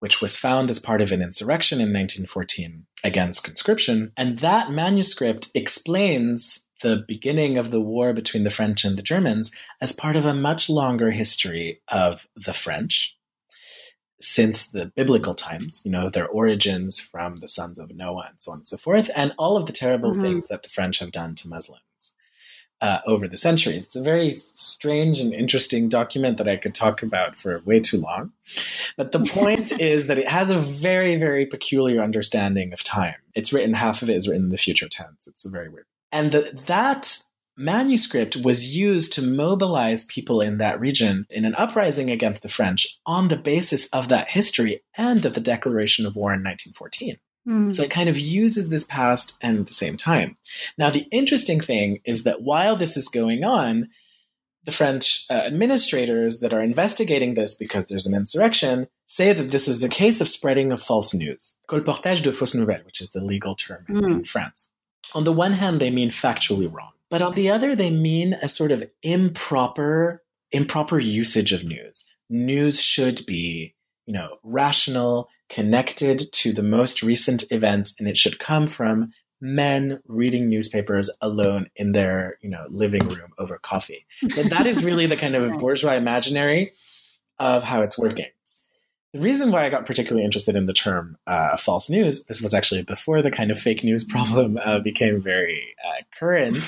which 0.00 0.20
was 0.20 0.36
found 0.36 0.70
as 0.70 0.78
part 0.78 1.00
of 1.00 1.12
an 1.12 1.22
insurrection 1.22 1.78
in 1.78 1.92
1914 1.92 2.86
against 3.04 3.44
conscription. 3.44 4.12
And 4.16 4.38
that 4.38 4.70
manuscript 4.70 5.50
explains 5.54 6.66
the 6.82 7.04
beginning 7.08 7.58
of 7.58 7.70
the 7.70 7.80
war 7.80 8.12
between 8.12 8.44
the 8.44 8.50
French 8.50 8.84
and 8.84 8.96
the 8.96 9.02
Germans 9.02 9.50
as 9.80 9.92
part 9.92 10.16
of 10.16 10.26
a 10.26 10.34
much 10.34 10.70
longer 10.70 11.10
history 11.10 11.80
of 11.88 12.28
the 12.36 12.52
French 12.52 13.16
since 14.20 14.68
the 14.70 14.86
biblical 14.86 15.34
times, 15.34 15.82
you 15.84 15.90
know, 15.90 16.08
their 16.08 16.26
origins 16.26 16.98
from 16.98 17.36
the 17.36 17.48
sons 17.48 17.78
of 17.78 17.94
Noah 17.94 18.26
and 18.30 18.40
so 18.40 18.52
on 18.52 18.58
and 18.58 18.66
so 18.66 18.76
forth, 18.76 19.10
and 19.16 19.32
all 19.38 19.56
of 19.56 19.66
the 19.66 19.72
terrible 19.72 20.10
mm-hmm. 20.10 20.22
things 20.22 20.48
that 20.48 20.64
the 20.64 20.68
French 20.68 20.98
have 20.98 21.12
done 21.12 21.36
to 21.36 21.48
Muslims 21.48 22.14
uh, 22.80 22.98
over 23.06 23.26
the 23.26 23.36
centuries. 23.36 23.84
It's 23.84 23.96
a 23.96 24.02
very 24.02 24.34
strange 24.34 25.20
and 25.20 25.32
interesting 25.32 25.88
document 25.88 26.38
that 26.38 26.48
I 26.48 26.56
could 26.56 26.74
talk 26.74 27.02
about 27.02 27.36
for 27.36 27.60
way 27.64 27.80
too 27.80 27.98
long. 27.98 28.32
But 28.96 29.12
the 29.12 29.20
point 29.20 29.72
is 29.80 30.06
that 30.06 30.18
it 30.18 30.28
has 30.28 30.50
a 30.50 30.58
very, 30.58 31.16
very 31.16 31.46
peculiar 31.46 32.00
understanding 32.00 32.72
of 32.72 32.82
time. 32.82 33.16
It's 33.34 33.52
written, 33.52 33.74
half 33.74 34.02
of 34.02 34.10
it 34.10 34.16
is 34.16 34.28
written 34.28 34.44
in 34.44 34.50
the 34.50 34.58
future 34.58 34.88
tense. 34.88 35.26
It's 35.26 35.44
very 35.44 35.68
weird. 35.68 35.86
And 36.12 36.32
the, 36.32 36.50
that 36.66 37.22
manuscript 37.56 38.36
was 38.36 38.74
used 38.74 39.12
to 39.14 39.22
mobilize 39.22 40.04
people 40.04 40.40
in 40.40 40.58
that 40.58 40.78
region 40.80 41.26
in 41.28 41.44
an 41.44 41.56
uprising 41.56 42.10
against 42.10 42.42
the 42.42 42.48
French 42.48 42.98
on 43.04 43.28
the 43.28 43.36
basis 43.36 43.88
of 43.88 44.08
that 44.08 44.28
history 44.28 44.80
and 44.96 45.24
of 45.26 45.34
the 45.34 45.40
declaration 45.40 46.06
of 46.06 46.14
war 46.14 46.32
in 46.32 46.44
1914. 46.44 47.16
Mm. 47.48 47.74
So 47.74 47.82
it 47.82 47.90
kind 47.90 48.08
of 48.08 48.18
uses 48.18 48.68
this 48.68 48.84
past 48.84 49.38
and 49.40 49.58
at 49.58 49.66
the 49.66 49.72
same 49.72 49.96
time. 49.96 50.36
Now, 50.76 50.90
the 50.90 51.06
interesting 51.10 51.60
thing 51.60 52.00
is 52.04 52.24
that 52.24 52.42
while 52.42 52.76
this 52.76 52.96
is 52.96 53.08
going 53.08 53.42
on, 53.42 53.88
the 54.64 54.72
French 54.72 55.24
uh, 55.30 55.32
administrators 55.32 56.40
that 56.40 56.52
are 56.52 56.60
investigating 56.60 57.32
this 57.32 57.54
because 57.54 57.86
there's 57.86 58.06
an 58.06 58.14
insurrection 58.14 58.86
say 59.06 59.32
that 59.32 59.50
this 59.50 59.66
is 59.66 59.82
a 59.82 59.88
case 59.88 60.20
of 60.20 60.28
spreading 60.28 60.72
of 60.72 60.82
false 60.82 61.14
news. 61.14 61.56
Colportage 61.68 62.22
de 62.22 62.30
fausses 62.32 62.54
nouvelles, 62.54 62.84
which 62.84 63.00
is 63.00 63.10
the 63.12 63.24
legal 63.24 63.54
term 63.54 63.86
mm. 63.88 64.10
in 64.10 64.24
France. 64.24 64.70
On 65.14 65.24
the 65.24 65.32
one 65.32 65.54
hand, 65.54 65.80
they 65.80 65.90
mean 65.90 66.10
factually 66.10 66.70
wrong, 66.70 66.92
but 67.08 67.22
on 67.22 67.34
the 67.34 67.48
other, 67.48 67.74
they 67.74 67.90
mean 67.90 68.34
a 68.34 68.48
sort 68.48 68.70
of 68.70 68.84
improper, 69.02 70.22
improper 70.52 70.98
usage 70.98 71.54
of 71.54 71.64
news. 71.64 72.04
News 72.28 72.78
should 72.82 73.24
be, 73.24 73.74
you 74.04 74.12
know, 74.12 74.36
rational, 74.42 75.30
connected 75.48 76.32
to 76.32 76.52
the 76.52 76.62
most 76.62 77.02
recent 77.02 77.44
events, 77.50 77.94
and 77.98 78.08
it 78.08 78.16
should 78.16 78.38
come 78.38 78.66
from 78.66 79.12
men 79.40 80.00
reading 80.06 80.48
newspapers 80.48 81.10
alone 81.20 81.68
in 81.76 81.92
their 81.92 82.38
you 82.42 82.50
know 82.50 82.66
living 82.70 83.06
room 83.08 83.32
over 83.38 83.58
coffee. 83.58 84.06
But 84.34 84.50
that 84.50 84.66
is 84.66 84.84
really 84.84 85.06
the 85.06 85.16
kind 85.16 85.36
of 85.36 85.52
bourgeois 85.58 85.94
imaginary 85.94 86.72
of 87.38 87.64
how 87.64 87.82
it's 87.82 87.98
working. 87.98 88.26
The 89.14 89.20
reason 89.20 89.50
why 89.50 89.64
I 89.64 89.70
got 89.70 89.86
particularly 89.86 90.24
interested 90.24 90.54
in 90.54 90.66
the 90.66 90.74
term 90.74 91.16
uh, 91.26 91.56
false 91.56 91.88
news, 91.88 92.24
this 92.26 92.42
was 92.42 92.52
actually 92.52 92.82
before 92.82 93.22
the 93.22 93.30
kind 93.30 93.50
of 93.50 93.58
fake 93.58 93.82
news 93.82 94.04
problem 94.08 94.58
uh, 94.64 94.80
became 94.80 95.22
very 95.22 95.74
uh, 95.84 96.02
current, 96.18 96.58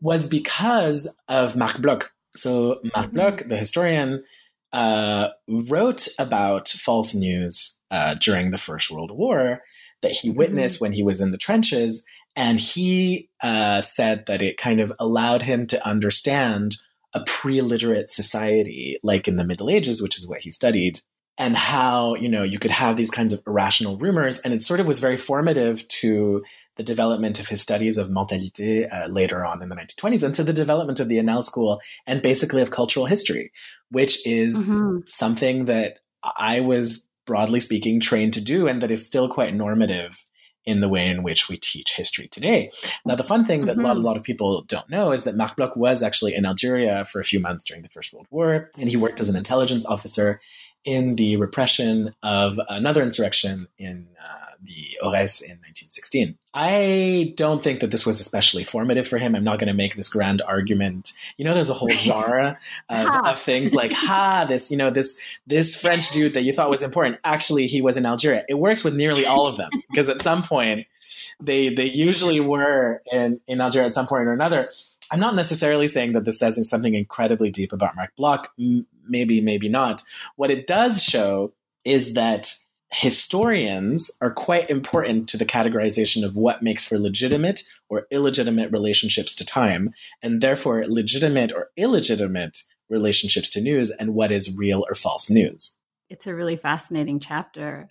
was 0.00 0.28
because 0.28 1.12
of 1.28 1.56
Marc 1.56 1.80
Bloch. 1.80 2.12
So 2.36 2.80
Marc 2.94 3.12
Bloch, 3.12 3.48
the 3.48 3.56
historian, 3.56 4.22
uh, 4.72 5.28
wrote 5.48 6.08
about 6.18 6.68
false 6.68 7.14
news 7.14 7.77
uh, 7.90 8.14
during 8.14 8.50
the 8.50 8.58
First 8.58 8.90
World 8.90 9.10
War 9.10 9.62
that 10.02 10.12
he 10.12 10.28
mm-hmm. 10.28 10.38
witnessed 10.38 10.76
mm-hmm. 10.76 10.84
when 10.86 10.92
he 10.92 11.02
was 11.02 11.20
in 11.20 11.30
the 11.30 11.38
trenches. 11.38 12.04
And 12.36 12.60
he 12.60 13.30
uh, 13.42 13.80
said 13.80 14.26
that 14.26 14.42
it 14.42 14.56
kind 14.56 14.80
of 14.80 14.92
allowed 14.98 15.42
him 15.42 15.66
to 15.68 15.86
understand 15.86 16.76
a 17.14 17.24
pre-literate 17.26 18.10
society 18.10 18.98
like 19.02 19.28
in 19.28 19.36
the 19.36 19.46
Middle 19.46 19.70
Ages, 19.70 20.02
which 20.02 20.18
is 20.18 20.28
what 20.28 20.40
he 20.40 20.50
studied, 20.50 21.00
and 21.38 21.56
how 21.56 22.16
you 22.16 22.28
know 22.28 22.42
you 22.42 22.58
could 22.58 22.70
have 22.70 22.96
these 22.96 23.10
kinds 23.10 23.32
of 23.32 23.40
irrational 23.46 23.96
rumors 23.96 24.40
and 24.40 24.52
it 24.52 24.62
sort 24.62 24.80
of 24.80 24.86
was 24.86 24.98
very 24.98 25.16
formative 25.16 25.86
to 25.88 26.42
the 26.76 26.82
development 26.82 27.40
of 27.40 27.48
his 27.48 27.62
studies 27.62 27.96
of 27.96 28.08
mentalité 28.08 28.92
uh, 28.92 29.06
later 29.08 29.44
on 29.44 29.62
in 29.62 29.68
the 29.68 29.76
1920s 29.76 30.22
and 30.22 30.34
to 30.34 30.44
the 30.44 30.52
development 30.52 31.00
of 31.00 31.08
the 31.08 31.18
Annales 31.18 31.44
school 31.44 31.80
and 32.06 32.20
basically 32.20 32.60
of 32.60 32.70
cultural 32.70 33.06
history 33.06 33.52
which 33.90 34.26
is 34.26 34.64
mm-hmm. 34.64 34.98
something 35.06 35.66
that 35.66 35.98
i 36.36 36.60
was 36.60 37.07
broadly 37.28 37.60
speaking 37.60 38.00
trained 38.00 38.32
to 38.32 38.40
do 38.40 38.66
and 38.66 38.80
that 38.80 38.90
is 38.90 39.04
still 39.04 39.28
quite 39.28 39.54
normative 39.54 40.24
in 40.64 40.80
the 40.80 40.88
way 40.88 41.06
in 41.06 41.22
which 41.22 41.48
we 41.48 41.58
teach 41.58 41.94
history 41.94 42.26
today. 42.28 42.70
Now, 43.04 43.16
the 43.16 43.24
fun 43.24 43.44
thing 43.44 43.66
that 43.66 43.76
mm-hmm. 43.76 43.84
a, 43.84 43.88
lot, 43.88 43.96
a 43.98 44.00
lot 44.00 44.16
of 44.16 44.22
people 44.22 44.62
don't 44.62 44.88
know 44.88 45.12
is 45.12 45.24
that 45.24 45.36
Marc 45.36 45.56
Bloch 45.56 45.76
was 45.76 46.02
actually 46.02 46.34
in 46.34 46.46
Algeria 46.46 47.04
for 47.04 47.20
a 47.20 47.24
few 47.24 47.38
months 47.38 47.64
during 47.64 47.82
the 47.82 47.88
First 47.90 48.12
World 48.12 48.26
War, 48.30 48.70
and 48.78 48.88
he 48.88 48.96
worked 48.96 49.20
as 49.20 49.28
an 49.28 49.36
intelligence 49.36 49.84
officer 49.86 50.40
in 50.84 51.16
the 51.16 51.36
repression 51.36 52.14
of 52.22 52.58
another 52.68 53.02
insurrection 53.02 53.68
in 53.78 54.08
uh, 54.18 54.47
the 54.62 54.98
Aurès 55.02 55.42
in 55.42 55.58
1916. 55.58 56.36
I 56.52 57.32
don't 57.36 57.62
think 57.62 57.80
that 57.80 57.90
this 57.90 58.04
was 58.04 58.20
especially 58.20 58.64
formative 58.64 59.06
for 59.06 59.18
him. 59.18 59.34
I'm 59.34 59.44
not 59.44 59.58
going 59.58 59.68
to 59.68 59.74
make 59.74 59.94
this 59.94 60.08
grand 60.08 60.42
argument. 60.42 61.12
You 61.36 61.44
know, 61.44 61.54
there's 61.54 61.70
a 61.70 61.74
whole 61.74 61.90
genre 61.90 62.58
of, 62.88 63.26
of, 63.26 63.38
things 63.38 63.74
like, 63.74 63.92
ha, 63.92 64.46
this, 64.48 64.70
you 64.70 64.76
know, 64.76 64.90
this 64.90 65.18
this 65.46 65.76
French 65.76 66.10
dude 66.10 66.34
that 66.34 66.42
you 66.42 66.52
thought 66.52 66.70
was 66.70 66.82
important. 66.82 67.18
Actually, 67.24 67.66
he 67.66 67.80
was 67.80 67.96
in 67.96 68.06
Algeria. 68.06 68.44
It 68.48 68.58
works 68.58 68.82
with 68.82 68.94
nearly 68.94 69.26
all 69.26 69.46
of 69.46 69.56
them 69.56 69.70
because 69.90 70.08
at 70.08 70.22
some 70.22 70.42
point 70.42 70.86
they 71.40 71.68
they 71.68 71.84
usually 71.84 72.40
were 72.40 73.02
in 73.12 73.40
in 73.46 73.60
Algeria 73.60 73.86
at 73.86 73.94
some 73.94 74.06
point 74.06 74.26
or 74.26 74.32
another. 74.32 74.70
I'm 75.10 75.20
not 75.20 75.34
necessarily 75.34 75.86
saying 75.86 76.12
that 76.12 76.24
this 76.24 76.38
says 76.38 76.68
something 76.68 76.94
incredibly 76.94 77.50
deep 77.50 77.72
about 77.72 77.96
Marc 77.96 78.14
Bloch. 78.16 78.52
Maybe, 79.08 79.40
maybe 79.40 79.68
not. 79.68 80.02
What 80.36 80.50
it 80.50 80.66
does 80.66 81.02
show 81.02 81.54
is 81.84 82.14
that 82.14 82.54
historians 82.90 84.10
are 84.20 84.30
quite 84.30 84.70
important 84.70 85.28
to 85.28 85.36
the 85.36 85.44
categorization 85.44 86.24
of 86.24 86.36
what 86.36 86.62
makes 86.62 86.84
for 86.84 86.98
legitimate 86.98 87.62
or 87.88 88.06
illegitimate 88.10 88.72
relationships 88.72 89.34
to 89.36 89.46
time, 89.46 89.90
and 90.22 90.40
therefore 90.40 90.84
legitimate 90.86 91.52
or 91.52 91.70
illegitimate 91.76 92.62
relationships 92.88 93.50
to 93.50 93.60
news, 93.60 93.90
and 93.90 94.14
what 94.14 94.32
is 94.32 94.56
real 94.56 94.84
or 94.88 94.94
false 94.94 95.28
news. 95.28 95.76
It's 96.08 96.26
a 96.26 96.34
really 96.34 96.56
fascinating 96.56 97.20
chapter. 97.20 97.90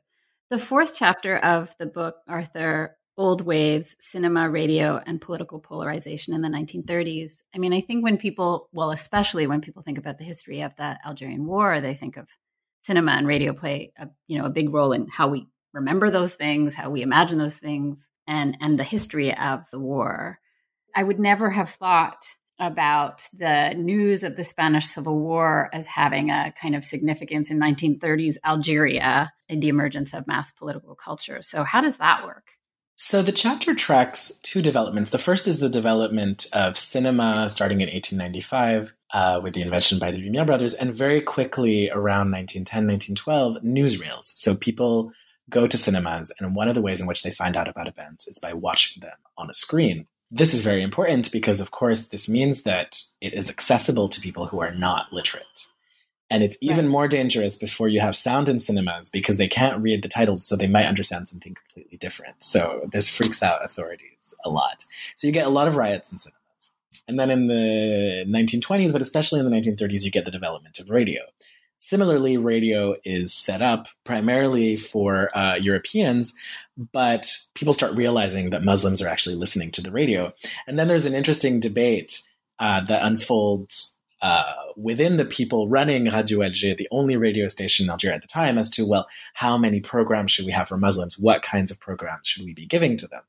The 0.50 0.58
fourth 0.58 0.96
chapter 0.96 1.38
of 1.38 1.76
the 1.78 1.86
book, 1.86 2.16
Arthur, 2.28 2.98
old 3.18 3.42
waves, 3.42 3.96
cinema, 4.00 4.50
radio, 4.50 5.02
and 5.06 5.20
political 5.22 5.60
polarization 5.60 6.34
in 6.34 6.42
the 6.42 6.48
1930s. 6.48 7.42
I 7.54 7.58
mean, 7.58 7.74
I 7.74 7.82
think 7.82 8.04
when 8.04 8.18
people, 8.18 8.70
well, 8.72 8.92
especially 8.92 9.48
when 9.48 9.62
people 9.62 9.82
think 9.82 9.98
about 9.98 10.18
the 10.18 10.24
history 10.24 10.62
of 10.62 10.76
the 10.76 10.98
Algerian 11.06 11.46
War, 11.46 11.82
they 11.82 11.96
think 11.96 12.18
of 12.18 12.28
cinema 12.88 13.12
and 13.12 13.28
radio 13.28 13.54
play 13.54 13.92
a, 14.00 14.08
you 14.28 14.40
know 14.40 14.46
a 14.46 14.50
big 14.50 14.74
role 14.74 14.94
in 14.94 15.08
how 15.08 15.28
we 15.28 15.48
remember 15.74 16.10
those 16.10 16.34
things, 16.34 16.74
how 16.74 16.90
we 16.90 17.02
imagine 17.02 17.38
those 17.38 17.56
things, 17.56 18.10
and 18.26 18.58
and 18.62 18.80
the 18.80 18.84
history 18.84 19.38
of 19.38 19.66
the 19.72 19.80
war. 19.80 20.40
I 20.96 21.04
would 21.04 21.20
never 21.20 21.50
have 21.52 21.70
thought 21.70 22.26
about 22.60 23.28
the 23.38 23.76
news 23.76 24.24
of 24.24 24.36
the 24.36 24.44
Spanish 24.44 24.88
Civil 24.88 25.20
War 25.20 25.70
as 25.72 25.86
having 25.86 26.32
a 26.32 26.54
kind 26.60 26.76
of 26.76 26.84
significance 26.84 27.52
in 27.52 27.60
1930s 27.60 28.38
Algeria 28.44 29.32
in 29.48 29.60
the 29.60 29.68
emergence 29.68 30.14
of 30.14 30.26
mass 30.26 30.50
political 30.50 30.96
culture. 30.96 31.44
So 31.44 31.64
how 31.64 31.82
does 31.82 31.98
that 31.98 32.26
work? 32.26 32.57
So 33.00 33.22
the 33.22 33.32
chapter 33.32 33.76
tracks 33.76 34.40
two 34.42 34.60
developments. 34.60 35.12
The 35.12 35.20
first 35.20 35.48
is 35.48 35.60
the 35.60 35.70
development 35.70 36.48
of 36.52 36.76
cinema 36.76 37.48
starting 37.48 37.82
in 37.82 37.90
1895 37.90 38.96
uh, 39.14 39.40
with 39.44 39.54
the 39.54 39.62
invention 39.62 40.00
by 40.00 40.10
the 40.10 40.18
Lumiere 40.18 40.46
brothers, 40.46 40.74
and 40.74 40.96
very 40.96 41.22
quickly 41.22 41.92
around 41.92 42.32
1910, 42.32 42.88
1912, 43.16 43.58
newsreels. 43.64 44.24
So 44.24 44.56
people 44.56 45.12
go 45.48 45.68
to 45.68 45.78
cinemas, 45.78 46.32
and 46.40 46.56
one 46.56 46.70
of 46.70 46.74
the 46.74 46.82
ways 46.82 47.00
in 47.00 47.06
which 47.06 47.22
they 47.22 47.30
find 47.30 47.56
out 47.56 47.68
about 47.68 47.88
events 47.88 48.28
is 48.28 48.40
by 48.40 48.54
watching 48.54 49.00
them 49.02 49.18
on 49.38 49.48
a 49.48 49.54
screen. 49.54 50.08
This 50.32 50.56
is 50.56 50.64
very 50.64 50.82
important 50.82 51.32
because, 51.32 51.62
of 51.62 51.70
course, 51.70 52.08
this 52.08 52.28
means 52.28 52.64
that 52.64 53.00
it 53.22 53.32
is 53.32 53.48
accessible 53.48 54.10
to 54.10 54.22
people 54.22 54.48
who 54.48 54.60
are 54.60 54.74
not 54.74 55.14
literate. 55.14 55.68
And 56.30 56.44
it's 56.44 56.58
even 56.60 56.86
right. 56.86 56.92
more 56.92 57.08
dangerous 57.08 57.56
before 57.56 57.88
you 57.88 58.02
have 58.02 58.16
sound 58.16 58.50
in 58.50 58.60
cinemas 58.60 59.10
because 59.10 59.38
they 59.38 59.48
can't 59.48 59.82
read 59.82 60.04
the 60.04 60.10
titles, 60.10 60.46
so 60.46 60.56
they 60.56 60.68
might 60.68 60.86
understand 60.86 61.30
something 61.30 61.56
completely 61.56 61.98
different. 61.98 62.44
So 62.44 62.88
this 62.92 63.10
freaks 63.10 63.42
out 63.42 63.64
authorities 63.64 64.34
a 64.44 64.50
lot. 64.50 64.84
So 65.16 65.28
you 65.28 65.34
get 65.34 65.48
a 65.48 65.52
lot 65.52 65.68
of 65.68 65.78
riots 65.78 66.12
in 66.12 66.18
cinemas. 66.18 66.38
And 67.08 67.18
then 67.18 67.32
in 67.32 67.48
the 67.48 68.26
1920s, 68.28 68.92
but 68.92 69.02
especially 69.02 69.40
in 69.40 69.50
the 69.50 69.56
1930s, 69.56 70.04
you 70.04 70.12
get 70.12 70.26
the 70.26 70.32
development 70.32 70.80
of 70.80 70.90
radio. 70.90 71.22
Similarly, 71.80 72.38
radio 72.38 72.96
is 73.06 73.34
set 73.34 73.62
up 73.62 73.88
primarily 74.04 74.78
for 74.78 75.30
uh, 75.38 75.56
Europeans, 75.56 76.34
but 76.92 77.28
people 77.54 77.72
start 77.72 77.96
realizing 77.96 78.50
that 78.50 78.66
Muslims 78.66 79.02
are 79.02 79.08
actually 79.08 79.36
listening 79.36 79.72
to 79.72 79.82
the 79.82 79.92
radio. 79.92 80.34
And 80.68 80.78
then 80.78 80.88
there's 80.88 81.06
an 81.06 81.14
interesting 81.14 81.60
debate 81.60 82.24
uh, 82.60 82.82
that 82.86 83.04
unfolds 83.04 83.97
uh, 84.22 84.54
within 84.76 85.18
the 85.18 85.26
people 85.26 85.68
running 85.68 86.06
Radio 86.06 86.42
Alger, 86.42 86.76
the 86.76 86.88
only 86.92 87.18
radio 87.18 87.48
station 87.48 87.86
in 87.86 87.90
Algeria 87.90 88.16
at 88.16 88.22
the 88.22 88.28
time, 88.28 88.58
as 88.58 88.70
to, 88.72 88.86
well, 88.86 89.08
how 89.34 89.58
many 89.58 89.80
programs 89.80 90.32
should 90.32 90.46
we 90.46 90.52
have 90.52 90.68
for 90.68 90.78
Muslims? 90.78 91.20
What 91.20 91.42
kinds 91.42 91.72
of 91.72 91.80
programs 91.80 92.28
should 92.28 92.46
we 92.46 92.54
be 92.54 92.66
giving 92.66 92.98
to 92.98 93.08
them? 93.08 93.22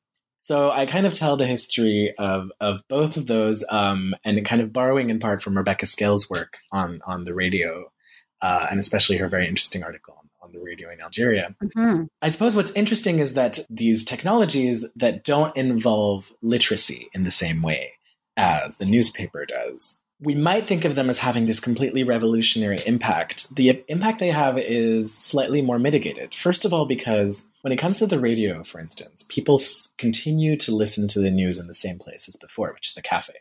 So 0.43 0.71
I 0.71 0.87
kind 0.87 1.07
of 1.07 1.13
tell 1.13 1.37
the 1.37 1.47
history 1.47 2.15
of, 2.19 2.51
of 2.59 2.83
both 2.89 3.19
of 3.19 3.27
those 3.27 3.65
um, 3.69 4.15
and 4.25 4.43
kind 4.47 4.63
of 4.63 4.73
borrowing 4.73 5.11
in 5.11 5.19
part 5.19 5.43
from 5.43 5.57
Rebecca 5.57 5.85
Scales' 5.85 6.31
work 6.31 6.59
on, 6.73 7.03
on 7.07 7.25
the 7.25 7.35
radio, 7.35 7.93
uh, 8.41 8.67
and 8.71 8.81
especially 8.81 9.19
her 9.19 9.29
very 9.29 9.47
interesting 9.47 9.83
article 9.83 10.15
on, 10.19 10.29
on 10.41 10.53
the 10.53 10.61
radio 10.61 10.91
in 10.91 11.03
Algeria. 11.03 11.55
Mm-hmm. 11.63 12.05
I 12.23 12.31
suppose 12.31 12.57
what's 12.57 12.71
interesting 12.71 13.19
is 13.19 13.35
that 13.35 13.59
these 13.69 14.05
technologies 14.05 14.87
that 14.97 15.23
don't 15.23 15.55
involve 15.55 16.33
literacy 16.41 17.09
in 17.13 17.25
the 17.25 17.31
same 17.31 17.61
way 17.61 17.93
as 18.39 18.77
the 18.77 18.87
newspaper 18.87 19.45
does 19.45 20.03
we 20.21 20.35
might 20.35 20.67
think 20.67 20.85
of 20.85 20.97
them 20.97 21.09
as 21.09 21.19
having 21.19 21.47
this 21.47 21.61
completely 21.61 22.03
revolutionary 22.03 22.81
impact. 22.87 23.55
The 23.55 23.85
impact 23.87 24.19
they 24.19 24.31
have 24.31 24.59
is 24.59 25.17
slightly 25.17 25.63
more 25.63 25.79
mitigated. 25.79 26.35
First 26.35 26.65
of 26.65 26.75
all, 26.75 26.87
because 26.87 27.47
when 27.63 27.73
it 27.73 27.79
comes 27.79 27.99
to 27.99 28.07
the 28.07 28.19
radio, 28.19 28.65
for 28.65 28.81
instance, 28.81 29.25
people 29.29 29.61
continue 29.97 30.57
to 30.57 30.75
listen 30.75 31.07
to 31.09 31.21
the 31.21 31.31
news 31.31 31.59
in 31.59 31.69
the 31.69 31.75
same 31.75 31.99
place 31.99 32.29
as 32.29 32.37
before, 32.37 32.73
which 32.73 32.89
is 32.89 32.95
the 32.95 33.03
cafe. 33.03 33.35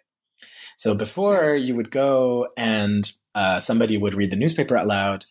So 0.78 0.94
before 0.94 1.56
you 1.56 1.76
would 1.76 1.90
go 1.90 2.50
and 2.56 3.12
uh, 3.34 3.60
somebody 3.60 3.98
would 3.98 4.14
read 4.14 4.30
the 4.30 4.36
newspaper 4.36 4.78
out 4.78 4.86
loud. 4.86 5.26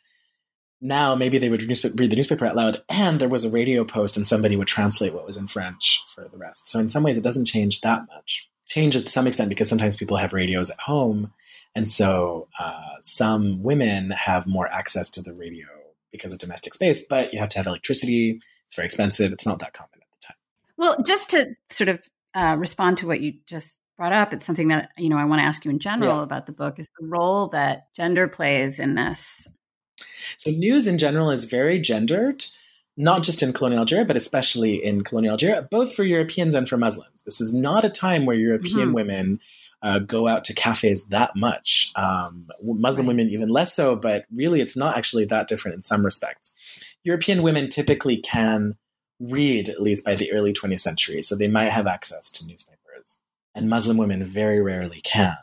Now 0.81 1.15
maybe 1.15 1.39
they 1.39 1.49
would 1.49 1.63
read 1.63 2.11
the 2.11 2.17
newspaper 2.17 2.45
out 2.45 2.57
loud, 2.57 2.83
and 2.91 3.19
there 3.19 3.29
was 3.29 3.45
a 3.45 3.51
radio 3.51 3.85
post, 3.85 4.17
and 4.17 4.29
somebody 4.29 4.57
would 4.57 4.69
translate 4.69 5.15
what 5.15 5.25
was 5.25 5.37
in 5.37 5.47
French 5.47 6.03
for 6.15 6.29
the 6.29 6.37
rest. 6.37 6.69
So 6.69 6.79
in 6.79 6.91
some 6.91 7.03
ways, 7.03 7.17
it 7.17 7.25
doesn't 7.25 7.47
change 7.47 7.81
that 7.81 8.03
much 8.15 8.49
changes 8.67 9.05
to 9.05 9.11
some 9.11 9.27
extent 9.27 9.49
because 9.49 9.69
sometimes 9.69 9.97
people 9.97 10.17
have 10.17 10.33
radios 10.33 10.71
at 10.71 10.79
home. 10.79 11.33
And 11.75 11.89
so 11.89 12.49
uh, 12.59 12.97
some 13.01 13.63
women 13.63 14.11
have 14.11 14.47
more 14.47 14.69
access 14.69 15.11
to 15.11 15.23
the 15.23 15.33
radio 15.33 15.67
because 16.11 16.33
of 16.33 16.39
domestic 16.39 16.75
space, 16.75 17.05
but 17.07 17.33
you 17.33 17.39
have 17.39 17.49
to 17.51 17.59
have 17.59 17.67
electricity. 17.67 18.41
It's 18.67 18.75
very 18.75 18.87
expensive. 18.87 19.33
It's 19.33 19.47
not 19.47 19.59
that 19.61 19.75
common 19.75 19.91
at 19.95 20.21
the 20.21 20.27
time. 20.27 20.37
Well, 20.77 21.03
just 21.05 21.31
to 21.31 21.55
sort 21.71 21.89
of 21.89 22.01
uh, 22.35 22.57
respond 22.59 22.99
to 22.99 23.07
what 23.07 23.21
you 23.21 23.35
just 23.47 23.79
brought 23.97 24.13
up, 24.13 24.33
it's 24.33 24.45
something 24.45 24.69
that 24.69 24.91
you 24.97 25.09
know 25.09 25.19
I 25.19 25.25
want 25.25 25.41
to 25.41 25.45
ask 25.45 25.65
you 25.65 25.71
in 25.71 25.79
general 25.79 26.17
yeah. 26.17 26.23
about 26.23 26.47
the 26.47 26.53
book 26.53 26.79
is 26.79 26.89
the 26.99 27.07
role 27.07 27.49
that 27.49 27.93
gender 27.95 28.29
plays 28.29 28.79
in 28.79 28.95
this. 28.95 29.47
So 30.37 30.51
news 30.51 30.87
in 30.87 30.99
general 30.99 31.31
is 31.31 31.45
very 31.45 31.79
gendered 31.79 32.45
not 32.97 33.23
just 33.23 33.43
in 33.43 33.53
colonial 33.53 33.81
Algeria, 33.81 34.05
but 34.05 34.17
especially 34.17 34.83
in 34.83 35.05
colonial 35.05 35.33
Algeria, 35.33 35.69
both 35.71 35.95
for 35.95 36.05
Europeans 36.05 36.55
and 36.55 36.69
for 36.69 36.77
Muslims. 36.77 37.23
This 37.23 37.41
is 37.41 37.53
not 37.53 37.85
a 37.85 37.91
time 37.91 38.25
where 38.25 38.37
European 38.37 38.89
mm-hmm. 38.89 38.93
women 38.93 39.41
uh, 39.83 39.99
go 39.99 40.27
out 40.27 40.45
to 40.45 40.55
cafes 40.55 41.07
that 41.07 41.37
much. 41.37 41.93
Um, 41.97 42.49
Muslim 42.63 43.07
right. 43.07 43.13
women 43.13 43.29
even 43.29 43.49
less 43.49 43.75
so, 43.75 43.97
but 43.97 44.25
really 44.35 44.61
it's 44.61 44.77
not 44.77 44.97
actually 44.97 45.27
that 45.27 45.49
different 45.49 45.77
in 45.77 45.83
some 45.83 46.05
respects. 46.05 46.55
European 47.05 47.43
women 47.43 47.69
typically 47.69 48.17
can 48.17 48.77
read, 49.21 49.69
at 49.69 49.83
least 49.83 50.05
by 50.05 50.15
the 50.15 50.33
early 50.33 50.53
20th 50.53 50.81
century, 50.81 51.23
so 51.23 51.37
they 51.37 51.49
might 51.49 51.71
have 51.71 51.87
access 51.87 52.31
to 52.31 52.47
newspapers. 52.47 53.21
And 53.55 53.69
Muslim 53.69 53.97
women 53.97 54.25
very 54.25 54.61
rarely 54.61 55.01
can. 55.03 55.37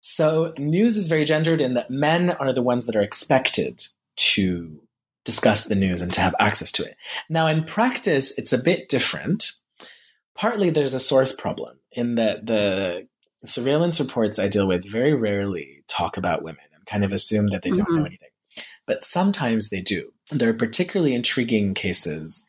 So 0.00 0.52
news 0.58 0.96
is 0.96 1.08
very 1.08 1.24
gendered 1.24 1.60
in 1.60 1.74
that 1.74 1.90
men 1.90 2.30
are 2.30 2.52
the 2.52 2.62
ones 2.62 2.86
that 2.86 2.96
are 2.96 3.02
expected 3.02 3.86
to 4.16 4.81
discuss 5.24 5.64
the 5.64 5.74
news 5.74 6.00
and 6.00 6.12
to 6.12 6.20
have 6.20 6.34
access 6.38 6.72
to 6.72 6.84
it. 6.84 6.96
Now, 7.28 7.46
in 7.46 7.64
practice, 7.64 8.36
it's 8.38 8.52
a 8.52 8.58
bit 8.58 8.88
different. 8.88 9.52
Partly 10.34 10.70
there's 10.70 10.94
a 10.94 11.00
source 11.00 11.32
problem 11.32 11.78
in 11.92 12.16
that 12.16 12.46
the 12.46 13.06
surveillance 13.44 14.00
reports 14.00 14.38
I 14.38 14.48
deal 14.48 14.66
with 14.66 14.90
very 14.90 15.14
rarely 15.14 15.84
talk 15.88 16.16
about 16.16 16.42
women 16.42 16.64
and 16.74 16.86
kind 16.86 17.04
of 17.04 17.12
assume 17.12 17.48
that 17.48 17.62
they 17.62 17.70
mm-hmm. 17.70 17.78
don't 17.78 17.90
know 17.90 17.96
mm-hmm. 17.98 18.06
anything. 18.06 18.28
But 18.86 19.04
sometimes 19.04 19.70
they 19.70 19.80
do. 19.80 20.12
There 20.30 20.50
are 20.50 20.54
particularly 20.54 21.14
intriguing 21.14 21.74
cases, 21.74 22.44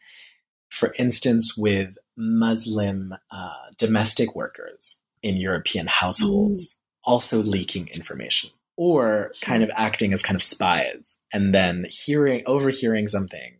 for 0.69 0.95
instance, 0.97 1.55
with 1.57 1.95
Muslim 2.17 3.13
uh, 3.31 3.53
domestic 3.77 4.35
workers 4.35 5.01
in 5.21 5.37
European 5.37 5.87
households. 5.87 6.73
Mm. 6.73 6.77
also 7.05 7.39
leaking 7.39 7.87
information 7.89 8.49
or 8.75 9.31
kind 9.41 9.63
of 9.63 9.71
acting 9.75 10.13
as 10.13 10.23
kind 10.23 10.35
of 10.35 10.41
spies 10.41 11.17
and 11.31 11.53
then 11.53 11.85
hearing 11.89 12.43
overhearing 12.45 13.07
something 13.07 13.57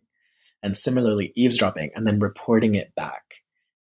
and 0.61 0.75
similarly 0.75 1.31
eavesdropping 1.35 1.91
and 1.95 2.07
then 2.07 2.19
reporting 2.19 2.75
it 2.75 2.93
back 2.95 3.35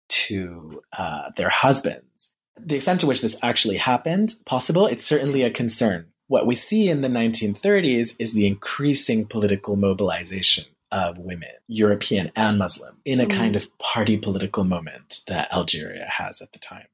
to 0.09 0.81
uh, 0.97 1.31
their 1.37 1.51
husbands 1.51 2.35
the 2.61 2.77
extent 2.77 3.01
to 3.01 3.07
which 3.07 3.23
this 3.23 3.39
actually 3.43 3.77
happened 3.77 4.35
possible 4.47 4.87
it's 4.87 5.05
certainly 5.05 5.43
a 5.43 5.51
concern 5.51 6.07
what 6.29 6.47
we 6.47 6.55
see 6.55 6.89
in 6.89 7.01
the 7.01 7.09
1930s 7.09 8.15
is 8.19 8.33
the 8.33 8.47
increasing 8.47 9.27
political 9.27 9.77
mobilization 9.77 10.65
of 10.93 11.19
women, 11.19 11.51
European 11.67 12.31
and 12.37 12.59
Muslim, 12.59 12.97
in 13.05 13.21
a 13.21 13.27
mm. 13.27 13.31
kind 13.31 13.57
of 13.57 13.77
party 13.79 14.17
political 14.17 14.65
moment 14.65 15.23
that 15.27 15.53
Algeria 15.53 16.07
has 16.07 16.41
at 16.41 16.53
the 16.53 16.59
time. 16.59 16.87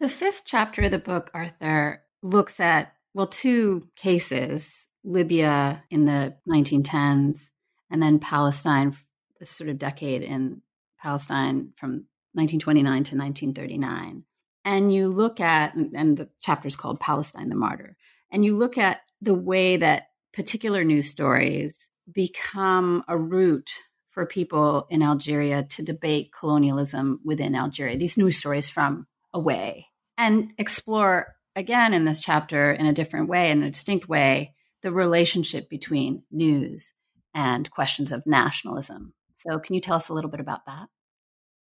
The 0.00 0.08
fifth 0.08 0.42
chapter 0.44 0.82
of 0.82 0.90
the 0.90 0.98
book, 0.98 1.30
Arthur, 1.32 2.02
looks 2.22 2.60
at, 2.60 2.94
well, 3.16 3.26
two 3.26 3.88
cases 3.96 4.86
Libya 5.02 5.82
in 5.88 6.04
the 6.04 6.36
1910s, 6.46 7.48
and 7.90 8.02
then 8.02 8.18
Palestine, 8.18 8.94
this 9.40 9.48
sort 9.48 9.70
of 9.70 9.78
decade 9.78 10.20
in 10.20 10.60
Palestine 11.00 11.72
from 11.78 12.04
1929 12.34 12.84
to 12.84 13.16
1939. 13.16 14.24
And 14.66 14.92
you 14.92 15.08
look 15.08 15.40
at, 15.40 15.74
and 15.74 16.18
the 16.18 16.28
chapter 16.42 16.68
is 16.68 16.76
called 16.76 17.00
Palestine 17.00 17.48
the 17.48 17.54
Martyr, 17.54 17.96
and 18.30 18.44
you 18.44 18.54
look 18.54 18.76
at 18.76 19.00
the 19.22 19.32
way 19.32 19.78
that 19.78 20.08
particular 20.34 20.84
news 20.84 21.08
stories 21.08 21.88
become 22.12 23.02
a 23.08 23.16
route 23.16 23.70
for 24.10 24.26
people 24.26 24.86
in 24.90 25.02
Algeria 25.02 25.62
to 25.62 25.82
debate 25.82 26.32
colonialism 26.38 27.20
within 27.24 27.54
Algeria, 27.54 27.96
these 27.96 28.18
news 28.18 28.36
stories 28.36 28.68
from 28.68 29.06
away, 29.32 29.86
and 30.18 30.52
explore 30.58 31.35
again 31.56 31.94
in 31.94 32.04
this 32.04 32.20
chapter 32.20 32.70
in 32.70 32.86
a 32.86 32.92
different 32.92 33.28
way, 33.28 33.50
in 33.50 33.62
a 33.62 33.70
distinct 33.70 34.08
way, 34.08 34.54
the 34.82 34.92
relationship 34.92 35.68
between 35.68 36.22
news 36.30 36.92
and 37.34 37.70
questions 37.70 38.12
of 38.12 38.26
nationalism. 38.26 39.14
So, 39.36 39.58
can 39.58 39.74
you 39.74 39.80
tell 39.80 39.96
us 39.96 40.08
a 40.08 40.14
little 40.14 40.30
bit 40.30 40.40
about 40.40 40.66
that? 40.66 40.88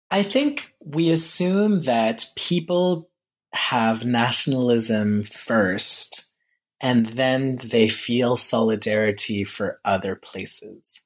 I 0.09 0.23
think 0.23 0.73
we 0.83 1.11
assume 1.11 1.81
that 1.81 2.25
people 2.35 3.09
have 3.53 4.05
nationalism 4.05 5.23
first 5.23 6.33
and 6.81 7.07
then 7.07 7.57
they 7.57 7.87
feel 7.87 8.35
solidarity 8.35 9.43
for 9.43 9.79
other 9.85 10.15
places. 10.15 11.01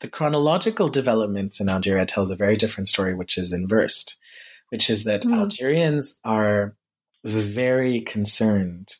The 0.00 0.08
chronological 0.08 0.88
developments 0.88 1.60
in 1.60 1.68
Algeria 1.68 2.06
tells 2.06 2.30
a 2.30 2.36
very 2.36 2.56
different 2.56 2.88
story, 2.88 3.14
which 3.14 3.38
is 3.38 3.52
inversed, 3.52 4.18
which 4.68 4.90
is 4.90 5.04
that 5.04 5.22
mm. 5.22 5.34
Algerians 5.34 6.18
are 6.24 6.76
very 7.24 8.00
concerned 8.00 8.94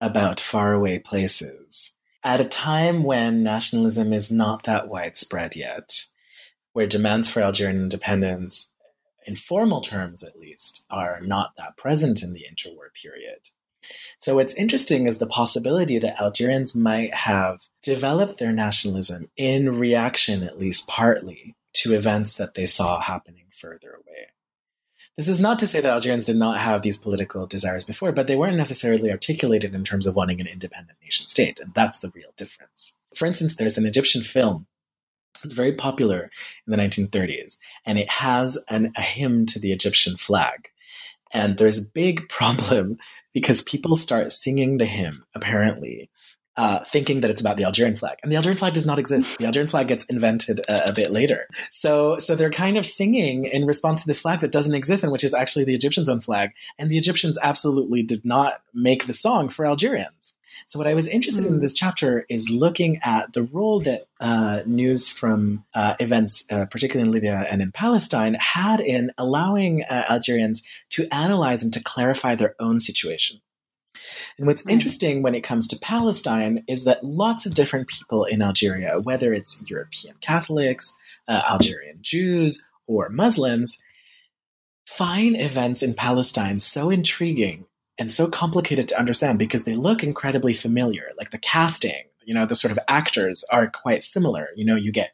about 0.00 0.40
faraway 0.40 0.98
places 0.98 1.92
at 2.24 2.40
a 2.40 2.44
time 2.44 3.04
when 3.04 3.42
nationalism 3.42 4.12
is 4.12 4.30
not 4.30 4.64
that 4.64 4.88
widespread 4.88 5.54
yet, 5.54 6.02
where 6.72 6.86
demands 6.86 7.28
for 7.28 7.40
Algerian 7.40 7.80
independence, 7.80 8.74
in 9.26 9.36
formal 9.36 9.80
terms 9.80 10.22
at 10.22 10.38
least, 10.38 10.84
are 10.90 11.20
not 11.22 11.52
that 11.56 11.76
present 11.76 12.22
in 12.22 12.32
the 12.32 12.44
interwar 12.50 12.92
period. 13.00 13.38
So 14.18 14.34
what's 14.34 14.54
interesting 14.54 15.06
is 15.06 15.18
the 15.18 15.26
possibility 15.26 15.98
that 15.98 16.20
Algerians 16.20 16.74
might 16.74 17.14
have 17.14 17.60
developed 17.82 18.38
their 18.38 18.52
nationalism 18.52 19.30
in 19.36 19.78
reaction, 19.78 20.42
at 20.42 20.58
least 20.58 20.88
partly, 20.88 21.56
to 21.74 21.94
events 21.94 22.34
that 22.34 22.54
they 22.54 22.66
saw 22.66 23.00
happening 23.00 23.46
further 23.54 23.92
away. 23.92 24.26
This 25.18 25.28
is 25.28 25.40
not 25.40 25.58
to 25.58 25.66
say 25.66 25.80
that 25.80 25.90
Algerians 25.90 26.24
did 26.24 26.36
not 26.36 26.58
have 26.58 26.82
these 26.82 26.96
political 26.96 27.44
desires 27.44 27.84
before, 27.84 28.12
but 28.12 28.28
they 28.28 28.36
weren't 28.36 28.56
necessarily 28.56 29.10
articulated 29.10 29.74
in 29.74 29.82
terms 29.82 30.06
of 30.06 30.14
wanting 30.14 30.40
an 30.40 30.46
independent 30.46 30.96
nation 31.02 31.26
state, 31.26 31.58
and 31.58 31.74
that's 31.74 31.98
the 31.98 32.12
real 32.14 32.32
difference. 32.36 32.94
For 33.16 33.26
instance, 33.26 33.56
there's 33.56 33.76
an 33.76 33.84
Egyptian 33.84 34.22
film 34.22 34.68
it's 35.44 35.54
very 35.54 35.72
popular 35.72 36.30
in 36.66 36.70
the 36.70 36.76
1930s, 36.76 37.58
and 37.84 37.98
it 37.98 38.10
has 38.10 38.62
an, 38.68 38.92
a 38.96 39.02
hymn 39.02 39.46
to 39.46 39.58
the 39.58 39.72
Egyptian 39.72 40.16
flag. 40.16 40.68
And 41.32 41.58
there's 41.58 41.78
a 41.78 41.90
big 41.94 42.28
problem 42.28 42.98
because 43.32 43.62
people 43.62 43.96
start 43.96 44.32
singing 44.32 44.78
the 44.78 44.86
hymn, 44.86 45.24
apparently, 45.34 46.10
uh, 46.58 46.82
thinking 46.84 47.20
that 47.20 47.30
it's 47.30 47.40
about 47.40 47.56
the 47.56 47.64
Algerian 47.64 47.94
flag, 47.94 48.18
and 48.22 48.32
the 48.32 48.36
Algerian 48.36 48.58
flag 48.58 48.74
does 48.74 48.84
not 48.84 48.98
exist. 48.98 49.38
The 49.38 49.46
Algerian 49.46 49.68
flag 49.68 49.86
gets 49.86 50.04
invented 50.06 50.58
a, 50.68 50.88
a, 50.88 50.92
bit 50.92 51.12
later. 51.12 51.46
So, 51.70 52.18
so 52.18 52.34
they're 52.34 52.50
kind 52.50 52.76
of 52.76 52.84
singing 52.84 53.44
in 53.44 53.64
response 53.64 54.02
to 54.02 54.08
this 54.08 54.18
flag 54.18 54.40
that 54.40 54.50
doesn't 54.50 54.74
exist, 54.74 55.04
and 55.04 55.12
which 55.12 55.22
is 55.22 55.32
actually 55.32 55.64
the 55.64 55.74
Egyptians' 55.74 56.08
own 56.08 56.20
flag. 56.20 56.50
And 56.76 56.90
the 56.90 56.98
Egyptians 56.98 57.38
absolutely 57.40 58.02
did 58.02 58.24
not 58.24 58.60
make 58.74 59.06
the 59.06 59.12
song 59.12 59.50
for 59.50 59.66
Algerians. 59.66 60.34
So, 60.66 60.80
what 60.80 60.88
I 60.88 60.94
was 60.94 61.06
interested 61.06 61.44
mm. 61.44 61.48
in 61.48 61.54
hmm. 61.54 61.60
this 61.60 61.74
chapter 61.74 62.26
is 62.28 62.50
looking 62.50 62.98
at 63.04 63.32
the 63.32 63.44
role 63.44 63.78
that 63.80 64.08
uh, 64.20 64.62
news 64.66 65.08
from 65.08 65.64
uh, 65.74 65.94
events, 66.00 66.44
uh, 66.50 66.66
particularly 66.66 67.08
in 67.08 67.12
Libya 67.12 67.46
and 67.48 67.62
in 67.62 67.70
Palestine, 67.70 68.34
had 68.34 68.80
in 68.80 69.12
allowing 69.16 69.84
uh, 69.84 70.06
Algerians 70.10 70.66
to 70.90 71.06
analyze 71.12 71.62
and 71.62 71.72
to 71.74 71.84
clarify 71.84 72.34
their 72.34 72.56
own 72.58 72.80
situation. 72.80 73.40
And 74.38 74.46
what's 74.46 74.66
interesting 74.68 75.22
when 75.22 75.34
it 75.34 75.42
comes 75.42 75.68
to 75.68 75.78
Palestine 75.80 76.64
is 76.68 76.84
that 76.84 77.04
lots 77.04 77.46
of 77.46 77.54
different 77.54 77.88
people 77.88 78.24
in 78.24 78.42
Algeria, 78.42 79.00
whether 79.00 79.32
it's 79.32 79.64
European 79.68 80.14
Catholics, 80.20 80.96
uh, 81.26 81.42
Algerian 81.48 81.98
Jews, 82.00 82.68
or 82.86 83.08
Muslims, 83.08 83.78
find 84.86 85.38
events 85.38 85.82
in 85.82 85.94
Palestine 85.94 86.60
so 86.60 86.90
intriguing 86.90 87.66
and 87.98 88.12
so 88.12 88.28
complicated 88.28 88.88
to 88.88 88.98
understand 88.98 89.38
because 89.38 89.64
they 89.64 89.74
look 89.74 90.02
incredibly 90.02 90.54
familiar. 90.54 91.10
Like 91.18 91.30
the 91.30 91.38
casting, 91.38 92.04
you 92.24 92.32
know, 92.32 92.46
the 92.46 92.56
sort 92.56 92.72
of 92.72 92.78
actors 92.88 93.44
are 93.50 93.68
quite 93.68 94.02
similar. 94.02 94.48
You 94.56 94.64
know, 94.64 94.76
you 94.76 94.92
get 94.92 95.10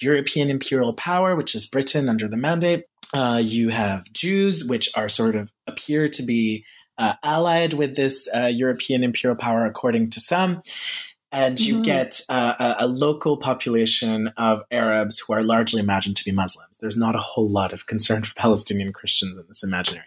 European 0.00 0.50
imperial 0.50 0.92
power, 0.92 1.36
which 1.36 1.54
is 1.54 1.66
Britain 1.66 2.08
under 2.08 2.26
the 2.26 2.36
Mandate. 2.36 2.84
Uh, 3.14 3.40
you 3.44 3.68
have 3.68 4.10
Jews, 4.12 4.64
which 4.64 4.90
are 4.96 5.08
sort 5.08 5.36
of 5.36 5.52
appear 5.66 6.08
to 6.08 6.22
be 6.22 6.64
uh, 7.02 7.14
allied 7.24 7.74
with 7.74 7.96
this 7.96 8.28
uh, 8.32 8.46
European 8.46 9.02
imperial 9.02 9.36
power, 9.36 9.66
according 9.66 10.10
to 10.10 10.20
some. 10.20 10.62
And 11.32 11.58
you 11.58 11.74
mm-hmm. 11.74 11.82
get 11.82 12.20
uh, 12.28 12.74
a, 12.78 12.84
a, 12.84 12.86
local 12.86 13.38
population 13.38 14.28
of 14.36 14.62
Arabs 14.70 15.18
who 15.18 15.32
are 15.32 15.42
largely 15.42 15.80
imagined 15.80 16.16
to 16.18 16.24
be 16.24 16.30
Muslims. 16.30 16.76
There's 16.78 16.96
not 16.96 17.16
a 17.16 17.20
whole 17.20 17.48
lot 17.48 17.72
of 17.72 17.86
concern 17.86 18.22
for 18.28 18.34
Palestinian 18.34 18.92
Christians 18.92 19.36
in 19.36 19.44
this 19.48 19.64
imaginary. 19.64 20.06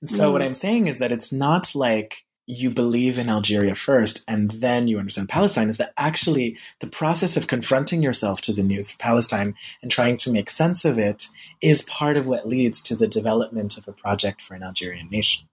And 0.00 0.08
so 0.08 0.30
mm. 0.30 0.32
what 0.32 0.42
I'm 0.42 0.54
saying 0.54 0.86
is 0.86 0.98
that 0.98 1.12
it's 1.12 1.32
not 1.32 1.74
like 1.74 2.24
you 2.46 2.70
believe 2.70 3.18
in 3.18 3.28
Algeria 3.28 3.74
first 3.74 4.24
and 4.26 4.50
then 4.52 4.88
you 4.88 4.98
understand 4.98 5.28
Palestine 5.28 5.68
is 5.68 5.76
that 5.76 5.92
actually 5.96 6.58
the 6.80 6.86
process 6.88 7.36
of 7.36 7.46
confronting 7.46 8.02
yourself 8.02 8.40
to 8.40 8.52
the 8.52 8.64
news 8.64 8.90
of 8.90 8.98
Palestine 8.98 9.54
and 9.80 9.90
trying 9.90 10.16
to 10.16 10.32
make 10.32 10.50
sense 10.50 10.84
of 10.84 10.98
it 10.98 11.26
is 11.60 11.82
part 11.82 12.16
of 12.16 12.26
what 12.26 12.48
leads 12.48 12.82
to 12.82 12.96
the 12.96 13.06
development 13.06 13.78
of 13.78 13.86
a 13.86 13.92
project 13.92 14.42
for 14.42 14.54
an 14.54 14.62
Algerian 14.62 15.08
nation. 15.08 15.46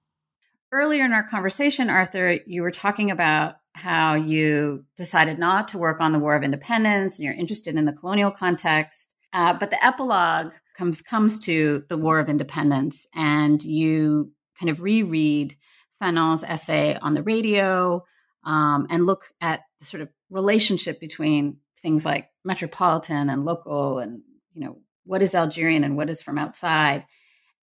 Earlier 0.72 1.06
in 1.06 1.14
our 1.14 1.28
conversation, 1.28 1.90
Arthur, 1.90 2.40
you 2.46 2.62
were 2.62 2.72
talking 2.72 3.10
about 3.10 3.56
how 3.74 4.16
you 4.16 4.86
decided 4.98 5.40
not 5.40 5.70
to 5.70 5.78
work 5.78 6.00
on 6.00 6.12
the 6.12 6.20
War 6.20 6.36
of 6.36 6.44
Independence 6.44 7.18
and 7.18 7.26
you're 7.26 7.34
interested 7.34 7.76
in 7.76 7.86
the 7.86 7.94
colonial 7.94 8.30
context. 8.30 9.16
Uh, 9.34 9.54
but 9.54 9.72
the 9.72 9.84
epilogue 9.84 10.52
comes 10.78 11.02
comes 11.02 11.40
to 11.40 11.84
the 11.90 11.98
War 11.98 12.20
of 12.20 12.30
Independence, 12.30 13.06
and 13.14 13.62
you 13.64 14.32
kind 14.60 14.70
of 14.70 14.82
reread 14.82 15.56
Fanon's 16.00 16.44
essay 16.44 16.98
on 17.02 17.14
the 17.14 17.24
radio 17.24 18.04
um, 18.44 18.88
and 18.90 19.06
look 19.06 19.26
at 19.42 19.62
the 19.80 19.86
sort 19.86 20.02
of 20.02 20.10
relationship 20.30 21.00
between 21.00 21.58
things 21.82 22.06
like 22.06 22.30
metropolitan 22.44 23.30
and 23.30 23.46
local 23.46 24.00
and 24.00 24.22
you 24.54 24.62
know 24.62 24.78
what 25.04 25.22
is 25.22 25.36
Algerian 25.36 25.84
and 25.84 25.98
what 25.98 26.10
is 26.10 26.22
from 26.22 26.38
outside. 26.38 27.06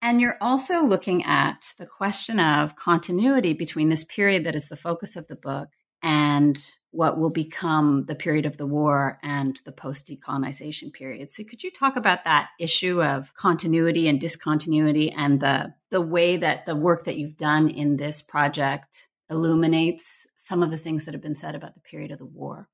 And 0.02 0.20
you're 0.20 0.38
also 0.42 0.84
looking 0.84 1.24
at 1.24 1.74
the 1.78 1.86
question 1.86 2.40
of 2.40 2.76
continuity 2.76 3.54
between 3.54 3.90
this 3.90 4.04
period 4.04 4.46
that 4.46 4.56
is 4.56 4.68
the 4.68 4.76
focus 4.76 5.16
of 5.16 5.28
the 5.28 5.36
book 5.36 5.70
and 6.02 6.60
what 6.90 7.20
will 7.20 7.30
become 7.30 8.06
the 8.06 8.16
period 8.16 8.46
of 8.46 8.58
the 8.58 8.66
war 8.66 9.20
and 9.22 9.62
the 9.64 9.72
post 9.72 10.08
decolonization 10.08 10.92
period. 10.92 11.30
So 11.30 11.44
could 11.44 11.64
you 11.64 11.72
talk 11.72 11.96
about 11.96 12.24
that 12.26 12.50
issue 12.60 13.02
of 13.02 13.34
continuity 13.36 14.08
and 14.08 14.20
discontinuity 14.20 15.12
and 15.12 15.40
the 15.40 15.74
the 15.92 16.02
way 16.02 16.38
that 16.38 16.66
the 16.66 16.76
work 16.76 17.04
that 17.04 17.18
you've 17.18 17.38
done 17.38 17.70
in 17.70 17.98
this 17.98 18.22
project 18.22 19.08
illuminates 19.30 20.26
some 20.36 20.64
of 20.64 20.72
the 20.72 20.78
things 20.78 21.06
that 21.06 21.14
have 21.14 21.22
been 21.22 21.36
said 21.36 21.54
about 21.54 21.76
the 21.76 21.82
period 21.82 22.12
of 22.12 22.18
the 22.18 22.26
war? 22.26 22.68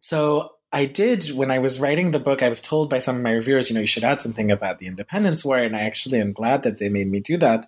So 0.00 0.52
I 0.74 0.86
did 0.86 1.28
when 1.28 1.52
I 1.52 1.60
was 1.60 1.78
writing 1.78 2.10
the 2.10 2.18
book. 2.18 2.42
I 2.42 2.48
was 2.48 2.60
told 2.60 2.90
by 2.90 2.98
some 2.98 3.14
of 3.14 3.22
my 3.22 3.30
reviewers, 3.30 3.70
you 3.70 3.74
know, 3.74 3.80
you 3.80 3.86
should 3.86 4.02
add 4.02 4.20
something 4.20 4.50
about 4.50 4.80
the 4.80 4.88
Independence 4.88 5.44
War, 5.44 5.56
and 5.56 5.76
I 5.76 5.82
actually 5.82 6.20
am 6.20 6.32
glad 6.32 6.64
that 6.64 6.78
they 6.78 6.88
made 6.88 7.08
me 7.08 7.20
do 7.20 7.36
that 7.36 7.66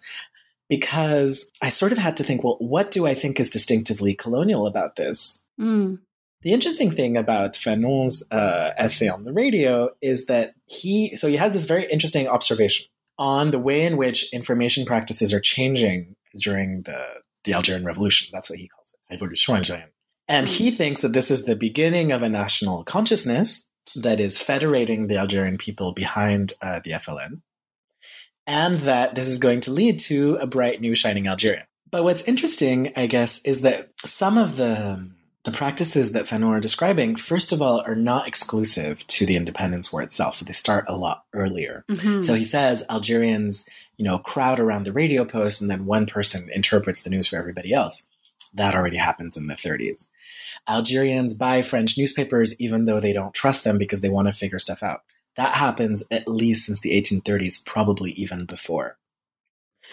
because 0.68 1.48
I 1.62 1.68
sort 1.68 1.92
of 1.92 1.98
had 1.98 2.16
to 2.16 2.24
think, 2.24 2.42
well, 2.42 2.57
what 2.59 2.90
do 2.90 3.07
I 3.07 3.14
think 3.14 3.38
is 3.38 3.48
distinctively 3.48 4.14
colonial 4.14 4.66
about 4.66 4.96
this? 4.96 5.44
Mm. 5.61 6.00
The 6.42 6.52
interesting 6.52 6.90
thing 6.90 7.16
about 7.16 7.52
Fanon's 7.52 8.24
uh, 8.32 8.72
essay 8.76 9.09
on 9.09 9.22
the 9.22 9.32
radio 9.32 9.90
is 10.02 10.26
that 10.26 10.54
he, 10.66 11.14
so 11.14 11.28
he 11.28 11.36
has 11.36 11.52
this 11.52 11.64
very 11.64 11.86
interesting 11.86 12.26
observation 12.26 12.86
on 13.18 13.52
the 13.52 13.61
way 13.61 13.84
in 13.84 13.96
which 13.96 14.32
information 14.32 14.84
practices 14.84 15.32
are 15.32 15.40
changing 15.40 16.16
during 16.36 16.82
the 16.82 17.00
the 17.44 17.54
Algerian 17.54 17.84
Revolution. 17.84 18.30
That's 18.32 18.50
what 18.50 18.59
he 18.59 18.66
calls 18.66 18.92
it, 18.92 19.20
Révolution 19.20 19.57
Algérienne. 19.57 19.95
And 20.29 20.49
he 20.49 20.70
thinks 20.70 21.03
that 21.03 21.12
this 21.12 21.31
is 21.31 21.45
the 21.45 21.57
beginning 21.57 22.11
of 22.12 22.22
a 22.22 22.29
national 22.29 22.85
consciousness 22.85 23.68
that 23.95 24.20
is 24.20 24.41
federating 24.41 25.07
the 25.07 25.18
Algerian 25.18 25.59
people 25.59 25.93
behind 25.93 26.53
uh, 26.61 26.81
the 26.83 26.93
FLN, 26.93 27.43
and 28.47 28.81
that 28.81 29.14
this 29.14 29.29
is 29.29 29.39
going 29.39 29.61
to 29.61 29.70
lead 29.70 29.99
to 30.01 30.37
a 30.37 30.47
bright 30.47 30.81
new 30.81 30.95
shining 30.95 31.29
Algeria. 31.29 31.66
But 31.91 32.03
what's 32.03 32.27
interesting, 32.27 32.93
I 32.97 33.07
guess, 33.07 33.41
is 33.45 33.62
that 33.62 33.91
some 34.05 34.39
of 34.39 34.57
the 34.57 35.11
the 35.45 35.53
practices 35.53 36.11
that 36.11 36.24
Fanon 36.24 36.49
are 36.49 36.61
describing, 36.61 37.14
first 37.14 37.53
of 37.53 37.62
all, 37.62 37.81
are 37.87 37.95
not 37.95 38.27
exclusive 38.27 39.07
to 39.07 39.24
the 39.24 39.37
independence 39.37 39.93
war 39.93 40.03
itself. 40.03 40.35
So 40.35 40.45
they 40.45 40.51
start 40.51 40.87
a 40.89 40.97
lot 40.97 41.22
earlier. 41.33 41.85
Mm-hmm. 41.89 42.22
So 42.22 42.35
he 42.35 42.45
says 42.45 42.83
Algerians, 42.91 43.64
you 43.97 44.05
know, 44.05 44.18
crowd 44.18 44.59
around 44.59 44.87
the 44.87 44.93
radio 44.93 45.24
post 45.24 45.61
and 45.61 45.70
then 45.70 45.87
one 45.87 46.07
person 46.07 46.51
interprets 46.53 47.03
the 47.03 47.11
news 47.11 47.29
for 47.29 47.37
everybody 47.37 47.72
else. 47.72 48.09
That 48.57 48.74
already 48.74 48.96
happens 48.96 49.36
in 49.36 49.46
the 49.46 49.54
30s. 49.54 50.09
Algerians 50.66 51.34
buy 51.34 51.62
French 51.62 51.96
newspapers 51.96 52.59
even 52.61 52.86
though 52.86 53.00
they 53.00 53.12
don't 53.12 53.34
trust 53.34 53.64
them 53.64 53.78
because 53.78 54.00
they 54.00 54.09
want 54.09 54.28
to 54.28 54.32
figure 54.32 54.59
stuff 54.59 54.82
out. 54.82 55.02
That 55.36 55.54
happens 55.54 56.04
at 56.11 56.26
least 56.26 56.66
since 56.66 56.80
the 56.80 57.00
1830s, 57.00 57.64
probably 57.64 58.12
even 58.12 58.46
before. 58.46 58.98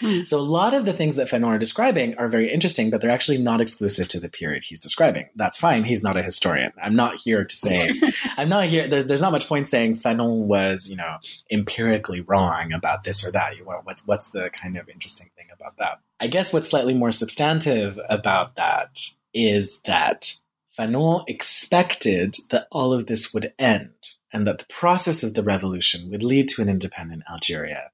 Hmm. 0.00 0.22
So 0.22 0.38
a 0.38 0.42
lot 0.42 0.74
of 0.74 0.84
the 0.84 0.92
things 0.92 1.16
that 1.16 1.28
Fanon 1.28 1.46
are 1.46 1.58
describing 1.58 2.16
are 2.16 2.28
very 2.28 2.50
interesting, 2.50 2.90
but 2.90 3.00
they're 3.00 3.10
actually 3.10 3.38
not 3.38 3.60
exclusive 3.60 4.08
to 4.08 4.20
the 4.20 4.28
period 4.28 4.64
he's 4.64 4.80
describing. 4.80 5.28
That's 5.36 5.58
fine. 5.58 5.84
He's 5.84 6.02
not 6.02 6.16
a 6.16 6.22
historian. 6.22 6.72
I'm 6.82 6.96
not 6.96 7.16
here 7.16 7.44
to 7.44 7.56
say, 7.56 7.90
I'm 8.36 8.48
not 8.48 8.66
here. 8.66 8.88
There's, 8.88 9.06
there's 9.06 9.22
not 9.22 9.32
much 9.32 9.48
point 9.48 9.68
saying 9.68 9.96
Fanon 9.96 10.46
was, 10.46 10.88
you 10.88 10.96
know, 10.96 11.18
empirically 11.50 12.20
wrong 12.20 12.72
about 12.72 13.04
this 13.04 13.24
or 13.26 13.32
that. 13.32 13.56
You, 13.56 13.64
what's, 13.64 14.06
what's 14.06 14.30
the 14.30 14.50
kind 14.50 14.76
of 14.76 14.88
interesting 14.88 15.30
thing 15.36 15.46
about 15.52 15.76
that? 15.78 16.00
I 16.20 16.26
guess 16.26 16.52
what's 16.52 16.70
slightly 16.70 16.94
more 16.94 17.12
substantive 17.12 17.98
about 18.08 18.56
that 18.56 18.98
is 19.32 19.80
that 19.82 20.34
Fanon 20.78 21.24
expected 21.28 22.36
that 22.50 22.66
all 22.72 22.92
of 22.92 23.06
this 23.06 23.32
would 23.32 23.52
end 23.58 23.94
and 24.32 24.46
that 24.46 24.58
the 24.58 24.66
process 24.66 25.22
of 25.22 25.34
the 25.34 25.42
revolution 25.42 26.10
would 26.10 26.22
lead 26.22 26.48
to 26.48 26.62
an 26.62 26.68
independent 26.68 27.22
Algeria 27.30 27.90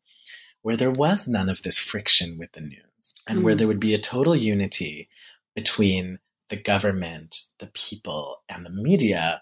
where 0.63 0.77
there 0.77 0.91
was 0.91 1.27
none 1.27 1.49
of 1.49 1.63
this 1.63 1.79
friction 1.79 2.39
with 2.39 2.53
the 2.53 2.61
news 2.61 3.15
and 3.27 3.41
mm. 3.41 3.43
where 3.43 3.55
there 3.55 3.67
would 3.67 3.81
be 3.81 3.95
a 3.95 3.99
total 3.99 4.37
unity 4.37 5.09
between 5.55 6.19
the 6.49 6.57
government, 6.57 7.43
the 7.59 7.69
people, 7.69 8.43
and 8.49 8.67
the 8.67 8.71
media 8.71 9.41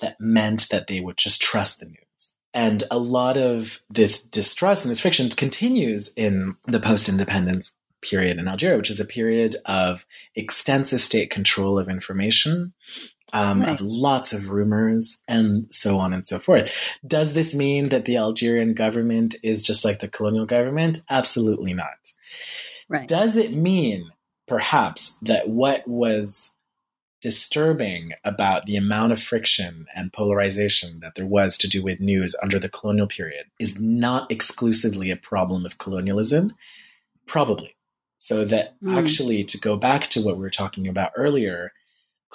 that 0.00 0.20
meant 0.20 0.68
that 0.70 0.86
they 0.86 1.00
would 1.00 1.16
just 1.16 1.40
trust 1.40 1.80
the 1.80 1.86
news. 1.86 2.32
And 2.52 2.84
a 2.90 2.98
lot 2.98 3.36
of 3.36 3.80
this 3.90 4.22
distrust 4.22 4.84
and 4.84 4.90
this 4.90 5.00
friction 5.00 5.28
continues 5.30 6.12
in 6.16 6.56
the 6.64 6.80
post 6.80 7.08
independence 7.08 7.76
period 8.02 8.38
in 8.38 8.48
Algeria, 8.48 8.76
which 8.76 8.90
is 8.90 9.00
a 9.00 9.04
period 9.04 9.56
of 9.66 10.06
extensive 10.34 11.00
state 11.00 11.30
control 11.30 11.78
of 11.78 11.88
information 11.88 12.72
um, 13.32 13.62
right. 13.62 13.68
of 13.68 13.80
lots 13.80 14.32
of 14.32 14.50
rumors 14.50 15.22
and 15.28 15.66
so 15.72 15.98
on 15.98 16.12
and 16.12 16.24
so 16.24 16.38
forth. 16.38 16.96
Does 17.06 17.32
this 17.32 17.54
mean 17.54 17.88
that 17.88 18.04
the 18.04 18.16
Algerian 18.16 18.74
government 18.74 19.34
is 19.42 19.62
just 19.62 19.84
like 19.84 20.00
the 20.00 20.08
colonial 20.08 20.46
government? 20.46 20.98
Absolutely 21.10 21.74
not. 21.74 22.12
Right. 22.88 23.08
Does 23.08 23.36
it 23.36 23.52
mean 23.52 24.10
perhaps 24.46 25.16
that 25.22 25.48
what 25.48 25.86
was 25.88 26.54
disturbing 27.20 28.12
about 28.24 28.66
the 28.66 28.76
amount 28.76 29.10
of 29.10 29.20
friction 29.20 29.86
and 29.94 30.12
polarization 30.12 31.00
that 31.00 31.14
there 31.16 31.26
was 31.26 31.58
to 31.58 31.68
do 31.68 31.82
with 31.82 31.98
news 31.98 32.36
under 32.42 32.58
the 32.58 32.68
colonial 32.68 33.06
period 33.06 33.46
is 33.58 33.80
not 33.80 34.30
exclusively 34.30 35.10
a 35.10 35.16
problem 35.16 35.66
of 35.66 35.78
colonialism? 35.78 36.50
Probably. 37.26 37.74
So 38.18 38.44
that 38.44 38.80
mm. 38.80 38.96
actually, 38.96 39.44
to 39.44 39.58
go 39.58 39.76
back 39.76 40.08
to 40.10 40.22
what 40.22 40.36
we 40.36 40.42
were 40.42 40.50
talking 40.50 40.86
about 40.86 41.12
earlier, 41.16 41.72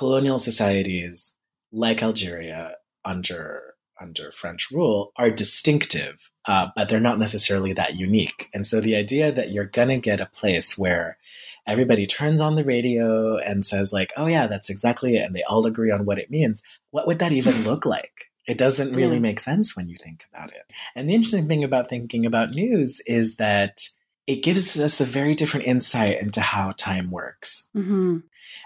colonial 0.01 0.39
societies 0.39 1.35
like 1.71 2.01
Algeria 2.01 2.71
under 3.05 3.75
under 3.99 4.31
French 4.31 4.71
rule 4.71 5.11
are 5.15 5.29
distinctive, 5.29 6.31
uh, 6.47 6.69
but 6.75 6.89
they're 6.89 6.99
not 6.99 7.19
necessarily 7.19 7.71
that 7.73 7.97
unique. 7.97 8.49
And 8.51 8.65
so 8.65 8.81
the 8.81 8.95
idea 8.95 9.31
that 9.31 9.51
you're 9.51 9.65
gonna 9.65 9.99
get 9.99 10.19
a 10.19 10.25
place 10.25 10.75
where 10.75 11.19
everybody 11.67 12.07
turns 12.07 12.41
on 12.41 12.55
the 12.55 12.63
radio 12.63 13.37
and 13.37 13.63
says 13.63 13.93
like, 13.93 14.11
"Oh 14.17 14.25
yeah, 14.25 14.47
that's 14.47 14.71
exactly 14.71 15.17
it," 15.17 15.23
and 15.23 15.35
they 15.35 15.43
all 15.43 15.67
agree 15.67 15.91
on 15.91 16.05
what 16.05 16.17
it 16.17 16.31
means. 16.31 16.63
What 16.89 17.05
would 17.05 17.19
that 17.19 17.31
even 17.31 17.63
look 17.69 17.85
like? 17.85 18.31
It 18.47 18.57
doesn't 18.57 18.95
really 18.95 19.19
make 19.19 19.39
sense 19.39 19.77
when 19.77 19.87
you 19.87 19.97
think 20.03 20.25
about 20.33 20.49
it. 20.49 20.63
And 20.95 21.07
the 21.07 21.13
interesting 21.13 21.47
thing 21.47 21.63
about 21.63 21.87
thinking 21.87 22.25
about 22.25 22.55
news 22.55 23.01
is 23.05 23.35
that 23.35 23.87
it 24.28 24.43
gives 24.43 24.80
us 24.80 25.01
a 25.01 25.05
very 25.05 25.36
different 25.36 25.65
insight 25.65 26.22
into 26.22 26.41
how 26.41 26.74
time 26.78 27.11
works. 27.11 27.69
Mm-hmm. 27.76 28.17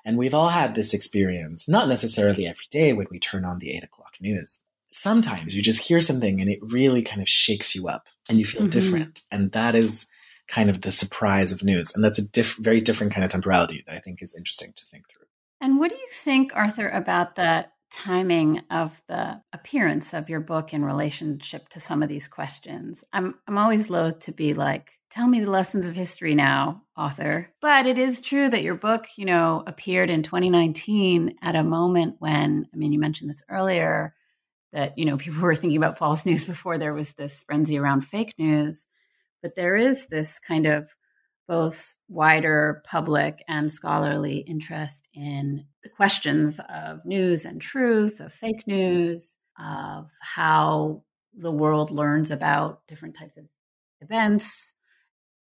And 0.04 0.18
we've 0.18 0.34
all 0.34 0.50
had 0.50 0.76
this 0.76 0.94
experience, 0.94 1.70
not 1.70 1.88
necessarily 1.88 2.46
every 2.46 2.66
day 2.70 2.94
when 2.94 3.08
we 3.10 3.20
turn 3.20 3.46
on 3.46 3.60
the 3.60 3.76
eight 3.76 3.84
o'clock 3.84 4.16
news. 4.20 4.62
Sometimes 4.92 5.56
you 5.56 5.62
just 5.62 5.82
hear 5.82 6.00
something 6.00 6.40
and 6.40 6.50
it 6.50 6.60
really 6.62 7.02
kind 7.02 7.22
of 7.22 7.28
shakes 7.28 7.76
you 7.76 7.88
up 7.88 8.08
and 8.30 8.38
you 8.38 8.46
feel 8.46 8.62
mm-hmm. 8.62 8.70
different. 8.70 9.22
And 9.32 9.52
that 9.54 9.76
is 9.76 10.08
kind 10.48 10.70
of 10.70 10.82
the 10.82 10.92
surprise 10.92 11.52
of 11.52 11.64
news. 11.64 11.94
And 11.96 12.04
that's 12.04 12.20
a 12.20 12.28
diff- 12.28 12.58
very 12.58 12.82
different 12.82 13.14
kind 13.14 13.24
of 13.24 13.30
temporality 13.30 13.84
that 13.88 13.96
I 13.96 14.00
think 14.00 14.22
is 14.22 14.36
interesting 14.36 14.72
to 14.76 14.86
think 14.86 15.10
through. 15.10 15.26
And 15.62 15.80
what 15.80 15.90
do 15.90 15.96
you 15.96 16.08
think, 16.12 16.52
Arthur, 16.56 16.90
about 16.90 17.36
the 17.36 17.66
timing 17.92 18.62
of 18.70 19.02
the 19.08 19.42
appearance 19.54 20.14
of 20.14 20.30
your 20.30 20.40
book 20.40 20.74
in 20.74 20.84
relationship 20.84 21.70
to 21.70 21.80
some 21.80 22.04
of 22.04 22.10
these 22.10 22.28
questions? 22.28 23.04
I'm 23.14 23.36
I'm 23.48 23.58
always 23.58 23.90
loath 23.90 24.20
to 24.22 24.32
be 24.32 24.54
like, 24.54 24.92
tell 25.16 25.28
me 25.28 25.40
the 25.40 25.50
lessons 25.50 25.88
of 25.88 25.96
history 25.96 26.36
now, 26.36 26.84
author. 26.98 27.50
But 27.62 27.88
it 27.88 27.98
is 27.98 28.20
true 28.20 28.50
that 28.50 28.64
your 28.64 28.76
book, 28.76 29.08
you 29.18 29.26
know, 29.26 29.64
appeared 29.66 30.10
in 30.10 30.24
2019 30.24 31.38
at 31.42 31.56
a 31.56 31.64
moment 31.64 32.16
when, 32.20 32.68
I 32.74 32.78
mean, 32.78 32.92
you 32.92 33.00
mentioned 33.00 33.30
this 33.30 33.44
earlier, 33.50 34.14
that, 34.74 34.98
you 34.98 35.06
know, 35.06 35.18
people 35.18 35.42
were 35.42 35.56
thinking 35.56 35.78
about 35.78 35.98
false 35.98 36.26
news 36.26 36.44
before 36.44 36.78
there 36.78 36.94
was 36.94 37.14
this 37.14 37.44
frenzy 37.48 37.80
around 37.80 38.02
fake 38.02 38.34
news. 38.38 38.86
But 39.42 39.56
there 39.56 39.76
is 39.76 40.08
this 40.08 40.40
kind 40.40 40.66
of 40.66 40.95
both 41.48 41.94
wider 42.08 42.84
public 42.86 43.44
and 43.48 43.72
scholarly 43.72 44.38
interest 44.38 45.08
in 45.14 45.66
the 45.84 45.90
questions 45.90 46.60
of 46.70 47.06
news 47.06 47.46
and 47.46 47.62
truth, 47.62 48.20
of 48.20 48.34
fake 48.34 48.66
news, 48.68 49.36
of 49.60 50.10
how 50.20 51.04
the 51.38 51.52
world 51.52 51.92
learns 51.92 52.32
about 52.32 52.82
different 52.88 53.16
types 53.16 53.38
of 53.38 53.46
events, 54.02 54.74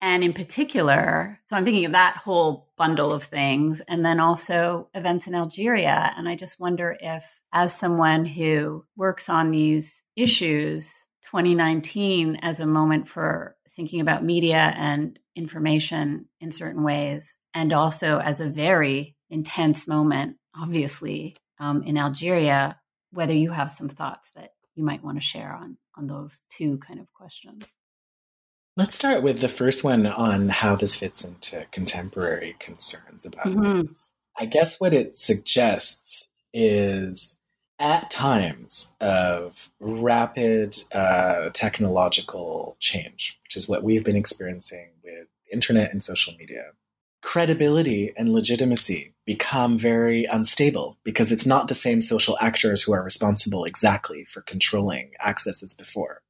and 0.01 0.21
in 0.21 0.33
particular, 0.33 1.39
so 1.45 1.55
I'm 1.55 1.63
thinking 1.63 1.85
of 1.85 1.93
that 1.93 2.17
whole 2.17 2.67
bundle 2.77 3.13
of 3.13 3.23
things, 3.23 3.81
and 3.87 4.05
then 4.05 4.19
also 4.19 4.89
events 4.93 5.27
in 5.27 5.33
Algeria. 5.33 6.13
And 6.17 6.27
I 6.27 6.35
just 6.35 6.59
wonder 6.59 6.97
if, 6.99 7.23
as 7.53 7.73
someone 7.73 8.25
who 8.25 8.83
works 8.97 9.29
on 9.29 9.51
these 9.51 10.03
issues, 10.17 10.93
2019 11.27 12.35
as 12.41 12.59
a 12.59 12.65
moment 12.65 13.07
for 13.07 13.55
thinking 13.75 14.01
about 14.01 14.23
media 14.23 14.73
and 14.75 15.17
information 15.35 16.27
in 16.39 16.51
certain 16.51 16.83
ways, 16.83 17.35
and 17.53 17.73
also 17.73 18.19
as 18.19 18.39
a 18.39 18.49
very 18.49 19.15
intense 19.29 19.87
moment, 19.87 20.37
obviously, 20.55 21.35
um, 21.59 21.83
in 21.83 21.97
Algeria, 21.97 22.79
whether 23.11 23.35
you 23.35 23.51
have 23.51 23.71
some 23.71 23.89
thoughts 23.89 24.31
that 24.35 24.51
you 24.75 24.83
might 24.83 25.03
want 25.03 25.17
to 25.17 25.23
share 25.23 25.53
on 25.53 25.77
on 25.95 26.07
those 26.07 26.41
two 26.49 26.77
kind 26.79 26.99
of 26.99 27.11
questions. 27.13 27.67
Let's 28.75 28.95
start 28.95 29.21
with 29.21 29.39
the 29.39 29.47
first 29.47 29.83
one 29.83 30.07
on 30.07 30.49
how 30.49 30.75
this 30.75 30.95
fits 30.95 31.23
into 31.23 31.65
contemporary 31.71 32.55
concerns 32.59 33.25
about 33.25 33.45
mm-hmm. 33.45 33.61
news. 33.61 34.09
I 34.35 34.45
guess 34.47 34.79
what 34.79 34.93
it 34.93 35.15
suggests 35.15 36.29
is 36.53 37.39
at 37.79 38.09
times 38.09 38.93
of 39.01 39.69
rapid 39.79 40.77
uh, 40.93 41.49
technological 41.53 42.77
change, 42.79 43.39
which 43.43 43.55
is 43.55 43.67
what 43.67 43.83
we've 43.83 44.03
been 44.03 44.15
experiencing 44.15 44.89
with 45.03 45.27
internet 45.51 45.91
and 45.91 46.01
social 46.01 46.33
media, 46.37 46.71
credibility 47.21 48.13
and 48.17 48.31
legitimacy 48.31 49.13
become 49.25 49.77
very 49.77 50.25
unstable 50.25 50.97
because 51.03 51.31
it's 51.31 51.45
not 51.45 51.67
the 51.67 51.73
same 51.73 52.01
social 52.01 52.37
actors 52.41 52.83
who 52.83 52.93
are 52.93 53.03
responsible 53.03 53.63
exactly 53.63 54.25
for 54.25 54.41
controlling 54.41 55.11
access 55.19 55.63
as 55.63 55.73
before. 55.73 56.21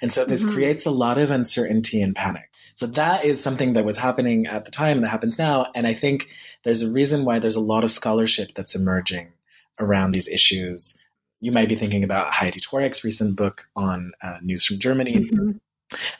And 0.00 0.12
so 0.12 0.24
this 0.24 0.44
mm-hmm. 0.44 0.54
creates 0.54 0.86
a 0.86 0.90
lot 0.90 1.18
of 1.18 1.30
uncertainty 1.30 2.02
and 2.02 2.14
panic. 2.14 2.50
So 2.74 2.86
that 2.86 3.24
is 3.24 3.42
something 3.42 3.74
that 3.74 3.84
was 3.84 3.96
happening 3.96 4.46
at 4.46 4.64
the 4.64 4.70
time 4.70 5.00
that 5.00 5.08
happens 5.08 5.38
now. 5.38 5.66
And 5.74 5.86
I 5.86 5.94
think 5.94 6.28
there's 6.64 6.82
a 6.82 6.90
reason 6.90 7.24
why 7.24 7.38
there's 7.38 7.56
a 7.56 7.60
lot 7.60 7.84
of 7.84 7.90
scholarship 7.90 8.50
that's 8.54 8.74
emerging 8.74 9.32
around 9.80 10.12
these 10.12 10.28
issues. 10.28 11.00
You 11.40 11.52
might 11.52 11.68
be 11.68 11.76
thinking 11.76 12.04
about 12.04 12.32
Heidi 12.32 12.60
Tworek's 12.60 13.02
recent 13.02 13.36
book 13.36 13.68
on 13.74 14.12
uh, 14.22 14.38
news 14.42 14.64
from 14.64 14.78
Germany. 14.78 15.30
Mm-hmm. 15.30 15.50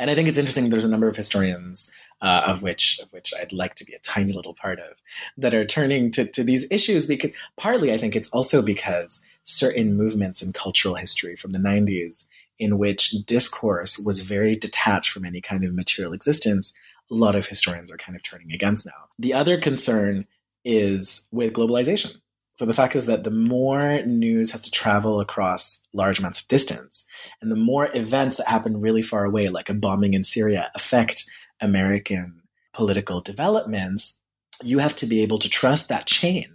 And 0.00 0.10
I 0.10 0.14
think 0.16 0.28
it's 0.28 0.38
interesting. 0.38 0.68
There's 0.68 0.84
a 0.84 0.88
number 0.88 1.06
of 1.06 1.14
historians, 1.14 1.90
uh, 2.20 2.42
of 2.46 2.62
which 2.62 2.98
of 3.00 3.12
which 3.12 3.32
I'd 3.38 3.52
like 3.52 3.76
to 3.76 3.84
be 3.84 3.92
a 3.92 4.00
tiny 4.00 4.32
little 4.32 4.54
part 4.54 4.80
of, 4.80 4.96
that 5.36 5.54
are 5.54 5.64
turning 5.64 6.10
to, 6.12 6.24
to 6.24 6.42
these 6.42 6.66
issues 6.72 7.06
because 7.06 7.32
partly 7.56 7.92
I 7.92 7.98
think 7.98 8.16
it's 8.16 8.28
also 8.30 8.62
because 8.62 9.20
certain 9.44 9.96
movements 9.96 10.42
in 10.42 10.52
cultural 10.52 10.96
history 10.96 11.36
from 11.36 11.52
the 11.52 11.60
90s 11.60 12.26
in 12.58 12.78
which 12.78 13.12
discourse 13.26 13.98
was 13.98 14.22
very 14.22 14.56
detached 14.56 15.10
from 15.10 15.24
any 15.24 15.40
kind 15.40 15.64
of 15.64 15.72
material 15.72 16.12
existence 16.12 16.74
a 17.10 17.14
lot 17.14 17.34
of 17.34 17.46
historians 17.46 17.90
are 17.90 17.96
kind 17.96 18.16
of 18.16 18.22
turning 18.22 18.52
against 18.52 18.86
now. 18.86 19.08
The 19.18 19.34
other 19.34 19.58
concern 19.58 20.26
is 20.64 21.26
with 21.32 21.52
globalization. 21.52 22.16
So 22.60 22.66
the 22.66 22.74
fact 22.74 22.94
is 22.94 23.06
that 23.06 23.24
the 23.24 23.30
more 23.30 24.02
news 24.02 24.50
has 24.50 24.60
to 24.60 24.70
travel 24.70 25.18
across 25.18 25.82
large 25.94 26.18
amounts 26.18 26.42
of 26.42 26.48
distance, 26.48 27.06
and 27.40 27.50
the 27.50 27.56
more 27.56 27.88
events 27.96 28.36
that 28.36 28.48
happen 28.48 28.82
really 28.82 29.00
far 29.00 29.24
away, 29.24 29.48
like 29.48 29.70
a 29.70 29.74
bombing 29.74 30.12
in 30.12 30.24
Syria, 30.24 30.70
affect 30.74 31.24
American 31.62 32.42
political 32.74 33.22
developments, 33.22 34.20
you 34.62 34.78
have 34.78 34.94
to 34.96 35.06
be 35.06 35.22
able 35.22 35.38
to 35.38 35.48
trust 35.48 35.88
that 35.88 36.04
chain. 36.04 36.54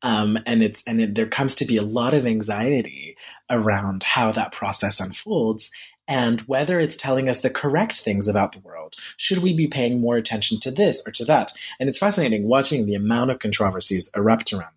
Um, 0.00 0.38
and 0.46 0.62
it's 0.62 0.82
and 0.86 1.02
it, 1.02 1.14
there 1.16 1.26
comes 1.26 1.54
to 1.56 1.66
be 1.66 1.76
a 1.76 1.82
lot 1.82 2.14
of 2.14 2.24
anxiety 2.24 3.18
around 3.50 4.04
how 4.04 4.32
that 4.32 4.52
process 4.52 5.00
unfolds 5.00 5.70
and 6.08 6.40
whether 6.42 6.80
it's 6.80 6.96
telling 6.96 7.28
us 7.28 7.40
the 7.40 7.50
correct 7.50 8.00
things 8.00 8.26
about 8.26 8.52
the 8.52 8.60
world. 8.60 8.96
Should 9.18 9.40
we 9.40 9.52
be 9.52 9.68
paying 9.68 10.00
more 10.00 10.16
attention 10.16 10.60
to 10.60 10.70
this 10.70 11.06
or 11.06 11.12
to 11.12 11.26
that? 11.26 11.52
And 11.78 11.90
it's 11.90 11.98
fascinating 11.98 12.48
watching 12.48 12.86
the 12.86 12.94
amount 12.94 13.30
of 13.30 13.38
controversies 13.38 14.10
erupt 14.16 14.54
around 14.54 14.72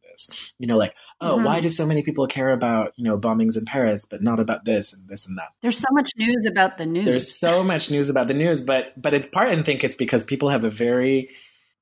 You 0.60 0.68
know, 0.68 0.78
like, 0.78 0.96
oh, 1.22 1.36
mm-hmm. 1.36 1.46
why 1.46 1.62
do 1.62 1.70
so 1.70 1.86
many 1.86 2.04
people 2.04 2.28
care 2.28 2.52
about, 2.52 2.94
you 2.96 3.04
know, 3.04 3.18
bombings 3.18 3.58
in 3.58 3.66
Paris, 3.66 4.06
but 4.06 4.22
not 4.22 4.40
about 4.40 4.66
this 4.66 4.94
and 4.94 5.08
this 5.08 5.28
and 5.28 5.38
that? 5.38 5.50
There's 5.62 5.78
so 5.78 5.88
much 5.92 6.12
news 6.18 6.46
about 6.46 6.78
the 6.78 6.86
news. 6.86 7.06
There's 7.06 7.36
so 7.36 7.64
much 7.64 7.92
news 7.92 8.10
about 8.10 8.28
the 8.28 8.34
news, 8.34 8.62
but 8.62 9.00
but 9.02 9.14
it's 9.14 9.28
part 9.28 9.50
and 9.50 9.66
think 9.66 9.84
it's 9.84 9.96
because 9.96 10.24
people 10.24 10.50
have 10.50 10.64
a 10.64 10.70
very 10.70 11.30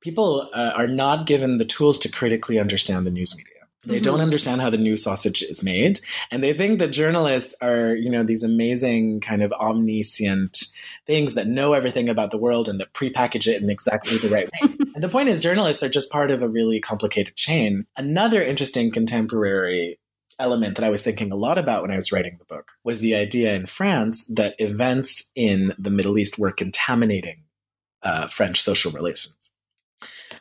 people 0.01 0.49
uh, 0.53 0.73
are 0.75 0.87
not 0.87 1.25
given 1.25 1.57
the 1.57 1.65
tools 1.65 1.97
to 1.99 2.09
critically 2.09 2.59
understand 2.59 3.05
the 3.05 3.11
news 3.11 3.35
media. 3.37 3.53
They 3.85 3.95
mm-hmm. 3.95 4.03
don't 4.03 4.21
understand 4.21 4.61
how 4.61 4.69
the 4.69 4.77
news 4.77 5.03
sausage 5.03 5.43
is 5.43 5.63
made. 5.63 5.99
And 6.31 6.41
they 6.41 6.53
think 6.53 6.79
that 6.79 6.89
journalists 6.89 7.53
are, 7.61 7.93
you 7.95 8.09
know, 8.09 8.23
these 8.23 8.43
amazing 8.43 9.19
kind 9.19 9.43
of 9.43 9.51
omniscient 9.53 10.57
things 11.05 11.33
that 11.33 11.47
know 11.47 11.73
everything 11.73 12.07
about 12.07 12.31
the 12.31 12.37
world 12.37 12.69
and 12.69 12.79
that 12.79 12.93
prepackage 12.93 13.47
it 13.47 13.61
in 13.61 13.69
exactly 13.69 14.17
the 14.17 14.29
right 14.29 14.49
way. 14.61 14.72
The 15.03 15.09
point 15.09 15.29
is, 15.29 15.41
journalists 15.41 15.83
are 15.83 15.89
just 15.89 16.11
part 16.11 16.31
of 16.31 16.43
a 16.43 16.49
really 16.49 16.79
complicated 16.79 17.35
chain. 17.35 17.85
Another 17.97 18.41
interesting 18.41 18.91
contemporary 18.91 19.99
element 20.39 20.75
that 20.75 20.85
I 20.85 20.89
was 20.89 21.03
thinking 21.03 21.31
a 21.31 21.35
lot 21.35 21.57
about 21.57 21.81
when 21.81 21.91
I 21.91 21.95
was 21.95 22.11
writing 22.11 22.37
the 22.37 22.45
book 22.45 22.71
was 22.83 22.99
the 22.99 23.15
idea 23.15 23.53
in 23.53 23.65
France 23.65 24.25
that 24.27 24.55
events 24.59 25.29
in 25.35 25.73
the 25.77 25.89
Middle 25.89 26.17
East 26.17 26.39
were 26.39 26.51
contaminating 26.51 27.43
uh, 28.01 28.27
French 28.27 28.61
social 28.61 28.91
relations. 28.91 29.53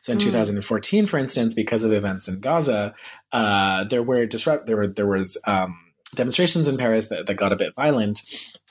So 0.00 0.12
in 0.12 0.18
mm. 0.18 0.22
2014, 0.22 1.06
for 1.06 1.18
instance, 1.18 1.54
because 1.54 1.84
of 1.84 1.92
events 1.92 2.26
in 2.26 2.40
Gaza, 2.40 2.94
uh, 3.30 3.84
there 3.84 4.02
were 4.02 4.26
disrupt 4.26 4.66
there 4.66 4.76
were 4.76 4.88
there 4.88 5.06
was 5.06 5.38
um, 5.46 5.78
demonstrations 6.14 6.66
in 6.66 6.76
Paris 6.76 7.08
that, 7.08 7.26
that 7.26 7.34
got 7.34 7.52
a 7.52 7.56
bit 7.56 7.74
violent, 7.74 8.22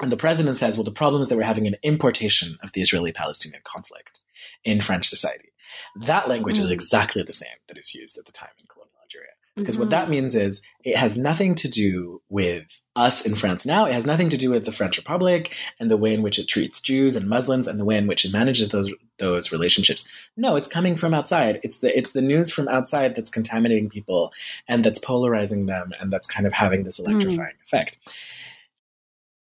and 0.01 0.11
the 0.11 0.17
president 0.17 0.57
says, 0.57 0.75
"Well, 0.75 0.83
the 0.83 0.91
problem 0.91 1.21
is 1.21 1.29
that 1.29 1.37
we're 1.37 1.43
having 1.43 1.67
an 1.67 1.77
importation 1.83 2.57
of 2.63 2.73
the 2.73 2.81
Israeli-Palestinian 2.81 3.61
conflict 3.63 4.19
in 4.65 4.81
French 4.81 5.07
society." 5.07 5.50
That 5.95 6.27
language 6.29 6.57
mm. 6.57 6.61
is 6.61 6.71
exactly 6.71 7.23
the 7.23 7.33
same 7.33 7.49
that 7.67 7.77
is 7.77 7.93
used 7.93 8.17
at 8.17 8.25
the 8.25 8.31
time 8.31 8.51
in 8.59 8.65
colonial 8.67 8.91
Algeria. 9.11 9.31
Because 9.55 9.75
mm-hmm. 9.75 9.81
what 9.81 9.89
that 9.89 10.09
means 10.09 10.33
is 10.33 10.61
it 10.85 10.95
has 10.95 11.17
nothing 11.17 11.55
to 11.55 11.67
do 11.67 12.21
with 12.29 12.81
us 12.95 13.25
in 13.25 13.35
France 13.35 13.65
now. 13.65 13.85
It 13.85 13.93
has 13.93 14.05
nothing 14.05 14.29
to 14.29 14.37
do 14.37 14.49
with 14.49 14.63
the 14.63 14.71
French 14.71 14.97
Republic 14.97 15.53
and 15.79 15.91
the 15.91 15.97
way 15.97 16.13
in 16.13 16.21
which 16.21 16.39
it 16.39 16.47
treats 16.47 16.79
Jews 16.79 17.17
and 17.17 17.27
Muslims 17.27 17.67
and 17.67 17.77
the 17.77 17.85
way 17.85 17.97
in 17.97 18.07
which 18.07 18.23
it 18.23 18.31
manages 18.31 18.69
those 18.69 18.93
those 19.17 19.51
relationships. 19.51 20.07
No, 20.37 20.55
it's 20.55 20.69
coming 20.69 20.95
from 20.95 21.13
outside. 21.13 21.59
It's 21.63 21.79
the 21.79 21.95
it's 21.95 22.13
the 22.13 22.21
news 22.21 22.51
from 22.51 22.69
outside 22.69 23.13
that's 23.15 23.29
contaminating 23.29 23.89
people 23.89 24.31
and 24.69 24.85
that's 24.85 24.99
polarizing 24.99 25.65
them 25.65 25.91
and 25.99 26.13
that's 26.13 26.27
kind 26.27 26.47
of 26.47 26.53
having 26.53 26.83
this 26.83 26.99
electrifying 26.99 27.55
mm. 27.55 27.61
effect. 27.61 27.97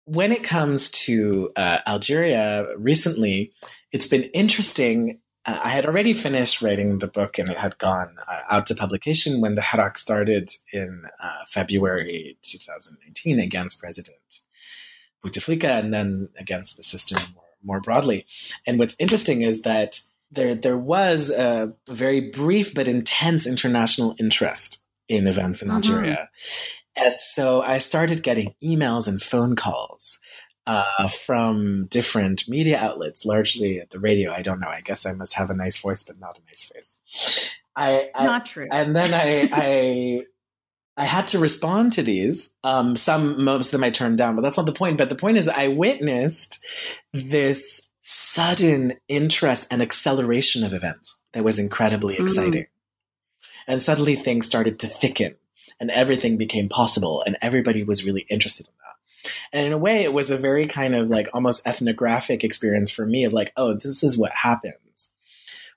When 0.06 0.32
it 0.32 0.42
comes 0.42 0.90
to 0.90 1.50
uh, 1.56 1.78
Algeria, 1.86 2.66
recently, 2.76 3.52
it's 3.92 4.06
been 4.08 4.24
interesting 4.24 5.20
I 5.46 5.68
had 5.68 5.84
already 5.84 6.14
finished 6.14 6.62
writing 6.62 6.98
the 6.98 7.06
book 7.06 7.38
and 7.38 7.50
it 7.50 7.58
had 7.58 7.76
gone 7.76 8.16
uh, 8.26 8.40
out 8.50 8.66
to 8.66 8.74
publication 8.74 9.40
when 9.40 9.56
the 9.56 9.60
Hirak 9.60 9.98
started 9.98 10.50
in 10.72 11.04
uh, 11.22 11.44
February 11.46 12.38
2019 12.42 13.40
against 13.40 13.78
President 13.78 14.40
Bouteflika 15.22 15.78
and 15.78 15.92
then 15.92 16.30
against 16.38 16.76
the 16.76 16.82
system 16.82 17.20
more, 17.34 17.44
more 17.62 17.80
broadly. 17.80 18.26
And 18.66 18.78
what's 18.78 18.96
interesting 18.98 19.42
is 19.42 19.62
that 19.62 20.00
there, 20.30 20.54
there 20.54 20.78
was 20.78 21.30
a 21.30 21.72
very 21.88 22.30
brief 22.30 22.72
but 22.72 22.88
intense 22.88 23.46
international 23.46 24.16
interest 24.18 24.82
in 25.08 25.26
events 25.26 25.60
in 25.60 25.68
mm-hmm. 25.68 25.76
Algeria. 25.76 26.30
And 26.96 27.16
so 27.18 27.60
I 27.60 27.78
started 27.78 28.22
getting 28.22 28.54
emails 28.62 29.08
and 29.08 29.20
phone 29.20 29.56
calls 29.56 30.20
uh, 30.66 31.08
from 31.08 31.86
different 31.86 32.48
media 32.48 32.78
outlets, 32.78 33.24
largely 33.24 33.80
at 33.80 33.90
the 33.90 33.98
radio. 33.98 34.32
I 34.32 34.42
don't 34.42 34.60
know. 34.60 34.68
I 34.68 34.80
guess 34.80 35.06
I 35.06 35.12
must 35.12 35.34
have 35.34 35.50
a 35.50 35.54
nice 35.54 35.78
voice, 35.78 36.02
but 36.02 36.18
not 36.18 36.38
a 36.38 36.42
nice 36.46 36.64
face. 36.64 37.50
I, 37.76 38.10
I 38.14 38.24
not 38.24 38.46
true. 38.46 38.68
And 38.70 38.94
then 38.94 39.12
I, 39.12 39.48
I, 39.52 40.26
I 40.96 41.04
had 41.04 41.28
to 41.28 41.38
respond 41.38 41.94
to 41.94 42.02
these. 42.02 42.52
Um, 42.62 42.96
some, 42.96 43.44
most 43.44 43.66
of 43.66 43.72
them 43.72 43.84
I 43.84 43.90
turned 43.90 44.18
down, 44.18 44.36
but 44.36 44.42
that's 44.42 44.56
not 44.56 44.66
the 44.66 44.72
point. 44.72 44.98
But 44.98 45.08
the 45.08 45.16
point 45.16 45.38
is, 45.38 45.48
I 45.48 45.68
witnessed 45.68 46.64
this 47.12 47.88
sudden 48.00 48.94
interest 49.08 49.66
and 49.70 49.82
acceleration 49.82 50.62
of 50.62 50.74
events 50.74 51.22
that 51.32 51.44
was 51.44 51.58
incredibly 51.58 52.14
mm-hmm. 52.14 52.24
exciting. 52.24 52.62
Mm. 52.64 52.68
And 53.66 53.82
suddenly 53.82 54.14
things 54.14 54.46
started 54.46 54.78
to 54.80 54.86
thicken 54.86 55.36
and 55.80 55.90
everything 55.90 56.36
became 56.36 56.68
possible 56.68 57.22
and 57.26 57.36
everybody 57.40 57.82
was 57.82 58.04
really 58.04 58.26
interested 58.28 58.68
in 58.68 58.74
that. 58.78 58.83
And 59.52 59.66
in 59.66 59.72
a 59.72 59.78
way, 59.78 60.02
it 60.02 60.12
was 60.12 60.30
a 60.30 60.38
very 60.38 60.66
kind 60.66 60.94
of 60.94 61.10
like 61.10 61.28
almost 61.32 61.66
ethnographic 61.66 62.44
experience 62.44 62.90
for 62.90 63.06
me 63.06 63.24
of 63.24 63.32
like, 63.32 63.52
oh, 63.56 63.74
this 63.74 64.02
is 64.02 64.18
what 64.18 64.32
happens 64.32 65.12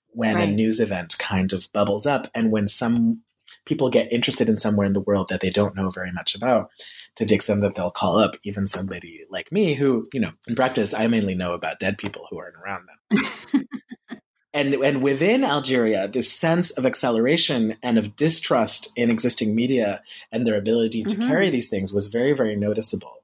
when 0.10 0.36
right. 0.36 0.50
a 0.50 0.52
news 0.52 0.80
event 0.80 1.16
kind 1.20 1.54
of 1.54 1.72
bubbles 1.74 2.08
up 2.08 2.28
and 2.34 2.52
when 2.52 2.68
some 2.68 3.22
people 3.66 3.89
get 3.89 4.12
interested 4.12 4.50
in 4.50 4.58
somewhere 4.58 4.88
in 4.88 4.93
the 4.93 5.02
world 5.02 5.28
that 5.30 5.41
they 5.41 5.50
don't 5.50 5.76
know 5.76 5.89
very 5.89 6.12
much 6.12 6.34
about 6.34 6.72
to 7.16 7.26
the 7.26 7.36
extent 7.36 7.62
that 7.62 7.76
they'll 7.76 7.91
call 7.91 8.18
up 8.18 8.36
even 8.43 8.66
somebody 8.66 9.26
like 9.30 9.52
me 9.52 9.76
who, 9.76 10.08
you 10.14 10.20
know, 10.20 10.32
in 10.48 10.56
practice, 10.56 10.93
I 10.93 11.08
mainly 11.08 11.36
know 11.36 11.54
about 11.54 11.80
dead 11.80 11.98
people 11.98 12.28
who 12.30 12.39
aren't 12.39 12.56
around 12.56 12.88
now. 13.12 13.60
and 14.54 14.74
and 14.76 15.02
within 15.04 15.43
Algeria, 15.43 16.08
this 16.08 16.32
sense 16.32 16.72
of 16.72 16.86
acceleration 16.86 17.76
and 17.84 18.00
of 18.00 18.16
distrust 18.16 18.91
in 18.95 19.12
existing 19.12 19.54
media 19.54 20.02
and 20.32 20.48
their 20.48 20.58
ability 20.58 21.04
to 21.04 21.16
mm-hmm. 21.16 21.28
carry 21.28 21.50
these 21.50 21.70
things 21.70 21.93
was 21.93 22.08
very, 22.08 22.34
very 22.34 22.56
noticeable 22.56 23.16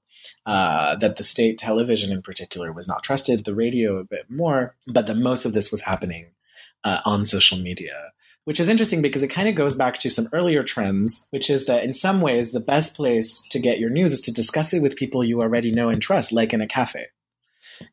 uh, 0.46 0.96
that 0.96 1.16
the 1.16 1.24
state 1.24 1.58
television 1.58 2.12
in 2.12 2.22
particular 2.22 2.72
was 2.72 2.88
not 2.88 3.04
trusted, 3.04 3.46
the 3.46 3.56
radio 3.56 3.98
a 3.98 4.04
bit 4.04 4.30
more, 4.30 4.76
but 4.88 5.08
that 5.08 5.18
most 5.18 5.46
of 5.46 5.54
this 5.54 5.72
was 5.72 5.82
happening 5.82 6.28
uh, 6.84 7.00
on 7.06 7.26
social 7.26 7.58
media. 7.58 8.12
Which 8.46 8.60
is 8.60 8.68
interesting 8.68 9.02
because 9.02 9.24
it 9.24 9.30
kind 9.30 9.48
of 9.48 9.56
goes 9.56 9.74
back 9.74 10.00
to 10.00 10.10
some 10.10 10.28
earlier 10.34 10.64
trends, 10.64 11.26
which 11.30 11.50
is 11.50 11.66
that 11.68 11.86
in 11.86 11.94
some 11.94 12.20
ways, 12.20 12.52
the 12.52 12.60
best 12.60 12.94
place 12.94 13.42
to 13.52 13.60
get 13.60 13.80
your 13.80 13.90
news 13.90 14.12
is 14.12 14.20
to 14.22 14.34
discuss 14.34 14.74
it 14.74 14.82
with 14.82 14.98
people 14.98 15.24
you 15.24 15.42
already 15.42 15.72
know 15.72 15.88
and 15.88 16.02
trust, 16.02 16.34
like 16.34 16.52
in 16.52 16.60
a 16.60 16.68
cafe. 16.68 17.06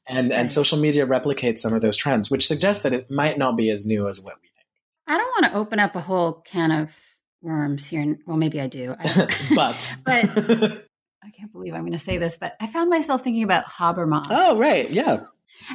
And, 0.08 0.32
and 0.32 0.50
social 0.50 0.76
media 0.76 1.06
replicates 1.06 1.60
some 1.60 1.72
of 1.72 1.82
those 1.82 1.96
trends, 1.96 2.32
which 2.32 2.48
suggests 2.48 2.82
that 2.82 2.92
it 2.92 3.08
might 3.08 3.38
not 3.38 3.56
be 3.56 3.70
as 3.70 3.86
new 3.86 4.08
as 4.08 4.20
what 4.20 4.34
we 4.42 4.48
think. 4.48 4.66
I 5.06 5.16
don't 5.16 5.40
want 5.40 5.52
to 5.52 5.58
open 5.58 5.78
up 5.78 5.94
a 5.94 6.00
whole 6.00 6.32
can 6.32 6.72
of 6.72 6.98
worms 7.42 7.86
here. 7.86 8.18
Well, 8.26 8.36
maybe 8.36 8.60
I 8.60 8.66
do. 8.66 8.96
I, 8.98 9.28
but 9.54 9.94
but 10.04 10.89
I 11.22 11.30
can't 11.30 11.52
believe 11.52 11.74
I'm 11.74 11.82
going 11.82 11.92
to 11.92 11.98
say 11.98 12.18
this, 12.18 12.36
but 12.36 12.56
I 12.60 12.66
found 12.66 12.90
myself 12.90 13.22
thinking 13.22 13.42
about 13.42 13.66
Habermas. 13.66 14.26
Oh, 14.30 14.56
right. 14.56 14.88
Yeah. 14.90 15.24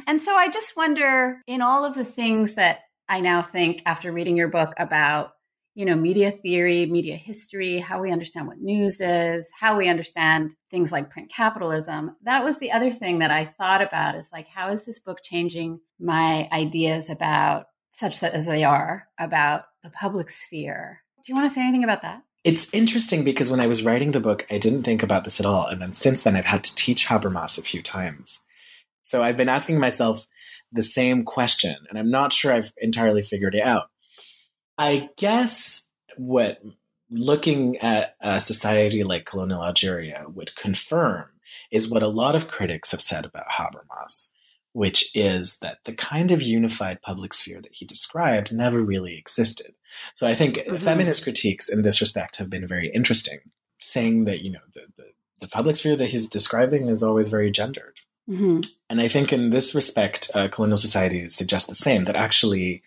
And 0.06 0.20
so 0.20 0.34
I 0.34 0.48
just 0.48 0.76
wonder 0.76 1.40
in 1.46 1.62
all 1.62 1.84
of 1.84 1.94
the 1.94 2.04
things 2.04 2.54
that 2.54 2.80
I 3.08 3.20
now 3.20 3.42
think 3.42 3.82
after 3.86 4.10
reading 4.10 4.36
your 4.36 4.48
book 4.48 4.72
about, 4.78 5.32
you 5.74 5.84
know, 5.84 5.94
media 5.94 6.30
theory, 6.30 6.86
media 6.86 7.16
history, 7.16 7.78
how 7.78 8.00
we 8.00 8.10
understand 8.10 8.48
what 8.48 8.58
news 8.58 9.00
is, 9.00 9.50
how 9.58 9.76
we 9.76 9.88
understand 9.88 10.54
things 10.70 10.90
like 10.90 11.10
print 11.10 11.30
capitalism. 11.30 12.16
That 12.22 12.42
was 12.44 12.58
the 12.58 12.72
other 12.72 12.90
thing 12.90 13.20
that 13.20 13.30
I 13.30 13.44
thought 13.44 13.82
about 13.82 14.16
is 14.16 14.30
like, 14.32 14.48
how 14.48 14.70
is 14.70 14.84
this 14.84 14.98
book 14.98 15.18
changing 15.22 15.80
my 16.00 16.48
ideas 16.50 17.10
about 17.10 17.66
such 17.90 18.20
that 18.20 18.34
as 18.34 18.46
they 18.46 18.64
are 18.64 19.06
about 19.18 19.64
the 19.84 19.90
public 19.90 20.30
sphere? 20.30 21.02
Do 21.24 21.32
you 21.32 21.36
want 21.36 21.48
to 21.48 21.54
say 21.54 21.62
anything 21.62 21.84
about 21.84 22.02
that? 22.02 22.22
It's 22.46 22.72
interesting 22.72 23.24
because 23.24 23.50
when 23.50 23.58
I 23.58 23.66
was 23.66 23.82
writing 23.82 24.12
the 24.12 24.20
book, 24.20 24.46
I 24.48 24.58
didn't 24.58 24.84
think 24.84 25.02
about 25.02 25.24
this 25.24 25.40
at 25.40 25.46
all. 25.46 25.66
And 25.66 25.82
then 25.82 25.94
since 25.94 26.22
then, 26.22 26.36
I've 26.36 26.44
had 26.44 26.62
to 26.62 26.76
teach 26.76 27.04
Habermas 27.08 27.58
a 27.58 27.62
few 27.62 27.82
times. 27.82 28.40
So 29.02 29.20
I've 29.20 29.36
been 29.36 29.48
asking 29.48 29.80
myself 29.80 30.28
the 30.70 30.84
same 30.84 31.24
question, 31.24 31.74
and 31.90 31.98
I'm 31.98 32.08
not 32.08 32.32
sure 32.32 32.52
I've 32.52 32.72
entirely 32.76 33.24
figured 33.24 33.56
it 33.56 33.64
out. 33.64 33.90
I 34.78 35.08
guess 35.16 35.90
what 36.18 36.62
looking 37.10 37.78
at 37.78 38.14
a 38.20 38.38
society 38.38 39.02
like 39.02 39.26
colonial 39.26 39.64
Algeria 39.64 40.26
would 40.32 40.54
confirm 40.54 41.26
is 41.72 41.90
what 41.90 42.04
a 42.04 42.08
lot 42.08 42.36
of 42.36 42.46
critics 42.46 42.92
have 42.92 43.00
said 43.00 43.24
about 43.24 43.50
Habermas, 43.50 44.28
which 44.76 45.10
is 45.16 45.56
that 45.62 45.78
the 45.86 45.94
kind 45.94 46.30
of 46.30 46.42
unified 46.42 47.00
public 47.00 47.32
sphere 47.32 47.62
that 47.62 47.72
he 47.72 47.86
described 47.86 48.52
never 48.52 48.78
really 48.82 49.16
existed. 49.16 49.74
So 50.12 50.26
I 50.26 50.34
think 50.34 50.56
mm-hmm. 50.56 50.76
feminist 50.76 51.22
critiques 51.22 51.70
in 51.70 51.80
this 51.80 52.02
respect 52.02 52.36
have 52.36 52.50
been 52.50 52.66
very 52.66 52.90
interesting, 52.92 53.38
saying 53.78 54.26
that, 54.26 54.42
you 54.42 54.50
know, 54.50 54.60
the, 54.74 54.82
the, 54.98 55.04
the 55.40 55.48
public 55.48 55.76
sphere 55.76 55.96
that 55.96 56.10
he's 56.10 56.28
describing 56.28 56.90
is 56.90 57.02
always 57.02 57.30
very 57.30 57.50
gendered. 57.50 58.00
Mm-hmm. 58.28 58.68
And 58.90 59.00
I 59.00 59.08
think 59.08 59.32
in 59.32 59.48
this 59.48 59.74
respect, 59.74 60.30
uh, 60.34 60.48
colonial 60.48 60.76
societies 60.76 61.34
suggest 61.34 61.68
the 61.68 61.74
same 61.74 62.04
that 62.04 62.14
actually 62.14 62.82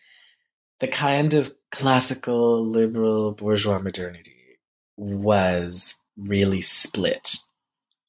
the 0.81 0.87
kind 0.87 1.33
of 1.33 1.51
classical 1.71 2.67
liberal 2.67 3.31
bourgeois 3.31 3.79
modernity 3.79 4.59
was 4.95 5.95
really 6.15 6.61
split. 6.61 7.35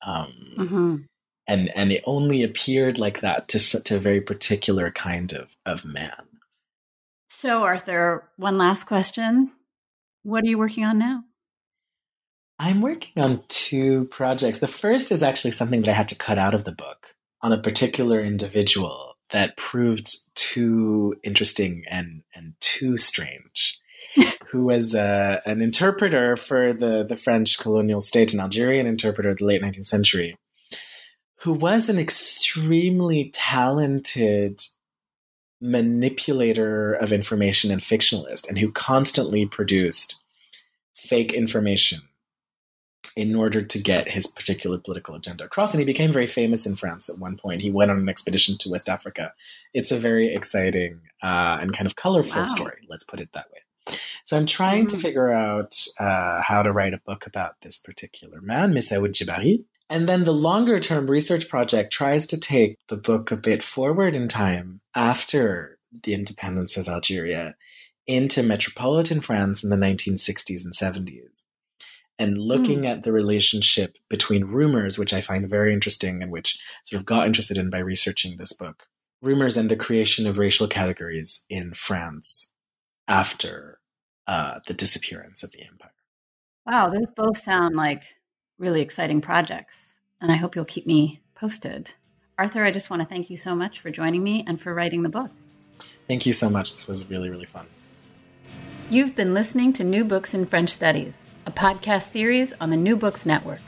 Um, 0.02 0.34
mm-hmm. 0.58 0.96
And, 1.50 1.68
and 1.74 1.90
it 1.90 2.04
only 2.06 2.44
appeared 2.44 2.98
like 3.00 3.20
that 3.20 3.48
to, 3.48 3.82
to 3.82 3.96
a 3.96 3.98
very 3.98 4.20
particular 4.20 4.92
kind 4.92 5.32
of, 5.32 5.56
of 5.66 5.84
man. 5.84 6.28
So, 7.28 7.64
Arthur, 7.64 8.28
one 8.36 8.56
last 8.56 8.84
question. 8.84 9.50
What 10.22 10.44
are 10.44 10.46
you 10.46 10.58
working 10.58 10.84
on 10.84 10.98
now? 10.98 11.24
I'm 12.60 12.80
working 12.80 13.20
on 13.20 13.42
two 13.48 14.04
projects. 14.12 14.60
The 14.60 14.68
first 14.68 15.10
is 15.10 15.24
actually 15.24 15.50
something 15.50 15.80
that 15.80 15.90
I 15.90 15.94
had 15.94 16.08
to 16.08 16.14
cut 16.14 16.38
out 16.38 16.54
of 16.54 16.62
the 16.62 16.72
book 16.72 17.14
on 17.42 17.52
a 17.52 17.60
particular 17.60 18.20
individual 18.20 19.16
that 19.32 19.56
proved 19.56 20.08
too 20.36 21.16
interesting 21.24 21.82
and, 21.90 22.22
and 22.32 22.54
too 22.60 22.96
strange. 22.96 23.80
who 24.48 24.64
was 24.64 24.94
uh, 24.94 25.40
an 25.44 25.60
interpreter 25.60 26.36
for 26.36 26.72
the, 26.72 27.04
the 27.04 27.16
French 27.16 27.58
colonial 27.58 28.00
state, 28.00 28.32
an 28.32 28.40
Algerian 28.40 28.86
interpreter 28.86 29.28
of 29.28 29.36
the 29.36 29.44
late 29.44 29.62
19th 29.62 29.86
century, 29.86 30.36
who 31.42 31.52
was 31.52 31.88
an 31.88 31.98
extremely 31.98 33.30
talented 33.32 34.60
manipulator 35.60 36.94
of 36.94 37.12
information 37.12 37.70
and 37.70 37.80
fictionalist, 37.80 38.48
and 38.48 38.58
who 38.58 38.70
constantly 38.72 39.46
produced 39.46 40.22
fake 40.94 41.32
information 41.32 42.00
in 43.16 43.34
order 43.34 43.60
to 43.60 43.78
get 43.78 44.08
his 44.08 44.26
particular 44.26 44.78
political 44.78 45.14
agenda 45.14 45.44
across. 45.44 45.72
And 45.72 45.80
he 45.80 45.84
became 45.84 46.12
very 46.12 46.26
famous 46.26 46.64
in 46.64 46.76
France 46.76 47.08
at 47.08 47.18
one 47.18 47.36
point. 47.36 47.60
He 47.60 47.70
went 47.70 47.90
on 47.90 47.98
an 47.98 48.08
expedition 48.08 48.56
to 48.58 48.70
West 48.70 48.88
Africa. 48.88 49.32
It's 49.74 49.90
a 49.90 49.98
very 49.98 50.32
exciting 50.32 51.00
uh, 51.22 51.58
and 51.60 51.72
kind 51.72 51.86
of 51.86 51.96
colorful 51.96 52.42
wow. 52.42 52.46
story, 52.46 52.86
let's 52.88 53.04
put 53.04 53.20
it 53.20 53.32
that 53.32 53.46
way. 53.50 53.96
So 54.24 54.36
I'm 54.36 54.46
trying 54.46 54.86
mm-hmm. 54.86 54.96
to 54.96 55.02
figure 55.02 55.32
out 55.32 55.84
uh, 55.98 56.42
how 56.42 56.62
to 56.62 56.72
write 56.72 56.94
a 56.94 56.98
book 56.98 57.26
about 57.26 57.60
this 57.62 57.78
particular 57.78 58.40
man, 58.40 58.72
Messaoud 58.72 59.08
Djebari. 59.08 59.64
And 59.90 60.08
then 60.08 60.22
the 60.22 60.32
longer 60.32 60.78
term 60.78 61.10
research 61.10 61.48
project 61.48 61.92
tries 61.92 62.24
to 62.26 62.38
take 62.38 62.78
the 62.86 62.96
book 62.96 63.32
a 63.32 63.36
bit 63.36 63.60
forward 63.60 64.14
in 64.14 64.28
time 64.28 64.80
after 64.94 65.78
the 66.04 66.14
independence 66.14 66.76
of 66.76 66.88
Algeria 66.88 67.56
into 68.06 68.44
metropolitan 68.44 69.20
France 69.20 69.64
in 69.64 69.70
the 69.70 69.76
1960s 69.76 70.64
and 70.64 70.72
70s 70.72 71.42
and 72.20 72.38
looking 72.38 72.82
mm. 72.82 72.86
at 72.86 73.02
the 73.02 73.12
relationship 73.12 73.96
between 74.08 74.44
rumors, 74.44 74.96
which 74.96 75.12
I 75.12 75.22
find 75.22 75.50
very 75.50 75.72
interesting 75.72 76.22
and 76.22 76.30
which 76.30 76.60
sort 76.84 77.00
of 77.00 77.06
got 77.06 77.26
interested 77.26 77.58
in 77.58 77.70
by 77.70 77.78
researching 77.78 78.36
this 78.36 78.52
book. 78.52 78.86
Rumors 79.22 79.56
and 79.56 79.68
the 79.70 79.76
creation 79.76 80.26
of 80.26 80.38
racial 80.38 80.68
categories 80.68 81.44
in 81.50 81.72
France 81.72 82.52
after 83.08 83.80
uh, 84.28 84.60
the 84.66 84.74
disappearance 84.74 85.42
of 85.42 85.50
the 85.50 85.62
empire. 85.62 85.90
Wow, 86.64 86.90
those 86.90 87.06
both 87.16 87.38
sound 87.38 87.74
like 87.74 88.04
really 88.60 88.82
exciting 88.82 89.20
projects, 89.20 89.76
and 90.20 90.30
I 90.30 90.36
hope 90.36 90.54
you'll 90.54 90.64
keep 90.66 90.86
me 90.86 91.20
posted. 91.34 91.90
Arthur, 92.38 92.62
I 92.62 92.70
just 92.70 92.90
want 92.90 93.02
to 93.02 93.08
thank 93.08 93.30
you 93.30 93.36
so 93.36 93.56
much 93.56 93.80
for 93.80 93.90
joining 93.90 94.22
me 94.22 94.44
and 94.46 94.60
for 94.60 94.72
writing 94.72 95.02
the 95.02 95.08
book. 95.08 95.30
Thank 96.06 96.26
you 96.26 96.32
so 96.32 96.50
much. 96.50 96.70
This 96.70 96.86
was 96.86 97.08
really, 97.08 97.30
really 97.30 97.46
fun. 97.46 97.66
You've 98.90 99.14
been 99.14 99.34
listening 99.34 99.72
to 99.74 99.84
New 99.84 100.04
Books 100.04 100.34
in 100.34 100.46
French 100.46 100.70
Studies 100.70 101.26
a 101.46 101.50
podcast 101.50 102.02
series 102.02 102.52
on 102.60 102.68
the 102.68 102.76
New 102.76 102.96
Books 102.96 103.24
Network. 103.24 103.60